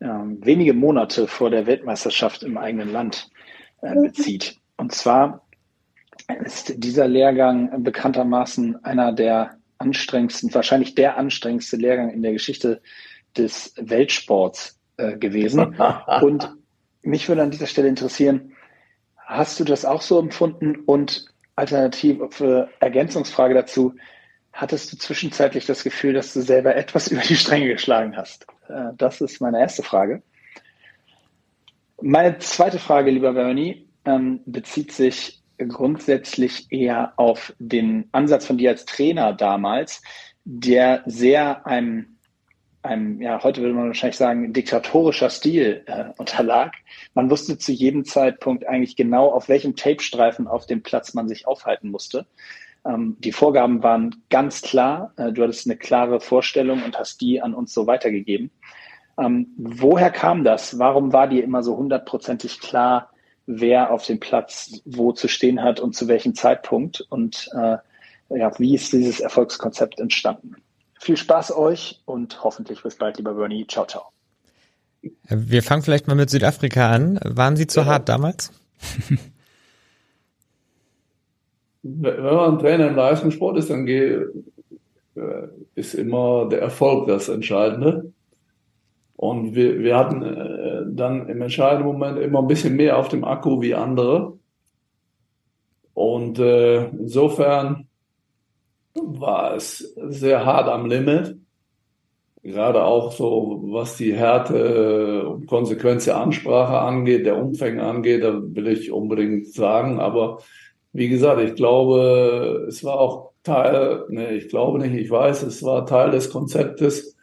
ähm, 0.00 0.38
wenige 0.44 0.74
Monate 0.74 1.26
vor 1.28 1.50
der 1.50 1.66
Weltmeisterschaft 1.66 2.42
im 2.42 2.58
eigenen 2.58 2.90
Land, 2.90 3.30
äh, 3.80 3.94
bezieht. 3.94 4.58
Und 4.76 4.92
zwar 4.92 5.46
ist 6.44 6.74
dieser 6.82 7.06
Lehrgang 7.06 7.82
bekanntermaßen 7.82 8.84
einer 8.84 9.12
der 9.12 9.56
anstrengendsten, 9.84 10.52
wahrscheinlich 10.54 10.94
der 10.94 11.18
anstrengendste 11.18 11.76
Lehrgang 11.76 12.10
in 12.10 12.22
der 12.22 12.32
Geschichte 12.32 12.80
des 13.36 13.74
Weltsports 13.76 14.80
äh, 14.96 15.16
gewesen. 15.16 15.76
Und 16.22 16.56
mich 17.02 17.28
würde 17.28 17.42
an 17.42 17.50
dieser 17.50 17.66
Stelle 17.66 17.88
interessieren, 17.88 18.52
hast 19.16 19.60
du 19.60 19.64
das 19.64 19.84
auch 19.84 20.00
so 20.00 20.18
empfunden? 20.18 20.76
Und 20.86 21.26
alternative 21.54 22.68
Ergänzungsfrage 22.80 23.54
dazu, 23.54 23.94
hattest 24.52 24.92
du 24.92 24.96
zwischenzeitlich 24.96 25.66
das 25.66 25.84
Gefühl, 25.84 26.14
dass 26.14 26.32
du 26.32 26.40
selber 26.40 26.74
etwas 26.74 27.08
über 27.12 27.22
die 27.22 27.36
Stränge 27.36 27.68
geschlagen 27.68 28.16
hast? 28.16 28.46
Äh, 28.68 28.92
das 28.96 29.20
ist 29.20 29.40
meine 29.40 29.60
erste 29.60 29.82
Frage. 29.82 30.22
Meine 32.00 32.38
zweite 32.38 32.78
Frage, 32.78 33.10
lieber 33.10 33.34
Bernie, 33.34 33.88
ähm, 34.04 34.40
bezieht 34.46 34.92
sich 34.92 35.43
grundsätzlich 35.58 36.66
eher 36.70 37.12
auf 37.16 37.54
den 37.58 38.08
Ansatz 38.12 38.46
von 38.46 38.58
dir 38.58 38.70
als 38.70 38.84
Trainer 38.84 39.32
damals, 39.32 40.02
der 40.44 41.02
sehr 41.06 41.66
einem, 41.66 42.18
einem 42.82 43.20
ja, 43.20 43.42
heute 43.42 43.62
würde 43.62 43.74
man 43.74 43.86
wahrscheinlich 43.88 44.16
sagen, 44.16 44.52
diktatorischer 44.52 45.30
Stil 45.30 45.84
äh, 45.86 46.06
unterlag. 46.18 46.74
Man 47.14 47.30
wusste 47.30 47.58
zu 47.58 47.72
jedem 47.72 48.04
Zeitpunkt 48.04 48.66
eigentlich 48.66 48.96
genau, 48.96 49.30
auf 49.30 49.48
welchem 49.48 49.76
Tapestreifen 49.76 50.46
auf 50.46 50.66
dem 50.66 50.82
Platz 50.82 51.14
man 51.14 51.28
sich 51.28 51.46
aufhalten 51.46 51.90
musste. 51.90 52.26
Ähm, 52.86 53.16
die 53.20 53.32
Vorgaben 53.32 53.82
waren 53.82 54.14
ganz 54.30 54.60
klar. 54.62 55.12
Äh, 55.16 55.32
du 55.32 55.42
hattest 55.42 55.66
eine 55.66 55.76
klare 55.76 56.20
Vorstellung 56.20 56.82
und 56.82 56.98
hast 56.98 57.20
die 57.20 57.40
an 57.40 57.54
uns 57.54 57.72
so 57.72 57.86
weitergegeben. 57.86 58.50
Ähm, 59.18 59.48
woher 59.56 60.10
kam 60.10 60.44
das? 60.44 60.78
Warum 60.78 61.12
war 61.12 61.28
dir 61.28 61.44
immer 61.44 61.62
so 61.62 61.76
hundertprozentig 61.76 62.60
klar, 62.60 63.10
wer 63.46 63.90
auf 63.90 64.06
dem 64.06 64.20
Platz 64.20 64.80
wo 64.84 65.12
zu 65.12 65.28
stehen 65.28 65.62
hat 65.62 65.80
und 65.80 65.94
zu 65.94 66.08
welchem 66.08 66.34
Zeitpunkt 66.34 67.00
und 67.10 67.48
äh, 67.54 67.76
ja, 68.30 68.58
wie 68.58 68.74
ist 68.74 68.92
dieses 68.92 69.20
Erfolgskonzept 69.20 70.00
entstanden. 70.00 70.56
Viel 70.98 71.16
Spaß 71.16 71.56
euch 71.56 72.00
und 72.06 72.42
hoffentlich 72.42 72.82
bis 72.82 72.96
bald, 72.96 73.18
lieber 73.18 73.34
Bernie. 73.34 73.66
Ciao, 73.66 73.86
ciao. 73.86 74.04
Wir 75.28 75.62
fangen 75.62 75.82
vielleicht 75.82 76.08
mal 76.08 76.14
mit 76.14 76.30
Südafrika 76.30 76.90
an. 76.90 77.20
Waren 77.22 77.56
Sie 77.56 77.66
zu 77.66 77.80
ja. 77.80 77.86
hart 77.86 78.08
damals? 78.08 78.52
Wenn 81.82 82.24
man 82.24 82.58
Trainer 82.58 82.88
im 82.88 82.96
Leistungssport 82.96 83.58
ist, 83.58 83.68
dann 83.68 83.86
äh, 83.86 84.20
ist 85.74 85.94
immer 85.94 86.48
der 86.48 86.62
Erfolg 86.62 87.06
das 87.08 87.28
Entscheidende. 87.28 88.12
Und 89.16 89.54
wir, 89.54 89.78
wir 89.80 89.96
hatten 89.96 90.22
äh, 90.22 90.82
dann 90.88 91.28
im 91.28 91.40
entscheidenden 91.42 91.86
Moment 91.86 92.18
immer 92.18 92.40
ein 92.40 92.48
bisschen 92.48 92.76
mehr 92.76 92.98
auf 92.98 93.08
dem 93.08 93.24
Akku 93.24 93.60
wie 93.60 93.74
andere. 93.74 94.38
Und 95.94 96.38
äh, 96.38 96.88
insofern 96.88 97.86
war 98.94 99.54
es 99.54 99.94
sehr 100.08 100.44
hart 100.44 100.68
am 100.68 100.86
Limit. 100.86 101.36
Gerade 102.42 102.84
auch 102.84 103.12
so, 103.12 103.62
was 103.68 103.96
die 103.96 104.14
Härte 104.14 105.26
und 105.26 105.46
Konsequenz 105.46 106.04
der 106.04 106.18
Ansprache 106.18 106.78
angeht, 106.78 107.24
der 107.24 107.38
Umfänge 107.38 107.82
angeht, 107.82 108.22
da 108.22 108.38
will 108.38 108.66
ich 108.68 108.92
unbedingt 108.92 109.52
sagen. 109.52 109.98
Aber 109.98 110.40
wie 110.92 111.08
gesagt, 111.08 111.40
ich 111.40 111.54
glaube, 111.54 112.66
es 112.68 112.84
war 112.84 113.00
auch 113.00 113.30
Teil, 113.44 114.04
ne, 114.08 114.34
ich 114.34 114.48
glaube 114.48 114.78
nicht, 114.78 114.94
ich 114.94 115.10
weiß, 115.10 115.42
es 115.44 115.62
war 115.62 115.86
Teil 115.86 116.10
des 116.10 116.30
Konzeptes, 116.30 117.13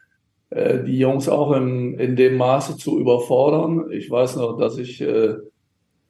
äh, 0.52 0.84
die 0.84 1.00
Jungs 1.00 1.28
auch 1.30 1.54
in, 1.54 1.98
in 1.98 2.16
dem 2.16 2.38
Maße 2.38 2.78
zu 2.78 3.00
überfordern. 3.00 3.90
Ich 3.92 4.12
weiß 4.12 4.36
noch, 4.36 4.58
dass 4.58 4.78
ich 4.78 5.02
äh, 5.02 5.36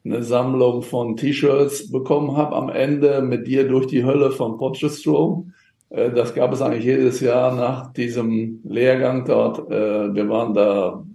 eine 0.03 0.23
Sammlung 0.23 0.81
von 0.81 1.15
T-Shirts 1.15 1.91
bekommen 1.91 2.35
habe 2.35 2.55
am 2.55 2.69
Ende 2.69 3.21
mit 3.21 3.47
dir 3.47 3.67
durch 3.67 3.85
die 3.87 4.03
Hölle 4.03 4.31
von 4.31 4.57
Potchefstroom. 4.57 5.53
Äh, 5.89 6.11
das 6.11 6.33
gab 6.33 6.51
es 6.53 6.61
eigentlich 6.61 6.85
jedes 6.85 7.19
Jahr 7.19 7.55
nach 7.55 7.93
diesem 7.93 8.61
Lehrgang 8.63 9.25
dort. 9.25 9.69
Äh, 9.71 10.13
wir 10.13 10.27
waren 10.27 10.55
da 10.55 11.05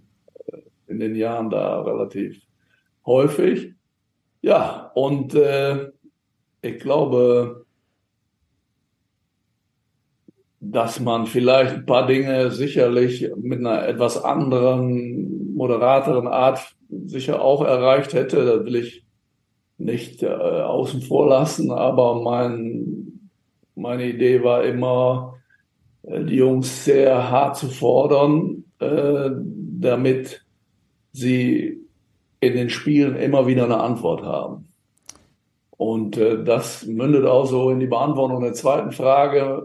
äh, 0.46 0.58
in 0.86 1.00
den 1.00 1.16
Jahren 1.16 1.50
da 1.50 1.82
relativ 1.82 2.40
häufig. 3.04 3.72
Ja, 4.40 4.92
und 4.94 5.34
äh, 5.34 5.90
ich 6.62 6.78
glaube, 6.78 7.65
dass 10.70 11.00
man 11.00 11.26
vielleicht 11.26 11.74
ein 11.74 11.86
paar 11.86 12.06
Dinge 12.06 12.50
sicherlich 12.50 13.30
mit 13.36 13.60
einer 13.60 13.86
etwas 13.86 14.22
anderen, 14.22 15.54
moderateren 15.54 16.26
Art 16.26 16.74
sicher 17.06 17.42
auch 17.42 17.64
erreicht 17.64 18.12
hätte. 18.14 18.44
Da 18.44 18.64
will 18.64 18.76
ich 18.76 19.04
nicht 19.78 20.22
äh, 20.22 20.28
außen 20.28 21.02
vor 21.02 21.28
lassen, 21.28 21.70
aber 21.70 22.20
mein, 22.22 23.20
meine 23.74 24.06
Idee 24.06 24.42
war 24.42 24.64
immer, 24.64 25.38
äh, 26.02 26.24
die 26.24 26.36
Jungs 26.36 26.84
sehr 26.84 27.30
hart 27.30 27.56
zu 27.56 27.68
fordern, 27.68 28.64
äh, 28.78 29.30
damit 29.78 30.44
sie 31.12 31.80
in 32.40 32.54
den 32.54 32.70
Spielen 32.70 33.16
immer 33.16 33.46
wieder 33.46 33.64
eine 33.64 33.80
Antwort 33.80 34.22
haben. 34.22 34.68
Und 35.76 36.16
äh, 36.16 36.42
das 36.42 36.86
mündet 36.86 37.26
auch 37.26 37.46
so 37.46 37.70
in 37.70 37.80
die 37.80 37.86
Beantwortung 37.86 38.42
der 38.42 38.54
zweiten 38.54 38.92
Frage. 38.92 39.62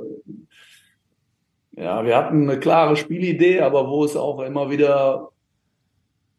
Ja, 1.74 2.06
wir 2.06 2.18
hatten 2.18 2.50
eine 2.50 2.60
klare 2.60 2.98
Spielidee, 2.98 3.62
aber 3.62 3.88
wo 3.90 4.04
es 4.04 4.16
auch 4.16 4.42
immer 4.42 4.70
wieder 4.70 5.30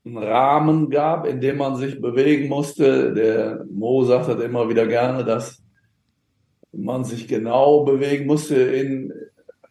einen 0.04 0.18
Rahmen 0.18 0.90
gab, 0.90 1.26
in 1.26 1.40
dem 1.40 1.58
man 1.58 1.76
sich 1.76 2.00
bewegen 2.00 2.48
musste. 2.48 3.14
Der 3.14 3.64
Mo 3.70 4.04
sagt 4.04 4.28
das 4.28 4.42
immer 4.42 4.68
wieder 4.68 4.86
gerne, 4.86 5.24
dass 5.24 5.62
man 6.72 7.04
sich 7.04 7.28
genau 7.28 7.84
bewegen 7.84 8.26
musste 8.26 8.56
in, 8.56 9.12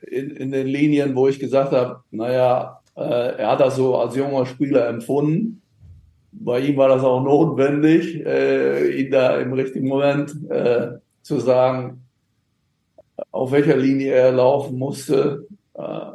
in, 0.01 0.31
in 0.31 0.51
den 0.51 0.67
Linien, 0.67 1.15
wo 1.15 1.27
ich 1.27 1.39
gesagt 1.39 1.71
habe, 1.73 2.01
naja, 2.11 2.79
äh, 2.95 3.37
er 3.37 3.51
hat 3.51 3.59
das 3.59 3.75
so 3.75 3.97
als 3.97 4.15
junger 4.15 4.45
Spieler 4.45 4.87
empfunden. 4.87 5.61
Bei 6.31 6.59
ihm 6.59 6.77
war 6.77 6.87
das 6.87 7.03
auch 7.03 7.21
notwendig, 7.21 8.25
äh, 8.25 9.01
ihn 9.01 9.11
da 9.11 9.37
im 9.37 9.53
richtigen 9.53 9.87
Moment 9.87 10.33
äh, 10.49 10.93
zu 11.21 11.39
sagen, 11.39 12.05
auf 13.31 13.51
welcher 13.51 13.77
Linie 13.77 14.13
er 14.13 14.31
laufen 14.31 14.77
musste. 14.77 15.47
Äh, 15.73 16.11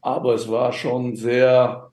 aber 0.00 0.34
es 0.34 0.48
war 0.48 0.72
schon 0.72 1.16
sehr 1.16 1.90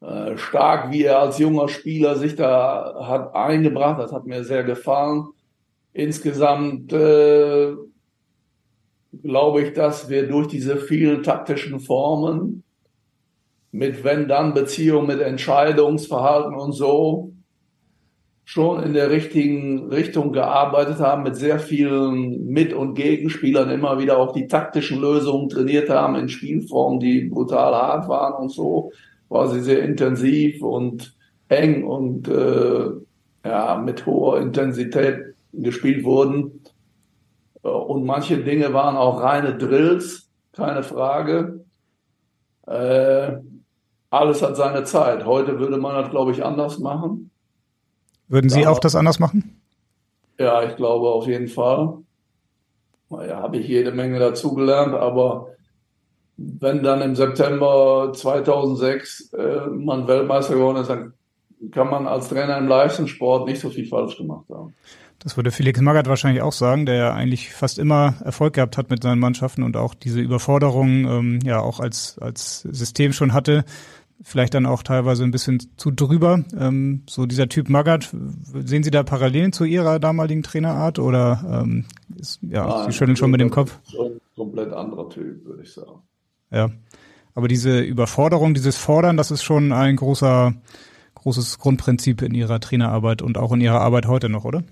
äh, 0.00 0.36
stark, 0.38 0.90
wie 0.90 1.04
er 1.04 1.20
als 1.20 1.38
junger 1.38 1.68
Spieler 1.68 2.16
sich 2.16 2.36
da 2.36 3.06
hat 3.06 3.34
eingebracht. 3.34 4.00
Das 4.00 4.12
hat 4.12 4.26
mir 4.26 4.44
sehr 4.44 4.64
gefallen. 4.64 5.28
Insgesamt 5.92 6.92
äh, 6.92 7.74
glaube 9.22 9.62
ich, 9.62 9.72
dass 9.72 10.08
wir 10.08 10.28
durch 10.28 10.48
diese 10.48 10.76
vielen 10.76 11.22
taktischen 11.22 11.80
Formen 11.80 12.62
mit 13.72 14.04
Wenn-Dann-Beziehung, 14.04 15.06
mit 15.06 15.20
Entscheidungsverhalten 15.20 16.54
und 16.54 16.72
so 16.72 17.35
schon 18.48 18.80
in 18.84 18.94
der 18.94 19.10
richtigen 19.10 19.88
Richtung 19.88 20.32
gearbeitet 20.32 21.00
haben, 21.00 21.24
mit 21.24 21.34
sehr 21.34 21.58
vielen 21.58 22.46
Mit- 22.46 22.72
und 22.72 22.94
Gegenspielern 22.94 23.70
immer 23.70 23.98
wieder 23.98 24.18
auch 24.18 24.32
die 24.32 24.46
taktischen 24.46 25.00
Lösungen 25.00 25.48
trainiert 25.48 25.90
haben 25.90 26.14
in 26.14 26.28
Spielformen, 26.28 27.00
die 27.00 27.22
brutal 27.22 27.74
hart 27.74 28.08
waren 28.08 28.44
und 28.44 28.52
so 28.52 28.92
war 29.28 29.48
sie 29.48 29.60
sehr 29.60 29.82
intensiv 29.82 30.62
und 30.62 31.16
eng 31.48 31.82
und 31.82 32.28
äh, 32.28 32.90
ja, 33.44 33.76
mit 33.84 34.06
hoher 34.06 34.40
Intensität 34.40 35.34
gespielt 35.52 36.04
wurden. 36.04 36.62
Äh, 37.64 37.68
und 37.68 38.04
manche 38.04 38.38
Dinge 38.38 38.72
waren 38.72 38.96
auch 38.96 39.22
reine 39.22 39.58
Drills, 39.58 40.30
keine 40.52 40.84
Frage. 40.84 41.64
Äh, 42.68 43.38
alles 44.10 44.40
hat 44.40 44.56
seine 44.56 44.84
Zeit. 44.84 45.24
Heute 45.24 45.58
würde 45.58 45.78
man 45.78 45.96
das, 45.96 46.10
glaube 46.10 46.30
ich, 46.30 46.44
anders 46.44 46.78
machen. 46.78 47.32
Würden 48.28 48.50
Sie 48.50 48.62
ja, 48.62 48.70
auch 48.70 48.78
das 48.78 48.94
anders 48.94 49.18
machen? 49.18 49.60
Ja, 50.38 50.62
ich 50.64 50.76
glaube 50.76 51.08
auf 51.08 51.26
jeden 51.26 51.48
Fall. 51.48 51.98
Naja, 53.08 53.40
habe 53.40 53.58
ich 53.58 53.68
jede 53.68 53.92
Menge 53.92 54.18
dazugelernt, 54.18 54.94
aber 54.94 55.48
wenn 56.36 56.82
dann 56.82 57.00
im 57.02 57.14
September 57.14 58.12
2006 58.14 59.32
äh, 59.32 59.66
man 59.70 60.06
Weltmeister 60.06 60.54
geworden 60.54 60.78
ist, 60.78 60.90
dann 60.90 61.14
kann 61.70 61.88
man 61.88 62.06
als 62.06 62.28
Trainer 62.28 62.58
im 62.58 62.68
Leistungssport 62.68 63.48
nicht 63.48 63.60
so 63.60 63.70
viel 63.70 63.86
falsch 63.86 64.16
gemacht 64.18 64.44
haben. 64.50 64.74
Das 65.18 65.36
würde 65.36 65.50
Felix 65.50 65.80
Magath 65.80 66.08
wahrscheinlich 66.08 66.42
auch 66.42 66.52
sagen, 66.52 66.84
der 66.84 66.94
ja 66.94 67.14
eigentlich 67.14 67.52
fast 67.52 67.78
immer 67.78 68.14
Erfolg 68.22 68.54
gehabt 68.54 68.76
hat 68.76 68.90
mit 68.90 69.02
seinen 69.02 69.18
Mannschaften 69.18 69.62
und 69.62 69.76
auch 69.76 69.94
diese 69.94 70.20
Überforderung 70.20 71.06
ähm, 71.06 71.38
ja 71.42 71.60
auch 71.60 71.80
als, 71.80 72.18
als 72.20 72.60
System 72.60 73.12
schon 73.12 73.32
hatte. 73.32 73.64
Vielleicht 74.22 74.54
dann 74.54 74.64
auch 74.64 74.82
teilweise 74.82 75.24
ein 75.24 75.30
bisschen 75.30 75.60
zu 75.76 75.90
drüber. 75.90 76.42
Ähm, 76.58 77.02
so 77.08 77.26
dieser 77.26 77.48
Typ 77.48 77.68
Magath, 77.68 78.14
sehen 78.64 78.82
Sie 78.82 78.90
da 78.90 79.02
Parallelen 79.02 79.52
zu 79.52 79.64
Ihrer 79.64 79.98
damaligen 79.98 80.42
Trainerart 80.42 80.98
oder 80.98 81.62
ähm, 81.62 81.84
ist, 82.18 82.40
ja, 82.42 82.66
Nein, 82.66 82.86
Sie 82.86 82.96
schütteln 82.96 83.16
schon 83.16 83.30
mit 83.30 83.40
dem 83.40 83.50
Kopf? 83.50 83.78
Schon 83.90 84.20
komplett 84.34 84.72
anderer 84.72 85.08
Typ, 85.10 85.44
würde 85.44 85.62
ich 85.62 85.72
sagen. 85.72 86.02
Ja. 86.50 86.70
Aber 87.34 87.48
diese 87.48 87.80
Überforderung, 87.80 88.54
dieses 88.54 88.78
Fordern, 88.78 89.18
das 89.18 89.30
ist 89.30 89.42
schon 89.42 89.70
ein 89.72 89.96
großer, 89.96 90.54
großes 91.14 91.58
Grundprinzip 91.58 92.22
in 92.22 92.34
Ihrer 92.34 92.60
Trainerarbeit 92.60 93.20
und 93.20 93.36
auch 93.36 93.52
in 93.52 93.60
Ihrer 93.60 93.82
Arbeit 93.82 94.06
heute 94.06 94.30
noch, 94.30 94.46
oder? 94.46 94.62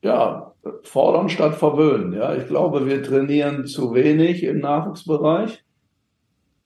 Ja, 0.00 0.54
fordern 0.84 1.28
statt 1.28 1.56
verwöhnen. 1.56 2.14
Ja, 2.14 2.34
ich 2.34 2.46
glaube, 2.46 2.86
wir 2.86 3.02
trainieren 3.02 3.66
zu 3.66 3.94
wenig 3.94 4.44
im 4.44 4.60
Nachwuchsbereich. 4.60 5.62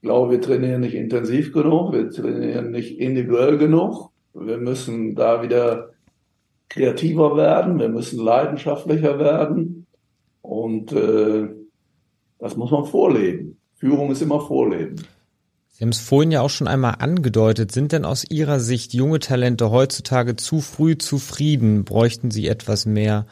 Ich 0.02 0.08
glaube, 0.08 0.32
wir 0.32 0.40
trainieren 0.40 0.80
nicht 0.80 0.94
intensiv 0.94 1.52
genug, 1.52 1.92
wir 1.92 2.10
trainieren 2.10 2.72
nicht 2.72 2.98
individuell 2.98 3.56
genug. 3.56 4.10
Wir 4.34 4.58
müssen 4.58 5.14
da 5.14 5.44
wieder 5.44 5.90
kreativer 6.68 7.36
werden, 7.36 7.78
wir 7.78 7.88
müssen 7.88 8.18
leidenschaftlicher 8.18 9.20
werden. 9.20 9.86
Und 10.40 10.90
äh, 10.90 11.50
das 12.40 12.56
muss 12.56 12.72
man 12.72 12.84
vorleben. 12.84 13.58
Führung 13.76 14.10
ist 14.10 14.22
immer 14.22 14.40
Vorleben. 14.40 14.96
Sie 15.68 15.84
haben 15.84 15.90
es 15.90 16.00
vorhin 16.00 16.32
ja 16.32 16.40
auch 16.40 16.50
schon 16.50 16.66
einmal 16.66 16.96
angedeutet. 16.98 17.70
Sind 17.70 17.92
denn 17.92 18.04
aus 18.04 18.28
Ihrer 18.28 18.58
Sicht 18.58 18.94
junge 18.94 19.20
Talente 19.20 19.70
heutzutage 19.70 20.34
zu 20.34 20.60
früh 20.60 20.98
zufrieden? 20.98 21.84
Bräuchten 21.84 22.32
sie 22.32 22.48
etwas 22.48 22.86
mehr 22.86 23.26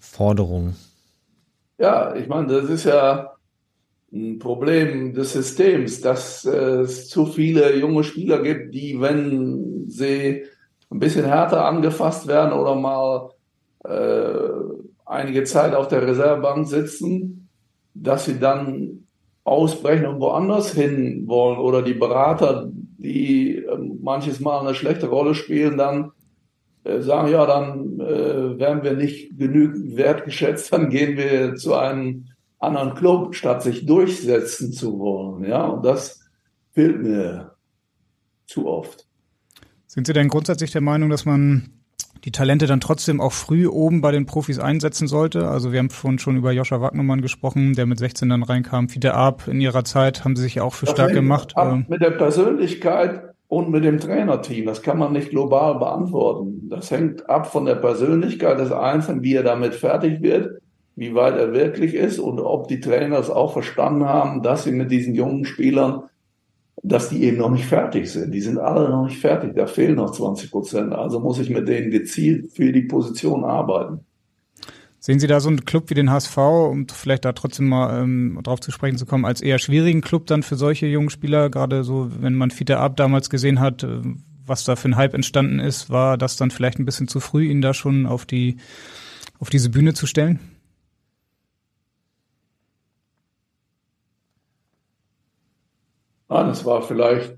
Forderungen? 0.00 0.74
Ja, 1.78 2.16
ich 2.16 2.26
meine, 2.26 2.48
das 2.48 2.68
ist 2.68 2.84
ja 2.84 3.35
ein 4.12 4.38
Problem 4.38 5.14
des 5.14 5.32
Systems, 5.32 6.00
dass 6.00 6.44
es 6.44 7.08
zu 7.08 7.26
viele 7.26 7.76
junge 7.76 8.04
Spieler 8.04 8.42
gibt, 8.42 8.74
die, 8.74 9.00
wenn 9.00 9.84
sie 9.88 10.44
ein 10.90 10.98
bisschen 10.98 11.24
härter 11.24 11.64
angefasst 11.64 12.26
werden 12.26 12.52
oder 12.52 12.74
mal 12.74 13.30
äh, 13.84 14.48
einige 15.04 15.44
Zeit 15.44 15.74
auf 15.74 15.88
der 15.88 16.06
Reservebank 16.06 16.66
sitzen, 16.66 17.48
dass 17.94 18.26
sie 18.26 18.38
dann 18.38 19.06
ausbrechen 19.44 20.06
und 20.06 20.20
woanders 20.20 20.72
hin 20.72 21.24
wollen 21.26 21.58
oder 21.58 21.82
die 21.82 21.94
Berater, 21.94 22.68
die 22.72 23.56
äh, 23.56 23.78
manches 24.00 24.40
Mal 24.40 24.60
eine 24.60 24.74
schlechte 24.74 25.08
Rolle 25.08 25.34
spielen, 25.34 25.78
dann 25.78 26.12
äh, 26.84 27.00
sagen, 27.00 27.28
ja, 27.30 27.46
dann 27.46 28.00
äh, 28.00 28.58
werden 28.58 28.82
wir 28.82 28.94
nicht 28.94 29.38
genügend 29.38 29.96
wertgeschätzt, 29.96 30.72
dann 30.72 30.90
gehen 30.90 31.16
wir 31.16 31.54
zu 31.54 31.74
einem 31.74 32.26
anderen 32.66 32.94
Club, 32.94 33.34
statt 33.34 33.62
sich 33.62 33.86
durchsetzen 33.86 34.72
zu 34.72 34.98
wollen. 34.98 35.44
Ja, 35.44 35.64
und 35.66 35.84
das 35.84 36.20
fehlt 36.72 37.02
mir 37.02 37.56
zu 38.46 38.66
oft. 38.66 39.06
Sind 39.86 40.06
Sie 40.06 40.12
denn 40.12 40.28
grundsätzlich 40.28 40.72
der 40.72 40.82
Meinung, 40.82 41.08
dass 41.08 41.24
man 41.24 41.70
die 42.24 42.32
Talente 42.32 42.66
dann 42.66 42.80
trotzdem 42.80 43.20
auch 43.20 43.32
früh 43.32 43.68
oben 43.68 44.00
bei 44.00 44.10
den 44.10 44.26
Profis 44.26 44.58
einsetzen 44.58 45.06
sollte. 45.06 45.48
Also 45.48 45.72
wir 45.72 45.78
haben 45.78 45.90
vorhin 45.90 46.18
schon 46.18 46.36
über 46.36 46.50
Joscha 46.50 46.80
Wagnermann 46.80 47.22
gesprochen, 47.22 47.74
der 47.74 47.86
mit 47.86 47.98
16 47.98 48.28
dann 48.28 48.42
reinkam. 48.42 48.88
Fiete 48.88 49.14
Arp 49.14 49.46
in 49.46 49.60
ihrer 49.60 49.84
Zeit 49.84 50.24
haben 50.24 50.34
sie 50.34 50.42
sich 50.42 50.56
ja 50.56 50.64
auch 50.64 50.74
für 50.74 50.86
das 50.86 50.94
stark 50.94 51.12
gemacht. 51.12 51.54
Ähm, 51.56 51.86
mit 51.88 52.02
der 52.02 52.10
Persönlichkeit 52.10 53.22
und 53.48 53.70
mit 53.70 53.84
dem 53.84 54.00
Trainerteam. 54.00 54.66
Das 54.66 54.82
kann 54.82 54.98
man 54.98 55.12
nicht 55.12 55.30
global 55.30 55.78
beantworten. 55.78 56.68
Das 56.68 56.90
hängt 56.90 57.30
ab 57.30 57.50
von 57.50 57.64
der 57.64 57.76
Persönlichkeit 57.76 58.58
des 58.58 58.72
Einzelnen, 58.72 59.22
wie 59.22 59.34
er 59.34 59.44
damit 59.44 59.74
fertig 59.74 60.20
wird, 60.20 60.60
wie 60.96 61.14
weit 61.14 61.36
er 61.36 61.52
wirklich 61.52 61.94
ist 61.94 62.18
und 62.18 62.40
ob 62.40 62.68
die 62.68 62.80
Trainer 62.80 63.18
es 63.18 63.30
auch 63.30 63.52
verstanden 63.52 64.06
haben, 64.06 64.42
dass 64.42 64.64
sie 64.64 64.72
mit 64.72 64.90
diesen 64.90 65.14
jungen 65.14 65.44
Spielern 65.44 66.04
dass 66.82 67.08
die 67.08 67.24
eben 67.24 67.38
noch 67.38 67.50
nicht 67.50 67.64
fertig 67.64 68.10
sind. 68.10 68.32
Die 68.32 68.40
sind 68.40 68.58
alle 68.58 68.88
noch 68.88 69.06
nicht 69.06 69.18
fertig. 69.18 69.54
Da 69.56 69.66
fehlen 69.66 69.96
noch 69.96 70.12
20 70.12 70.50
Prozent. 70.50 70.92
Also 70.92 71.20
muss 71.20 71.38
ich 71.38 71.50
mit 71.50 71.68
denen 71.68 71.90
gezielt 71.90 72.52
für 72.52 72.72
die 72.72 72.82
Position 72.82 73.44
arbeiten. 73.44 74.00
Sehen 75.00 75.20
Sie 75.20 75.26
da 75.26 75.40
so 75.40 75.48
einen 75.48 75.64
Club 75.64 75.90
wie 75.90 75.94
den 75.94 76.10
HSV, 76.10 76.36
um 76.36 76.86
vielleicht 76.88 77.24
da 77.24 77.32
trotzdem 77.32 77.68
mal 77.68 78.02
ähm, 78.02 78.40
drauf 78.42 78.60
zu 78.60 78.72
sprechen 78.72 78.98
zu 78.98 79.06
kommen, 79.06 79.24
als 79.24 79.40
eher 79.40 79.58
schwierigen 79.58 80.00
Club 80.00 80.26
dann 80.26 80.42
für 80.42 80.56
solche 80.56 80.86
jungen 80.86 81.10
Spieler? 81.10 81.48
Gerade 81.48 81.84
so, 81.84 82.10
wenn 82.20 82.34
man 82.34 82.50
Fiete 82.50 82.78
Ab 82.78 82.96
damals 82.96 83.30
gesehen 83.30 83.60
hat, 83.60 83.84
äh, 83.84 84.00
was 84.44 84.64
da 84.64 84.76
für 84.76 84.88
ein 84.88 84.96
Hype 84.96 85.14
entstanden 85.14 85.60
ist, 85.60 85.90
war 85.90 86.18
das 86.18 86.36
dann 86.36 86.50
vielleicht 86.50 86.78
ein 86.78 86.84
bisschen 86.84 87.08
zu 87.08 87.20
früh, 87.20 87.48
ihn 87.48 87.62
da 87.62 87.74
schon 87.74 88.06
auf 88.06 88.26
die 88.26 88.58
auf 89.38 89.50
diese 89.50 89.70
Bühne 89.70 89.92
zu 89.92 90.06
stellen? 90.06 90.40
Nein, 96.28 96.48
es 96.48 96.64
war 96.64 96.82
vielleicht 96.82 97.36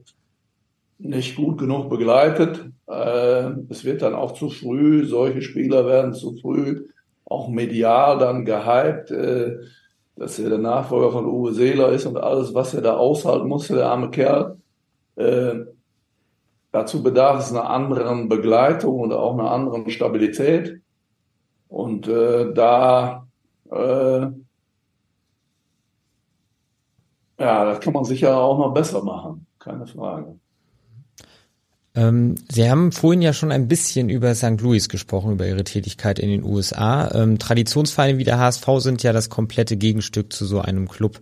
nicht 0.99 1.37
gut 1.37 1.59
genug 1.59 1.89
begleitet. 1.89 2.71
Äh, 2.87 3.51
es 3.69 3.85
wird 3.85 4.03
dann 4.03 4.15
auch 4.15 4.33
zu 4.33 4.51
früh, 4.51 5.07
solche 5.07 5.43
Spieler 5.43 5.87
werden 5.87 6.15
zu 6.15 6.37
früh 6.37 6.89
auch 7.25 7.49
medial 7.49 8.19
dann 8.19 8.47
gehypt, 8.47 9.11
äh, 9.11 9.59
dass 10.17 10.39
er 10.39 10.49
der 10.49 10.59
Nachfolger 10.59 11.13
von 11.13 11.27
Uwe 11.27 11.53
Seeler 11.53 11.91
ist 11.91 12.07
und 12.07 12.17
alles, 12.17 12.55
was 12.55 12.73
er 12.75 12.81
da 12.81 12.97
aushalten 12.97 13.47
musste, 13.47 13.75
der 13.75 13.91
arme 13.91 14.11
Kerl. 14.11 14.57
Äh, 15.17 15.67
dazu 16.73 17.03
bedarf 17.03 17.41
es 17.41 17.51
einer 17.53 17.69
anderen 17.69 18.29
Begleitung 18.29 19.01
und 19.01 19.13
auch 19.13 19.35
einer 19.35 19.51
anderen 19.51 19.91
Stabilität. 19.91 20.81
Und 21.69 22.09
da 22.09 23.27
Ja, 27.39 27.65
das 27.65 27.81
kann 27.81 27.93
man 27.93 28.05
sicher 28.05 28.37
auch 28.37 28.59
noch 28.59 28.75
besser 28.75 29.03
machen, 29.03 29.47
keine 29.59 29.87
Frage. 29.87 30.35
Ähm, 31.95 32.37
Sie 32.49 32.71
haben 32.71 32.93
vorhin 32.93 33.23
ja 33.23 33.33
schon 33.33 33.51
ein 33.51 33.67
bisschen 33.67 34.09
über 34.09 34.35
St. 34.35 34.61
Louis 34.61 34.89
gesprochen, 34.89 35.33
über 35.33 35.47
Ihre 35.47 35.65
Tätigkeit 35.65 36.19
in 36.19 36.29
den 36.29 36.45
USA. 36.45 37.11
Ähm, 37.13 37.39
Traditionsvereine 37.39 38.19
wie 38.19 38.25
der 38.25 38.39
HSV 38.39 38.67
sind 38.79 39.03
ja 39.03 39.13
das 39.13 39.31
komplette 39.31 39.77
Gegenstück 39.77 40.33
zu 40.33 40.47
so 40.47 40.61
einem 40.61 40.89
Club. 40.89 41.21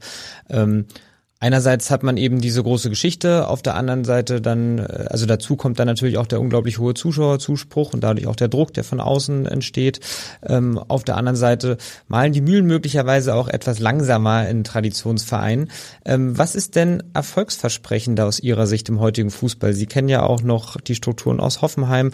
Einerseits 1.39 1.91
hat 1.91 2.03
man 2.03 2.17
eben 2.17 2.41
diese 2.41 2.63
große 2.63 2.89
Geschichte, 2.89 3.47
auf 3.49 3.61
der 3.61 3.75
anderen 3.75 4.05
Seite 4.05 4.41
dann, 4.41 4.79
äh, 4.79 5.07
also 5.11 5.27
dazu 5.27 5.57
kommt 5.57 5.79
dann 5.79 5.87
natürlich 5.87 6.17
auch 6.17 6.27
der 6.27 6.41
unglaublich 6.41 6.79
hohe 6.79 6.95
Zuschauerzuspruch 6.95 7.93
und 7.93 8.03
dadurch 8.03 8.27
auch 8.27 8.37
der 8.37 8.49
Druck, 8.49 8.73
der 8.73 8.85
von 8.85 9.01
außen 9.01 9.45
entsteht. 9.45 10.01
Ähm, 10.43 10.79
auf 10.79 11.05
der 11.05 11.19
anderen 11.19 11.37
Seite 11.37 11.77
malen 12.09 12.33
die 12.33 12.41
Mühlen 12.41 12.65
möglicherweise 12.65 13.35
auch 13.35 13.49
etwas 13.49 13.81
langsamer 13.81 14.49
in 14.49 14.65
Traditionsvereinen. 14.65 15.71
Ähm, 16.07 16.39
was 16.39 16.55
ist 16.55 16.75
denn 16.75 17.03
erfolgsversprechender 17.13 18.25
aus 18.25 18.41
Ihrer 18.41 18.67
Sicht 18.67 18.89
im 18.89 18.99
heutigen 18.99 19.31
Fußball? 19.31 19.75
Sie 19.75 19.87
kennen 19.87 20.09
ja 20.09 20.23
auch 20.23 20.43
noch 20.43 20.81
die 20.81 20.95
Strukturen 20.95 21.41
aus 21.41 21.61
Hoffenheim. 21.61 22.13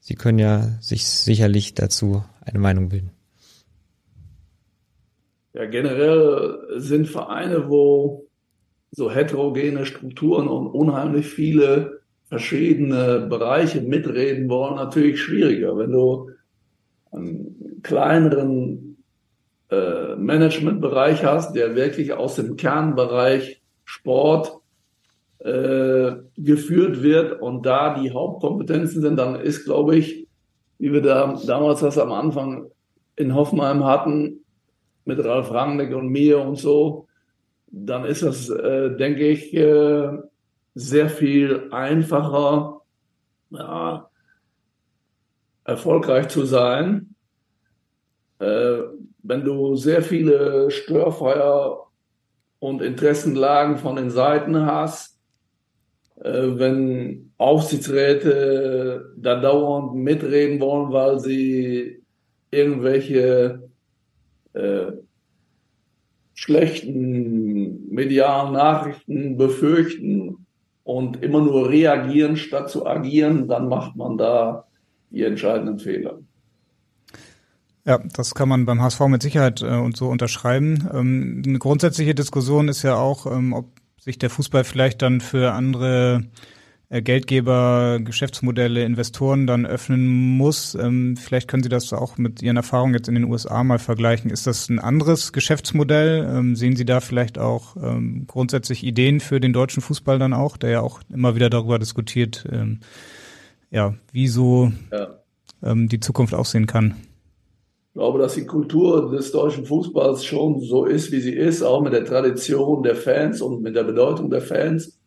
Sie 0.00 0.16
können 0.16 0.40
ja 0.40 0.72
sich 0.80 1.06
sicherlich 1.06 1.74
dazu 1.74 2.24
eine 2.44 2.58
Meinung 2.58 2.88
bilden. 2.88 3.12
Ja, 5.52 5.66
generell 5.66 6.58
sind 6.76 7.06
Vereine, 7.06 7.68
wo 7.68 8.25
so 8.96 9.10
heterogene 9.10 9.84
Strukturen 9.84 10.48
und 10.48 10.68
unheimlich 10.68 11.26
viele 11.26 12.00
verschiedene 12.24 13.26
Bereiche 13.28 13.82
mitreden 13.82 14.48
wollen, 14.48 14.76
natürlich 14.76 15.20
schwieriger. 15.20 15.76
Wenn 15.76 15.92
du 15.92 16.30
einen 17.12 17.82
kleineren 17.82 18.96
äh, 19.70 20.16
Managementbereich 20.16 21.22
hast, 21.24 21.54
der 21.54 21.76
wirklich 21.76 22.14
aus 22.14 22.36
dem 22.36 22.56
Kernbereich 22.56 23.60
Sport 23.84 24.60
äh, 25.40 26.12
geführt 26.38 27.02
wird 27.02 27.38
und 27.42 27.66
da 27.66 28.00
die 28.00 28.12
Hauptkompetenzen 28.12 29.02
sind, 29.02 29.18
dann 29.18 29.38
ist, 29.38 29.66
glaube 29.66 29.96
ich, 29.96 30.26
wie 30.78 30.94
wir 30.94 31.02
da 31.02 31.38
damals 31.46 31.80
das 31.80 31.98
am 31.98 32.12
Anfang 32.12 32.70
in 33.16 33.34
Hoffenheim 33.34 33.84
hatten, 33.84 34.40
mit 35.04 35.22
Ralf 35.22 35.52
Rangnick 35.52 35.94
und 35.94 36.08
mir 36.08 36.40
und 36.40 36.56
so, 36.56 37.05
dann 37.84 38.06
ist 38.06 38.22
es, 38.22 38.48
äh, 38.48 38.96
denke 38.96 39.28
ich, 39.28 39.52
äh, 39.54 40.08
sehr 40.74 41.10
viel 41.10 41.68
einfacher, 41.72 42.80
ja, 43.50 44.10
erfolgreich 45.64 46.28
zu 46.28 46.46
sein, 46.46 47.14
äh, 48.38 48.78
wenn 49.22 49.44
du 49.44 49.76
sehr 49.76 50.02
viele 50.02 50.70
Störfeuer 50.70 51.88
und 52.60 52.80
Interessenlagen 52.80 53.76
von 53.76 53.96
den 53.96 54.10
Seiten 54.10 54.64
hast, 54.64 55.18
äh, 56.16 56.30
wenn 56.30 57.32
Aufsichtsräte 57.36 59.12
da 59.18 59.38
dauernd 59.38 59.94
mitreden 59.96 60.60
wollen, 60.60 60.92
weil 60.92 61.18
sie 61.18 62.02
irgendwelche 62.50 63.68
äh, 64.54 64.92
schlechten 66.36 67.88
medialen 67.88 68.52
Nachrichten 68.52 69.36
befürchten 69.36 70.46
und 70.84 71.22
immer 71.22 71.40
nur 71.40 71.70
reagieren 71.70 72.36
statt 72.36 72.70
zu 72.70 72.86
agieren, 72.86 73.48
dann 73.48 73.68
macht 73.68 73.96
man 73.96 74.18
da 74.18 74.66
die 75.10 75.24
entscheidenden 75.24 75.78
Fehler. 75.78 76.20
Ja, 77.86 78.00
das 78.14 78.34
kann 78.34 78.48
man 78.48 78.66
beim 78.66 78.82
HSV 78.82 79.00
mit 79.08 79.22
Sicherheit 79.22 79.62
äh, 79.62 79.76
und 79.76 79.96
so 79.96 80.08
unterschreiben. 80.08 80.88
Ähm, 80.92 81.42
eine 81.46 81.58
grundsätzliche 81.58 82.14
Diskussion 82.14 82.68
ist 82.68 82.82
ja 82.82 82.96
auch, 82.96 83.26
ähm, 83.26 83.52
ob 83.52 83.66
sich 83.98 84.18
der 84.18 84.28
Fußball 84.28 84.64
vielleicht 84.64 85.02
dann 85.02 85.20
für 85.20 85.52
andere 85.52 86.24
Geldgeber, 86.88 87.98
Geschäftsmodelle, 88.00 88.84
Investoren 88.84 89.48
dann 89.48 89.66
öffnen 89.66 90.06
muss. 90.36 90.76
Ähm, 90.76 91.16
vielleicht 91.16 91.48
können 91.48 91.64
Sie 91.64 91.68
das 91.68 91.92
auch 91.92 92.16
mit 92.16 92.42
Ihren 92.42 92.56
Erfahrungen 92.56 92.94
jetzt 92.94 93.08
in 93.08 93.14
den 93.16 93.24
USA 93.24 93.64
mal 93.64 93.80
vergleichen. 93.80 94.30
Ist 94.30 94.46
das 94.46 94.68
ein 94.68 94.78
anderes 94.78 95.32
Geschäftsmodell? 95.32 96.24
Ähm, 96.30 96.54
sehen 96.54 96.76
Sie 96.76 96.84
da 96.84 97.00
vielleicht 97.00 97.38
auch 97.38 97.76
ähm, 97.76 98.26
grundsätzlich 98.28 98.84
Ideen 98.84 99.18
für 99.18 99.40
den 99.40 99.52
deutschen 99.52 99.82
Fußball 99.82 100.20
dann 100.20 100.32
auch, 100.32 100.56
der 100.56 100.70
ja 100.70 100.80
auch 100.80 101.00
immer 101.12 101.34
wieder 101.34 101.50
darüber 101.50 101.78
diskutiert, 101.78 102.44
ja, 103.70 103.94
wie 104.12 104.28
so 104.28 104.72
ja. 104.92 105.74
die 105.74 106.00
Zukunft 106.00 106.34
aussehen 106.34 106.66
kann? 106.66 106.94
Ich 107.88 107.94
glaube, 107.94 108.18
dass 108.18 108.34
die 108.34 108.46
Kultur 108.46 109.10
des 109.10 109.32
deutschen 109.32 109.64
Fußballs 109.64 110.24
schon 110.24 110.60
so 110.60 110.84
ist, 110.84 111.10
wie 111.12 111.20
sie 111.20 111.34
ist, 111.34 111.62
auch 111.62 111.82
mit 111.82 111.92
der 111.92 112.04
Tradition 112.04 112.82
der 112.82 112.94
Fans 112.94 113.40
und 113.40 113.62
mit 113.62 113.74
der 113.74 113.84
Bedeutung 113.84 114.30
der 114.30 114.42
Fans 114.42 114.98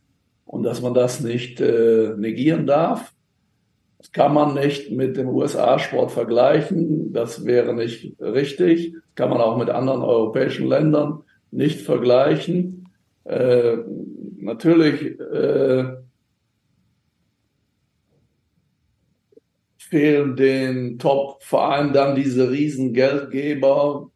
und 0.50 0.64
dass 0.64 0.82
man 0.82 0.96
das 0.96 1.20
nicht 1.20 1.62
äh, 1.62 2.16
negieren 2.18 2.66
darf. 2.66 3.14
Das 4.00 4.12
kann 4.12 4.34
man 4.34 4.56
nicht 4.56 4.90
mit 4.90 5.16
dem 5.16 5.30
USA-Sport 5.30 6.10
vergleichen. 6.10 7.14
Das 7.14 7.46
wäre 7.46 7.76
nicht 7.76 8.20
richtig. 8.20 8.96
Kann 9.14 9.30
man 9.30 9.42
auch 9.42 9.58
mit 9.58 9.70
anderen 9.70 10.02
europäischen 10.02 10.66
Ländern 10.66 11.22
nicht 11.52 11.82
vergleichen. 11.82 12.90
Äh, 13.26 13.78
natürlich 14.38 15.20
äh, 15.20 15.98
fehlen 19.78 20.36
den 20.36 20.98
Top-Vereinen 20.98 21.94
dann 21.94 22.16
diese 22.16 22.50
riesen 22.50 22.92
Geldgeber 22.94 24.10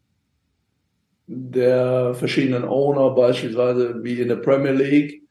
der 1.27 2.15
verschiedenen 2.15 2.63
Owner, 2.63 3.11
beispielsweise 3.11 4.03
wie 4.03 4.19
in 4.19 4.29
der 4.29 4.37
Premier 4.37 4.71
League, 4.71 5.22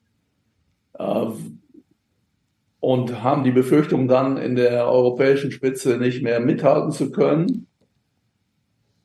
und 2.81 3.23
haben 3.23 3.45
die 3.45 3.53
Befürchtung, 3.53 4.09
dann 4.09 4.37
in 4.37 4.57
der 4.57 4.89
europäischen 4.89 5.53
Spitze 5.53 5.99
nicht 5.99 6.23
mehr 6.23 6.41
mithalten 6.41 6.91
zu 6.91 7.13
können. 7.13 7.69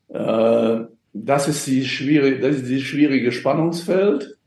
Äh, 0.08 0.80
das 1.14 1.48
ist 1.48 1.68
die 1.68 1.86
schwierige, 1.86 2.40
das 2.40 2.58
ist 2.58 2.70
die 2.70 2.82
schwierige 2.82 3.32
Spannungsfeld. 3.32 4.38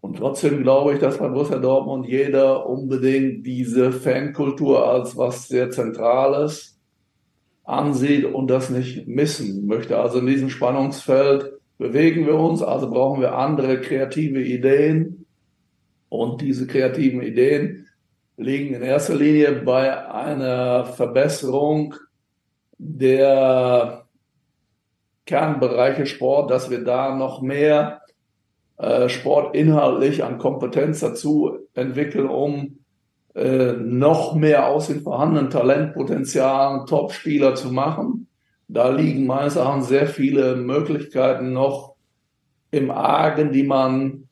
Und 0.00 0.18
trotzdem 0.18 0.62
glaube 0.62 0.94
ich, 0.94 1.00
dass 1.00 1.18
bei 1.18 1.28
Borussia 1.28 1.58
Dortmund 1.58 2.06
jeder 2.06 2.66
unbedingt 2.66 3.44
diese 3.44 3.90
Fankultur 3.90 4.88
als 4.88 5.16
was 5.16 5.48
sehr 5.48 5.70
Zentrales 5.70 6.78
ansieht 7.64 8.24
und 8.24 8.48
das 8.48 8.70
nicht 8.70 9.08
missen 9.08 9.66
möchte. 9.66 9.98
Also 9.98 10.20
in 10.20 10.26
diesem 10.26 10.50
Spannungsfeld 10.50 11.52
bewegen 11.78 12.26
wir 12.26 12.36
uns, 12.36 12.62
also 12.62 12.88
brauchen 12.88 13.20
wir 13.20 13.34
andere 13.34 13.80
kreative 13.80 14.40
Ideen, 14.40 15.17
und 16.08 16.40
diese 16.40 16.66
kreativen 16.66 17.22
Ideen 17.22 17.86
liegen 18.36 18.74
in 18.74 18.82
erster 18.82 19.14
Linie 19.14 19.52
bei 19.62 20.08
einer 20.08 20.86
Verbesserung 20.86 21.94
der 22.78 24.04
Kernbereiche 25.26 26.06
Sport, 26.06 26.50
dass 26.50 26.70
wir 26.70 26.84
da 26.84 27.14
noch 27.14 27.42
mehr 27.42 28.00
äh, 28.78 29.08
Sport 29.08 29.54
inhaltlich 29.56 30.24
an 30.24 30.38
Kompetenz 30.38 31.00
dazu 31.00 31.58
entwickeln, 31.74 32.28
um 32.28 32.78
äh, 33.34 33.72
noch 33.72 34.34
mehr 34.34 34.68
aus 34.68 34.86
den 34.86 35.02
vorhandenen 35.02 35.50
Talentpotenzialen 35.50 36.86
Top-Spieler 36.86 37.56
zu 37.56 37.72
machen. 37.72 38.28
Da 38.68 38.88
liegen 38.90 39.26
meines 39.26 39.56
Erachtens 39.56 39.88
sehr 39.88 40.06
viele 40.06 40.56
Möglichkeiten 40.56 41.52
noch 41.52 41.96
im 42.70 42.90
Argen, 42.90 43.50
die 43.52 43.64
man 43.64 44.28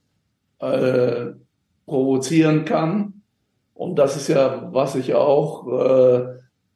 äh, 0.60 1.26
provozieren 1.86 2.64
kann. 2.64 3.22
Und 3.74 3.98
das 3.98 4.16
ist 4.16 4.28
ja, 4.28 4.68
was 4.72 4.94
ich 4.94 5.14
auch 5.14 5.66
äh, 5.68 6.26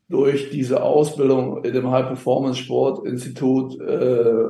durch 0.08 0.50
diese 0.50 0.82
Ausbildung 0.82 1.64
in 1.64 1.72
dem 1.72 1.90
High-Performance-Sport-Institut 1.90 3.80
äh, 3.80 4.44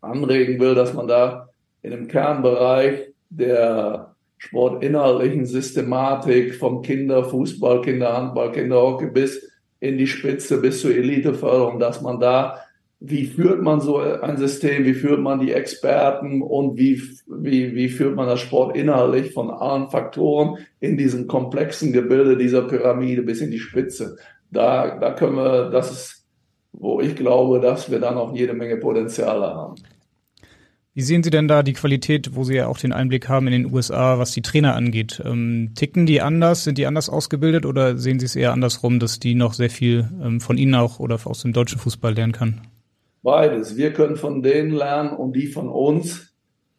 anregen 0.00 0.60
will, 0.60 0.74
dass 0.74 0.94
man 0.94 1.06
da 1.06 1.48
in 1.82 1.90
dem 1.90 2.08
Kernbereich 2.08 3.12
der 3.30 4.14
sportinhaltlichen 4.38 5.46
Systematik 5.46 6.54
vom 6.54 6.82
Kinderfußball, 6.82 7.80
Kinderhandball, 7.82 8.52
Kinderhockey 8.52 9.06
bis 9.06 9.50
in 9.80 9.98
die 9.98 10.06
Spitze, 10.06 10.60
bis 10.60 10.80
zur 10.80 10.92
Eliteförderung, 10.92 11.78
dass 11.78 12.00
man 12.00 12.20
da, 12.20 12.60
wie 13.06 13.26
führt 13.26 13.60
man 13.60 13.80
so 13.82 13.98
ein 13.98 14.38
System, 14.38 14.86
wie 14.86 14.94
führt 14.94 15.20
man 15.20 15.38
die 15.38 15.52
Experten 15.52 16.40
und 16.40 16.78
wie, 16.78 17.02
wie, 17.26 17.74
wie 17.74 17.88
führt 17.90 18.16
man 18.16 18.26
das 18.26 18.40
Sport 18.40 18.76
inhaltlich 18.76 19.32
von 19.34 19.50
allen 19.50 19.90
Faktoren 19.90 20.56
in 20.80 20.96
diesem 20.96 21.26
komplexen 21.26 21.92
Gebilde 21.92 22.38
dieser 22.38 22.62
Pyramide 22.62 23.22
bis 23.22 23.42
in 23.42 23.50
die 23.50 23.58
Spitze. 23.58 24.16
Da, 24.50 24.98
da 24.98 25.12
können 25.12 25.36
wir, 25.36 25.68
das 25.68 25.90
ist, 25.90 26.26
wo 26.72 27.00
ich 27.00 27.14
glaube, 27.14 27.60
dass 27.60 27.90
wir 27.90 28.00
da 28.00 28.12
noch 28.12 28.34
jede 28.34 28.54
Menge 28.54 28.78
Potenziale 28.78 29.46
haben. 29.46 29.74
Wie 30.94 31.02
sehen 31.02 31.22
Sie 31.22 31.30
denn 31.30 31.48
da 31.48 31.62
die 31.62 31.72
Qualität, 31.74 32.34
wo 32.34 32.44
Sie 32.44 32.54
ja 32.54 32.68
auch 32.68 32.78
den 32.78 32.92
Einblick 32.92 33.28
haben 33.28 33.48
in 33.48 33.52
den 33.52 33.74
USA, 33.74 34.18
was 34.18 34.30
die 34.30 34.42
Trainer 34.42 34.76
angeht? 34.76 35.20
Ähm, 35.24 35.72
ticken 35.74 36.06
die 36.06 36.22
anders? 36.22 36.64
Sind 36.64 36.78
die 36.78 36.86
anders 36.86 37.10
ausgebildet 37.10 37.66
oder 37.66 37.98
sehen 37.98 38.18
Sie 38.18 38.26
es 38.26 38.36
eher 38.36 38.52
andersrum, 38.52 38.98
dass 38.98 39.18
die 39.18 39.34
noch 39.34 39.52
sehr 39.52 39.70
viel 39.70 40.08
ähm, 40.22 40.40
von 40.40 40.56
Ihnen 40.56 40.74
auch 40.74 41.00
oder 41.00 41.18
aus 41.24 41.42
dem 41.42 41.52
deutschen 41.52 41.80
Fußball 41.80 42.14
lernen 42.14 42.32
kann? 42.32 42.60
Beides. 43.24 43.76
Wir 43.76 43.92
können 43.92 44.14
von 44.14 44.42
denen 44.42 44.70
lernen 44.70 45.10
und 45.10 45.34
die 45.34 45.48
von 45.48 45.68
uns. 45.68 46.32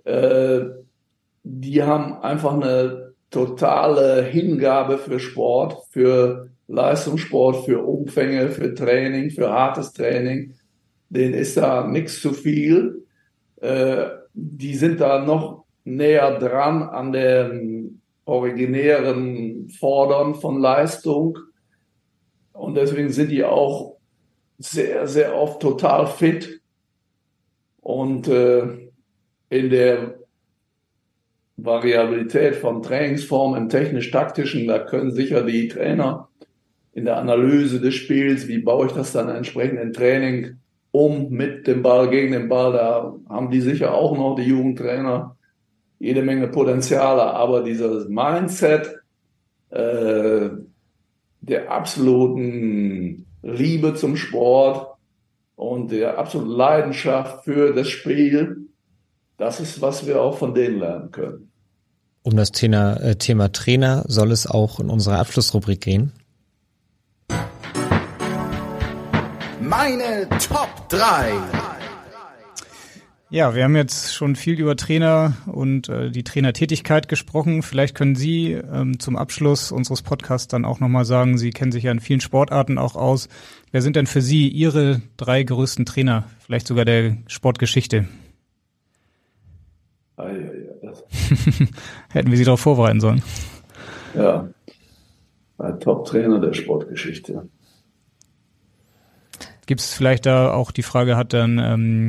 Äh, 0.06 0.62
die 1.44 1.84
haben 1.84 2.22
einfach 2.22 2.54
eine 2.54 3.14
totale 3.30 4.24
Hingabe 4.24 4.98
für 4.98 5.20
Sport, 5.20 5.76
für 5.90 6.50
Leistungssport, 6.68 7.66
für 7.66 7.84
Umfänge, 7.84 8.48
für 8.50 8.74
Training, 8.74 9.32
für 9.32 9.50
hartes 9.50 9.92
Training. 9.92 10.54
Denen 11.10 11.34
ist 11.34 11.58
da 11.58 11.86
nichts 11.86 12.22
zu 12.22 12.32
viel 12.32 13.06
äh, 13.66 14.10
die 14.34 14.76
sind 14.76 15.00
da 15.02 15.24
noch 15.24 15.66
näher 15.84 16.40
dran 16.40 16.84
an 16.84 17.12
dem 17.12 18.02
originären 18.26 19.70
Fordern 19.70 20.36
von 20.36 20.60
Leistung. 20.60 21.38
Und 22.54 22.76
deswegen 22.76 23.10
sind 23.10 23.32
die 23.32 23.44
auch 23.44 23.95
sehr, 24.58 25.08
sehr 25.08 25.36
oft 25.36 25.62
total 25.62 26.08
fit. 26.08 26.62
Und 27.82 28.28
äh, 28.28 28.64
in 29.50 29.70
der 29.70 30.16
Variabilität 31.58 32.56
von 32.56 32.82
Trainingsformen 32.82 33.64
im 33.64 33.70
technisch-taktischen, 33.70 34.68
da 34.68 34.80
können 34.80 35.12
sicher 35.12 35.44
die 35.44 35.68
Trainer 35.68 36.30
in 36.94 37.06
der 37.06 37.18
Analyse 37.18 37.80
des 37.80 37.94
Spiels, 37.96 38.48
wie 38.48 38.60
baue 38.60 38.88
ich 38.88 38.94
das 38.94 39.12
dann 39.12 39.30
entsprechend 39.30 39.80
im 39.80 39.94
Training 39.94 40.58
um 40.92 41.30
mit 41.30 41.68
dem 41.68 41.82
Ball, 41.82 42.10
gegen 42.10 42.32
den 42.32 42.48
Ball. 42.48 42.72
Da 42.72 43.14
haben 43.28 43.52
die 43.52 43.60
sicher 43.60 43.94
auch 43.94 44.18
noch, 44.18 44.36
die 44.36 44.44
Jugendtrainer, 44.44 45.36
jede 46.00 46.22
Menge 46.22 46.48
Potenziale. 46.48 47.22
Aber 47.22 47.64
dieses 47.64 48.08
Mindset 48.08 48.96
äh, 49.72 50.50
der 51.42 51.70
absoluten 51.70 53.26
Liebe 53.46 53.94
zum 53.94 54.18
Sport 54.18 54.98
und 55.56 55.92
der 55.92 56.18
absoluten 56.18 56.50
Leidenschaft 56.50 57.46
für 57.46 57.74
das 57.74 57.88
Spiel, 57.90 58.70
das 59.38 59.60
ist, 59.60 59.82
was 59.82 60.08
wir 60.08 60.22
auch 60.22 60.38
von 60.38 60.54
denen 60.54 60.80
lernen 60.80 61.12
können. 61.12 61.52
Um 62.24 62.36
das 62.36 62.52
Thema, 62.52 62.96
äh, 62.98 63.16
Thema 63.18 63.52
Trainer 63.52 64.04
soll 64.08 64.32
es 64.32 64.48
auch 64.48 64.80
in 64.80 64.90
unserer 64.90 65.20
Abschlussrubrik 65.20 65.80
gehen. 65.82 66.12
Meine 69.62 70.28
Top 70.40 70.90
3. 70.90 71.34
Ja, 73.32 73.56
wir 73.56 73.64
haben 73.64 73.76
jetzt 73.76 74.14
schon 74.14 74.36
viel 74.36 74.60
über 74.60 74.76
Trainer 74.76 75.34
und 75.48 75.90
äh, 75.90 76.12
die 76.12 76.24
Trainertätigkeit 76.24 77.10
gesprochen. 77.10 77.64
Vielleicht 77.64 77.96
können 77.96 78.16
Sie 78.16 78.52
ähm, 78.52 79.00
zum 79.00 79.16
Abschluss 79.16 79.72
unseres 79.72 80.04
Podcasts 80.04 80.48
dann 80.48 80.64
auch 80.64 80.80
nochmal 80.80 81.06
sagen, 81.06 81.40
Sie 81.40 81.50
kennen 81.50 81.72
sich 81.72 81.86
ja 81.86 81.92
in 81.92 82.00
vielen 82.00 82.22
Sportarten 82.22 82.78
auch 82.78 82.96
aus. 82.96 83.28
Wer 83.72 83.82
sind 83.82 83.96
denn 83.96 84.06
für 84.06 84.22
Sie 84.22 84.48
Ihre 84.48 85.02
drei 85.18 85.42
größten 85.42 85.86
Trainer, 85.86 86.26
vielleicht 86.40 86.68
sogar 86.68 86.86
der 86.86 87.18
Sportgeschichte? 87.26 88.06
Hätten 92.12 92.30
wir 92.30 92.38
Sie 92.38 92.46
darauf 92.46 92.62
vorbereiten 92.62 93.02
sollen. 93.02 93.24
Ja, 94.14 94.48
ein 95.58 95.80
Top-Trainer 95.80 96.40
der 96.40 96.54
Sportgeschichte. 96.54 97.50
Gibt 99.66 99.82
es 99.82 99.94
vielleicht 99.94 100.28
da 100.28 100.54
auch 100.54 100.72
die 100.72 100.84
Frage, 100.84 101.18
hat 101.18 101.34
dann, 101.34 101.58
ähm, 101.58 102.08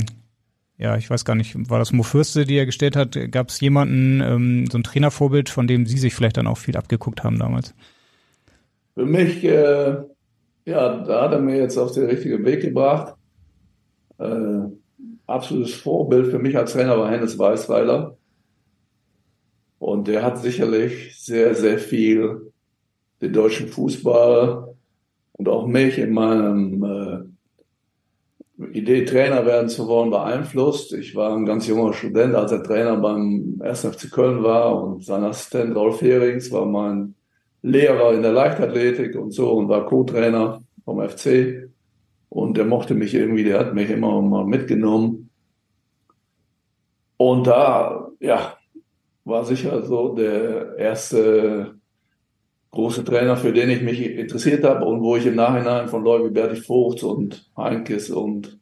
ja, 0.78 0.96
ich 0.96 1.08
weiß 1.08 1.24
gar 1.24 1.34
nicht, 1.34 1.54
war 1.70 1.78
das 1.78 1.92
Mo 1.92 2.02
Fürste, 2.02 2.44
die 2.44 2.56
er 2.56 2.66
gestellt 2.66 2.96
hat, 2.96 3.18
gab 3.30 3.48
es 3.48 3.60
jemanden, 3.60 4.20
ähm, 4.20 4.66
so 4.70 4.78
ein 4.78 4.82
Trainervorbild, 4.82 5.48
von 5.48 5.66
dem 5.66 5.86
Sie 5.86 5.98
sich 5.98 6.14
vielleicht 6.14 6.36
dann 6.36 6.46
auch 6.46 6.58
viel 6.58 6.76
abgeguckt 6.76 7.24
haben 7.24 7.38
damals? 7.38 7.74
Für 8.94 9.06
mich, 9.06 9.42
äh, 9.44 9.96
ja, 10.66 11.04
da 11.04 11.22
hat 11.22 11.32
er 11.32 11.40
mir 11.40 11.56
jetzt 11.56 11.78
auf 11.78 11.92
den 11.92 12.06
richtigen 12.06 12.44
Weg 12.44 12.60
gebracht. 12.60 13.14
Äh, 14.18 14.68
absolutes 15.26 15.74
Vorbild 15.74 16.28
für 16.28 16.38
mich 16.38 16.56
als 16.56 16.72
Trainer 16.72 16.98
war 16.98 17.10
Hennes 17.10 17.38
Weißweiler. 17.38 18.16
Und 19.78 20.08
der 20.08 20.22
hat 20.22 20.38
sicherlich 20.38 21.18
sehr, 21.18 21.54
sehr 21.54 21.78
viel 21.78 22.52
den 23.20 23.32
deutschen 23.32 23.68
Fußball 23.68 24.74
und 25.32 25.48
auch 25.48 25.66
mich 25.66 25.98
in 25.98 26.12
meinem 26.12 26.82
äh, 26.82 27.36
Idee, 28.59 29.04
Trainer 29.04 29.44
werden 29.44 29.68
zu 29.68 29.86
wollen, 29.86 30.11
beeinflusst. 30.11 30.94
Ich 30.94 31.14
war 31.14 31.36
ein 31.36 31.44
ganz 31.44 31.66
junger 31.66 31.92
Student, 31.92 32.34
als 32.34 32.52
er 32.52 32.62
Trainer 32.62 32.96
beim 32.96 33.61
1. 33.61 33.84
FC 33.86 34.11
Köln 34.11 34.42
war 34.42 34.82
und 34.82 35.04
sein 35.04 35.24
Assistent 35.24 35.76
Rolf 35.76 36.00
Herings 36.00 36.50
war 36.50 36.64
mein 36.64 37.14
Lehrer 37.62 38.14
in 38.14 38.22
der 38.22 38.32
Leichtathletik 38.32 39.14
und 39.16 39.33
so 39.33 39.53
und 39.53 39.68
war 39.68 39.84
Co-Trainer 39.84 40.62
vom 40.84 41.07
FC. 41.07 41.68
Und 42.30 42.57
der 42.57 42.64
mochte 42.64 42.95
mich 42.95 43.14
irgendwie, 43.14 43.45
der 43.45 43.58
hat 43.58 43.74
mich 43.74 43.91
immer 43.91 44.22
mal 44.22 44.46
mitgenommen. 44.46 45.30
Und 47.18 47.46
da, 47.46 48.08
ja, 48.20 48.57
war 49.24 49.45
sicher 49.45 49.83
so 49.84 50.14
der 50.14 50.76
erste 50.76 51.75
große 52.71 53.05
Trainer, 53.05 53.37
für 53.37 53.53
den 53.53 53.71
ich 53.71 53.83
mich 53.83 54.03
interessiert 54.03 54.64
habe 54.64 54.84
und 54.84 55.01
wo 55.03 55.17
ich 55.17 55.26
im 55.26 55.37
Nachhinein 55.37 55.88
von 55.88 56.05
Leuten 56.05 56.26
wie 56.26 56.30
Berti 56.30 56.57
Vogt 56.57 57.03
und 57.03 57.51
Heinkes 57.57 58.11
und 58.11 58.59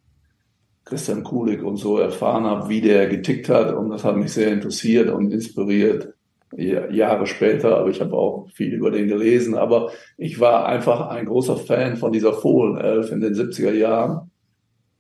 Christian 0.85 1.25
Kulik 1.25 1.63
und 1.63 1.77
so 1.77 1.99
erfahren 1.99 2.45
habe, 2.45 2.69
wie 2.69 2.81
der 2.81 3.09
getickt 3.09 3.49
hat. 3.49 3.75
Und 3.75 3.91
das 3.91 4.05
hat 4.05 4.17
mich 4.17 4.33
sehr 4.33 4.53
interessiert 4.53 5.11
und 5.11 5.33
inspiriert. 5.33 6.15
Jahre 6.57 7.27
später, 7.27 7.79
aber 7.79 7.91
ich 7.91 8.01
habe 8.01 8.15
auch 8.15 8.49
viel 8.53 8.75
über 8.75 8.93
den 8.93 9.09
gelesen. 9.09 9.57
Aber 9.57 9.91
ich 10.17 10.39
war 10.39 10.67
einfach 10.67 11.09
ein 11.09 11.27
großer 11.27 11.57
Fan 11.57 11.97
von 11.97 12.13
dieser 12.13 12.33
Fohlenelf 12.33 13.11
in 13.11 13.21
den 13.21 13.35
70er 13.35 13.73
Jahren. 13.73 14.31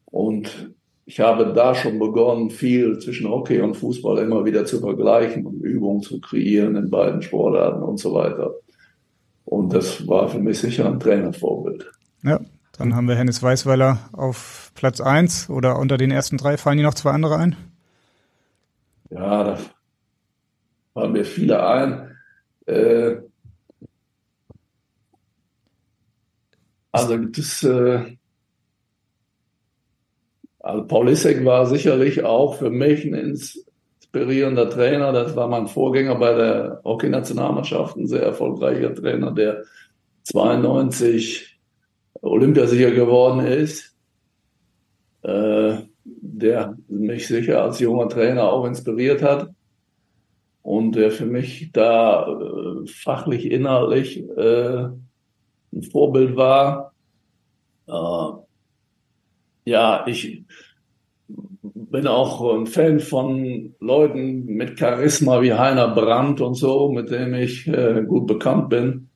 Und 0.06 0.74
ich 1.06 1.20
habe 1.20 1.52
da 1.52 1.74
schon 1.74 1.98
begonnen, 1.98 2.50
viel 2.50 2.98
zwischen 2.98 3.28
Hockey 3.28 3.60
und 3.60 3.74
Fußball 3.74 4.18
immer 4.18 4.44
wieder 4.44 4.64
zu 4.64 4.80
vergleichen 4.80 5.46
und 5.46 5.60
Übungen 5.60 6.00
zu 6.00 6.20
kreieren 6.20 6.76
in 6.76 6.90
beiden 6.90 7.22
Sportarten 7.22 7.82
und 7.82 7.98
so 7.98 8.14
weiter. 8.14 8.54
Und 9.44 9.72
das 9.72 10.06
war 10.06 10.28
für 10.28 10.38
mich 10.38 10.58
sicher 10.58 10.86
ein 10.86 11.00
Trainervorbild. 11.00 11.90
Ja, 12.22 12.40
dann 12.78 12.94
haben 12.96 13.08
wir 13.08 13.16
Hennes 13.16 13.42
Weißweiler 13.42 13.98
auf 14.12 14.72
Platz 14.74 15.00
eins 15.00 15.48
oder 15.50 15.78
unter 15.78 15.96
den 15.96 16.10
ersten 16.10 16.38
drei. 16.38 16.56
Fallen 16.56 16.78
Ihnen 16.78 16.86
noch 16.86 16.94
zwei 16.94 17.10
andere 17.10 17.36
ein? 17.36 17.56
Ja, 19.10 19.44
da 19.44 19.58
fallen 20.94 21.12
mir 21.12 21.24
viele 21.24 21.66
ein. 21.66 22.16
Äh, 22.66 23.16
also 26.90 27.16
das, 27.18 27.62
äh, 27.62 28.16
also 30.60 30.86
Paul 30.86 31.08
Lissek 31.08 31.44
war 31.44 31.66
sicherlich 31.66 32.24
auch 32.24 32.56
für 32.56 32.70
mich 32.70 33.04
ein 33.04 33.38
inspirierender 34.14 34.70
Trainer. 34.70 35.12
Das 35.12 35.34
war 35.34 35.48
mein 35.48 35.66
Vorgänger 35.66 36.14
bei 36.14 36.34
der 36.34 36.80
Hockey-Nationalmannschaft, 36.84 37.96
ein 37.96 38.06
sehr 38.06 38.22
erfolgreicher 38.22 38.94
Trainer, 38.94 39.32
der 39.32 39.64
92 40.24 41.58
Olympiasieger 42.22 42.92
geworden 42.92 43.40
ist, 43.40 43.96
äh, 45.22 45.78
der 46.04 46.76
mich 46.88 47.26
sicher 47.26 47.62
als 47.62 47.80
junger 47.80 48.08
Trainer 48.08 48.44
auch 48.44 48.64
inspiriert 48.66 49.20
hat 49.22 49.50
und 50.62 50.92
der 50.92 51.10
für 51.10 51.26
mich 51.26 51.70
da 51.72 52.26
äh, 52.28 52.86
fachlich, 52.86 53.50
inhaltlich 53.50 54.22
äh, 54.36 54.84
ein 55.72 55.82
Vorbild 55.90 56.36
war. 56.36 56.94
Äh, 57.88 58.30
ja, 59.66 60.06
ich 60.06 60.44
bin 61.72 62.06
auch 62.06 62.54
ein 62.54 62.66
Fan 62.66 63.00
von 63.00 63.74
Leuten 63.80 64.44
mit 64.44 64.78
Charisma 64.78 65.40
wie 65.40 65.54
Heiner 65.54 65.88
Brandt 65.88 66.40
und 66.40 66.54
so, 66.54 66.90
mit 66.90 67.10
dem 67.10 67.32
ich 67.34 67.66
äh, 67.66 68.02
gut 68.06 68.26
bekannt 68.26 68.68
bin, 68.68 69.08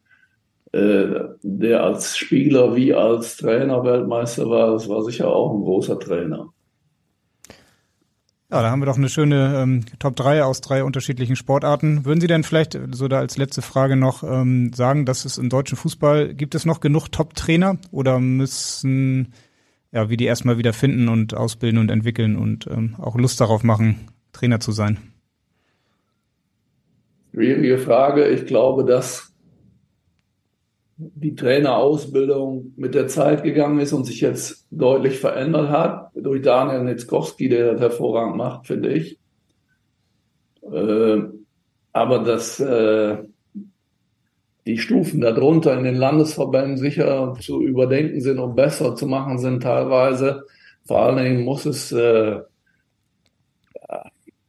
äh, 0.73 1.07
der 1.43 1.85
als 1.85 2.17
Spieler 2.17 2.75
wie 2.75 2.95
als 2.95 3.37
Trainer 3.37 3.85
Weltmeister 3.85 4.49
war. 4.49 4.73
Das 4.73 4.89
war 4.89 5.03
sicher 5.03 5.29
auch 5.29 5.53
ein 5.53 5.61
großer 5.61 5.99
Trainer. 5.99 6.49
Ja, 8.51 8.63
da 8.63 8.71
haben 8.71 8.81
wir 8.81 8.87
doch 8.87 8.97
eine 8.97 9.11
schöne 9.11 9.61
ähm, 9.63 9.85
Top 9.99 10.17
3 10.17 10.43
aus 10.43 10.63
drei 10.63 10.83
unterschiedlichen 10.83 11.37
Sportarten. 11.37 12.07
Würden 12.07 12.23
Sie 12.23 12.27
denn 12.27 12.45
vielleicht 12.45 12.79
so 12.93 13.07
da 13.07 13.19
als 13.19 13.37
letzte 13.37 13.61
Frage 13.61 13.95
noch 13.95 14.23
ähm, 14.23 14.73
sagen, 14.73 15.05
dass 15.05 15.27
es 15.27 15.37
im 15.37 15.51
deutschen 15.51 15.77
Fußball, 15.77 16.33
gibt 16.33 16.55
es 16.55 16.65
noch 16.65 16.81
genug 16.81 17.13
Top-Trainer 17.13 17.77
oder 17.91 18.21
müssen 18.21 19.35
ja, 19.93 20.11
wie 20.11 20.17
die 20.17 20.27
erstmal 20.27 20.59
wieder 20.59 20.73
finden 20.73 21.09
und 21.09 21.35
ausbilden 21.35 21.79
und 21.79 21.91
entwickeln 21.91 22.37
und 22.37 22.67
ähm, 22.67 22.97
auch 22.99 23.17
Lust 23.17 23.41
darauf 23.41 23.63
machen, 23.63 24.09
Trainer 24.33 24.61
zu 24.61 24.73
sein? 24.73 24.99
Schwierige 27.33 27.79
Frage. 27.79 28.29
Ich 28.29 28.47
glaube, 28.47 28.85
dass 28.85 29.33
die 30.99 31.35
Trainerausbildung 31.35 32.73
mit 32.77 32.95
der 32.95 33.07
Zeit 33.07 33.45
gegangen 33.45 33.79
ist 33.79 33.93
und 33.93 34.05
sich 34.05 34.21
jetzt 34.21 34.67
deutlich 34.71 35.19
verändert 35.21 35.71
hat. 35.71 36.11
Durch 36.15 36.43
Daniel 36.43 36.83
Nitzkowski, 36.83 37.49
der 37.49 37.73
das 37.73 37.81
hervorragend 37.81 38.37
macht, 38.37 38.67
finde 38.67 38.93
ich. 38.93 39.19
Äh, 40.63 41.23
aber 41.93 42.19
dass 42.25 42.59
äh, 42.61 43.19
die 44.69 44.79
Stufen 44.79 45.21
darunter 45.21 45.77
in 45.77 45.85
den 45.85 45.97
Landesverbänden 45.97 46.77
sicher 46.77 47.35
zu 47.41 47.63
überdenken 47.63 48.21
sind 48.21 48.39
und 48.39 48.55
besser 48.55 48.95
zu 48.95 49.07
machen 49.07 49.39
sind 49.39 49.63
teilweise. 49.63 50.45
Vor 50.85 51.03
allen 51.03 51.25
Dingen 51.25 51.45
muss 51.45 51.67
es 51.67 51.91
äh, 51.91 52.41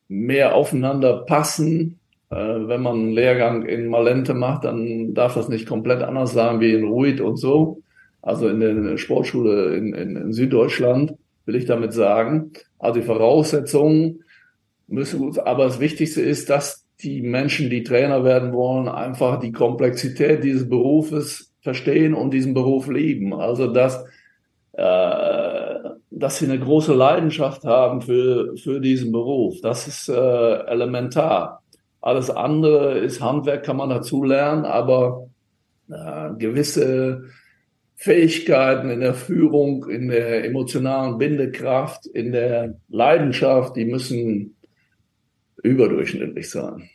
mehr 0.08 0.54
aufeinander 0.56 1.26
passen 1.26 2.00
äh, 2.30 2.36
wenn 2.36 2.82
man 2.82 2.96
einen 2.96 3.12
Lehrgang 3.12 3.66
in 3.66 3.88
Malente 3.88 4.34
macht, 4.34 4.64
dann 4.66 5.14
darf 5.14 5.34
das 5.34 5.50
nicht 5.50 5.68
komplett 5.68 6.04
anders 6.04 6.34
sein 6.34 6.60
wie 6.60 6.74
in 6.74 6.86
Ruid 6.86 7.22
und 7.22 7.38
so. 7.38 7.82
Also 8.22 8.48
in 8.50 8.60
der 8.60 8.98
Sportschule 8.98 9.76
in, 9.76 9.94
in, 9.94 10.16
in 10.16 10.34
Süddeutschland 10.34 11.14
will 11.46 11.56
ich 11.56 11.66
damit 11.66 11.94
sagen. 11.94 12.52
Also 12.78 13.00
die 13.00 13.06
Voraussetzungen 13.06 14.24
müssen 14.88 15.20
gut, 15.20 15.40
aber 15.40 15.66
das 15.66 15.80
Wichtigste 15.80 16.22
ist, 16.22 16.50
dass 16.50 16.86
die 17.02 17.22
Menschen, 17.22 17.70
die 17.70 17.84
Trainer 17.84 18.24
werden 18.24 18.54
wollen, 18.54 18.88
einfach 18.88 19.40
die 19.40 19.52
Komplexität 19.52 20.44
dieses 20.44 20.68
Berufes 20.68 21.54
verstehen 21.62 22.14
und 22.14 22.34
diesen 22.34 22.54
Beruf 22.54 22.88
lieben. 22.88 23.34
Also 23.34 23.68
dass, 23.68 24.04
äh, 24.74 25.90
dass 26.12 26.38
sie 26.38 26.46
eine 26.46 26.60
große 26.60 26.94
Leidenschaft 26.94 27.64
haben 27.64 28.02
für, 28.02 28.56
für 28.58 28.82
diesen 28.82 29.12
Beruf. 29.12 29.62
Das 29.62 29.88
ist 29.88 30.10
äh, 30.10 30.14
elementar. 30.14 31.64
Alles 32.02 32.30
andere 32.30 33.00
ist 33.00 33.22
Handwerk, 33.22 33.64
kann 33.64 33.78
man 33.78 33.90
dazu 33.90 34.24
lernen, 34.24 34.66
aber 34.66 35.28
äh, 35.90 36.30
gewisse 36.38 37.24
Fähigkeiten 37.96 38.90
in 38.90 39.02
der 39.02 39.14
Führung, 39.14 39.90
in 39.90 40.08
der 40.08 40.46
emotionalen 40.46 41.18
Bindekraft, 41.18 42.06
in 42.06 42.32
der 42.32 42.76
Leidenschaft, 42.88 43.76
die 43.76 43.84
müssen 43.84 44.56
überdurchschnittlich 45.64 46.50
sein. 46.50 46.90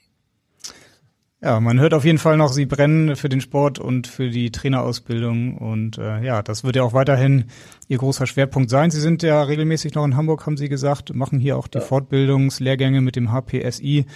Ja, 1.45 1.61
man 1.61 1.79
hört 1.79 1.93
auf 1.93 2.07
jeden 2.07 2.17
Fall 2.17 2.39
noch, 2.39 2.53
Sie 2.53 2.65
brennen 2.65 3.17
für 3.17 3.29
den 3.29 3.43
Sport 3.43 3.79
und 3.79 4.07
für 4.07 4.31
die 4.31 4.51
Trainerausbildung. 4.51 5.59
Und 5.59 5.99
äh, 5.99 6.25
ja, 6.25 6.43
das 6.43 6.65
wird 6.65 6.75
ja 6.75 6.83
auch 6.83 6.95
weiterhin 6.95 7.45
Ihr 7.87 7.99
großer 7.99 8.27
Schwerpunkt 8.27 8.71
sein. 8.71 8.91
Sie 8.91 9.01
sind 9.01 9.23
ja 9.23 9.43
regelmäßig 9.43 9.95
noch 9.95 10.07
in 10.07 10.17
Hamburg, 10.17 10.47
haben 10.47 10.57
Sie 10.57 10.71
gesagt, 10.71 11.15
machen 11.15 11.39
hier 11.39 11.59
auch 11.59 11.69
die 11.69 11.81
ja. 11.81 11.85
Fortbildungslehrgänge 11.85 13.03
mit 13.03 13.17
dem 13.17 13.31
HPSI. 13.31 14.07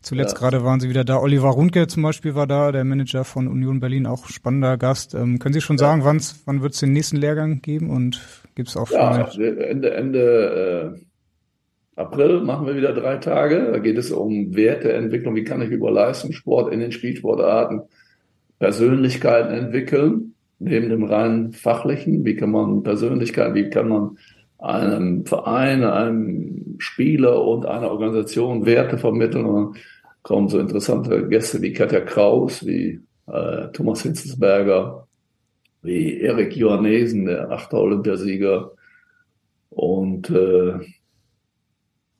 Zuletzt 0.00 0.32
ja. 0.32 0.38
gerade 0.38 0.64
waren 0.64 0.80
Sie 0.80 0.88
wieder 0.88 1.04
da. 1.04 1.18
Oliver 1.18 1.50
Rundke 1.50 1.88
zum 1.88 2.04
Beispiel 2.04 2.34
war 2.34 2.46
da, 2.46 2.72
der 2.72 2.84
Manager 2.84 3.24
von 3.24 3.48
Union 3.48 3.80
Berlin, 3.80 4.06
auch 4.06 4.26
spannender 4.28 4.78
Gast. 4.78 5.12
Ähm, 5.12 5.38
können 5.38 5.52
Sie 5.52 5.60
schon 5.60 5.76
ja. 5.76 5.80
sagen, 5.80 6.04
wann's, 6.04 6.40
wann 6.46 6.62
wird 6.62 6.72
es 6.72 6.80
den 6.80 6.94
nächsten 6.94 7.18
Lehrgang 7.18 7.60
geben 7.60 7.90
und 7.90 8.22
gibt 8.54 8.70
es 8.70 8.78
auch 8.78 8.90
ja, 8.90 9.28
Ende, 9.28 9.92
Ende 9.92 10.96
äh, 10.96 11.07
April 11.98 12.40
machen 12.40 12.66
wir 12.66 12.76
wieder 12.76 12.92
drei 12.92 13.16
Tage. 13.16 13.70
Da 13.72 13.78
geht 13.78 13.98
es 13.98 14.12
um 14.12 14.54
Werteentwicklung. 14.54 15.34
Wie 15.34 15.44
kann 15.44 15.62
ich 15.62 15.70
über 15.70 15.90
Leistungssport 15.90 16.72
in 16.72 16.80
den 16.80 16.92
Spielsportarten 16.92 17.82
Persönlichkeiten 18.58 19.52
entwickeln, 19.52 20.34
neben 20.58 20.88
dem 20.88 21.04
rein 21.04 21.52
fachlichen? 21.52 22.24
Wie 22.24 22.36
kann 22.36 22.52
man 22.52 22.82
Persönlichkeiten, 22.82 23.54
wie 23.54 23.70
kann 23.70 23.88
man 23.88 24.16
einem 24.58 25.24
Verein, 25.24 25.84
einem 25.84 26.76
Spieler 26.78 27.44
und 27.44 27.66
einer 27.66 27.90
Organisation 27.90 28.66
Werte 28.66 28.98
vermitteln. 28.98 29.46
Und 29.46 29.54
dann 29.74 29.82
kommen 30.22 30.48
so 30.48 30.58
interessante 30.58 31.28
Gäste 31.28 31.62
wie 31.62 31.72
Katja 31.72 32.00
Kraus, 32.00 32.66
wie 32.66 33.00
äh, 33.26 33.68
Thomas 33.72 34.02
Hitzelsberger, 34.02 35.06
wie 35.82 36.20
Erik 36.20 36.56
Johannesen, 36.56 37.26
der 37.26 37.50
achte 37.50 37.76
Olympiasieger. 37.76 38.72
Und 39.70 40.30
äh, 40.30 40.74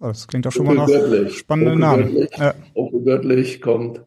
das 0.01 0.29
klingt 0.29 0.47
auch 0.47 0.53
schon 0.53 0.67
mal 0.67 0.75
nach 0.75 1.31
spannenden 1.31 1.81
Namen. 1.81 2.29
Ja. 2.37 2.55
Onkel 2.75 3.03
Göttlich 3.03 3.61
kommt 3.61 4.03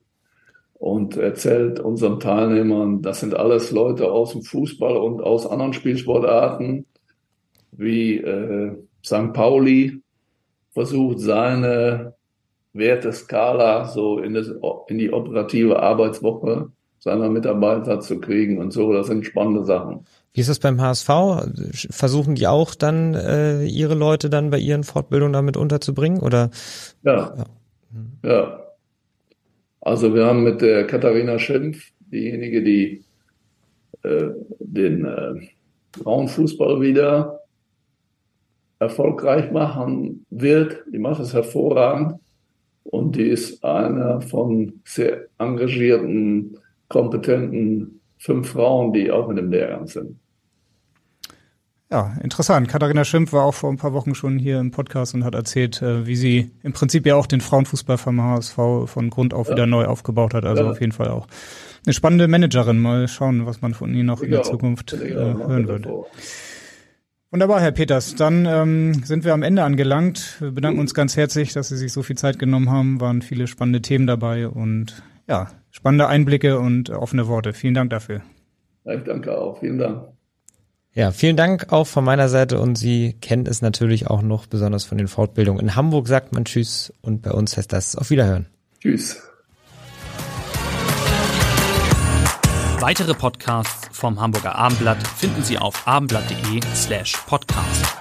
und 0.73 1.17
erzählt 1.17 1.79
unseren 1.79 2.19
Teilnehmern, 2.19 3.01
das 3.01 3.19
sind 3.19 3.35
alles 3.35 3.71
Leute 3.71 4.11
aus 4.11 4.31
dem 4.31 4.41
Fußball 4.41 4.97
und 4.97 5.21
aus 5.21 5.45
anderen 5.45 5.73
Spielsportarten, 5.73 6.85
wie 7.71 8.17
äh, 8.17 8.75
St. 9.05 9.33
Pauli 9.33 10.01
versucht, 10.71 11.19
seine 11.19 12.15
Werteskala 12.73 13.85
so 13.85 14.19
in, 14.19 14.33
das, 14.33 14.51
in 14.87 14.97
die 14.97 15.11
operative 15.11 15.79
Arbeitswoche 15.81 16.71
seiner 16.99 17.29
Mitarbeiter 17.29 17.99
zu 17.99 18.19
kriegen 18.19 18.59
und 18.59 18.71
so. 18.71 18.93
Das 18.93 19.07
sind 19.07 19.25
spannende 19.25 19.65
Sachen. 19.65 20.05
Wie 20.33 20.41
ist 20.41 20.49
das 20.49 20.59
beim 20.59 20.79
HSV? 20.79 21.09
Versuchen 21.89 22.35
die 22.35 22.47
auch 22.47 22.73
dann 22.73 23.13
äh, 23.15 23.65
ihre 23.65 23.95
Leute 23.95 24.29
dann 24.29 24.49
bei 24.49 24.59
ihren 24.59 24.83
Fortbildungen 24.83 25.33
damit 25.33 25.57
unterzubringen? 25.57 26.21
Oder? 26.21 26.51
Ja. 27.03 27.35
ja. 28.23 28.29
ja. 28.29 28.63
Also 29.81 30.13
wir 30.13 30.25
haben 30.25 30.43
mit 30.43 30.61
der 30.61 30.87
Katharina 30.87 31.37
Schimpf, 31.39 31.91
diejenige, 32.11 32.63
die 32.63 33.03
äh, 34.03 34.29
den 34.59 35.05
äh, 35.05 35.47
Frauenfußball 36.01 36.79
wieder 36.81 37.41
erfolgreich 38.79 39.51
machen 39.51 40.25
wird. 40.29 40.83
Die 40.93 40.99
macht 40.99 41.21
es 41.21 41.33
hervorragend 41.33 42.19
und 42.83 43.15
die 43.15 43.27
ist 43.27 43.63
eine 43.63 44.21
von 44.21 44.81
sehr 44.85 45.27
engagierten, 45.37 46.57
kompetenten 46.87 48.00
fünf 48.21 48.51
Frauen, 48.51 48.93
die 48.93 49.11
auch 49.11 49.29
in 49.29 49.35
dem 49.35 49.49
Lehrgang 49.49 49.87
sind. 49.87 50.19
Ja, 51.89 52.15
interessant. 52.23 52.69
Katharina 52.69 53.03
Schimpf 53.03 53.33
war 53.33 53.43
auch 53.43 53.53
vor 53.53 53.69
ein 53.69 53.77
paar 53.77 53.93
Wochen 53.93 54.15
schon 54.15 54.37
hier 54.39 54.59
im 54.59 54.71
Podcast 54.71 55.13
und 55.13 55.25
hat 55.25 55.35
erzählt, 55.35 55.81
äh, 55.81 56.05
wie 56.05 56.15
sie 56.15 56.51
im 56.63 56.71
Prinzip 56.71 57.05
ja 57.05 57.15
auch 57.15 57.25
den 57.25 57.41
Frauenfußball 57.41 57.97
vom 57.97 58.21
HSV 58.21 58.55
von 58.85 59.09
Grund 59.09 59.33
auf 59.33 59.47
ja. 59.47 59.55
wieder 59.55 59.65
neu 59.65 59.85
aufgebaut 59.85 60.33
hat. 60.33 60.45
Also 60.45 60.63
ja. 60.63 60.69
auf 60.69 60.79
jeden 60.79 60.93
Fall 60.93 61.09
auch 61.09 61.27
eine 61.85 61.93
spannende 61.93 62.27
Managerin. 62.29 62.79
Mal 62.79 63.07
schauen, 63.07 63.45
was 63.45 63.61
man 63.61 63.73
von 63.73 63.93
ihr 63.93 64.03
noch 64.03 64.19
ich 64.19 64.25
in 64.25 64.31
der 64.31 64.41
auch. 64.41 64.51
Zukunft 64.51 64.93
äh, 64.93 65.13
hören 65.13 65.67
wird. 65.67 65.87
Wunderbar, 67.31 67.59
Herr 67.59 67.71
Peters. 67.71 68.15
Dann 68.15 68.45
ähm, 68.45 68.93
sind 69.03 69.25
wir 69.25 69.33
am 69.33 69.41
Ende 69.41 69.63
angelangt. 69.63 70.37
Wir 70.39 70.51
bedanken 70.51 70.79
uns 70.79 70.93
ganz 70.93 71.17
herzlich, 71.17 71.53
dass 71.53 71.69
Sie 71.69 71.77
sich 71.77 71.91
so 71.91 72.03
viel 72.03 72.17
Zeit 72.17 72.39
genommen 72.39 72.69
haben. 72.69 73.01
Waren 73.01 73.21
viele 73.21 73.47
spannende 73.47 73.81
Themen 73.81 74.05
dabei 74.05 74.47
und 74.47 75.01
ja, 75.31 75.47
spannende 75.71 76.07
Einblicke 76.07 76.59
und 76.59 76.89
offene 76.89 77.25
Worte. 77.27 77.53
Vielen 77.53 77.73
Dank 77.73 77.89
dafür. 77.89 78.21
Ich 78.83 79.03
danke 79.03 79.37
auch. 79.37 79.59
Vielen 79.59 79.77
Dank. 79.77 80.09
Ja, 80.93 81.11
vielen 81.11 81.37
Dank 81.37 81.71
auch 81.71 81.87
von 81.87 82.03
meiner 82.03 82.27
Seite 82.27 82.59
und 82.59 82.77
Sie 82.77 83.13
kennen 83.13 83.45
es 83.45 83.61
natürlich 83.61 84.07
auch 84.07 84.21
noch 84.21 84.45
besonders 84.45 84.83
von 84.83 84.97
den 84.97 85.07
Fortbildungen. 85.07 85.61
In 85.61 85.75
Hamburg 85.77 86.09
sagt 86.09 86.33
man 86.33 86.43
Tschüss 86.43 86.93
und 87.01 87.21
bei 87.21 87.31
uns 87.31 87.55
heißt 87.55 87.71
das 87.71 87.95
auf 87.95 88.09
Wiederhören. 88.09 88.47
Tschüss. 88.81 89.21
Weitere 92.81 93.13
Podcasts 93.13 93.87
vom 93.97 94.19
Hamburger 94.19 94.55
Abendblatt 94.55 95.07
finden 95.07 95.43
Sie 95.43 95.57
auf 95.57 95.87
abendblatt.de 95.87 96.59
slash 96.75 97.15
podcast. 97.25 98.00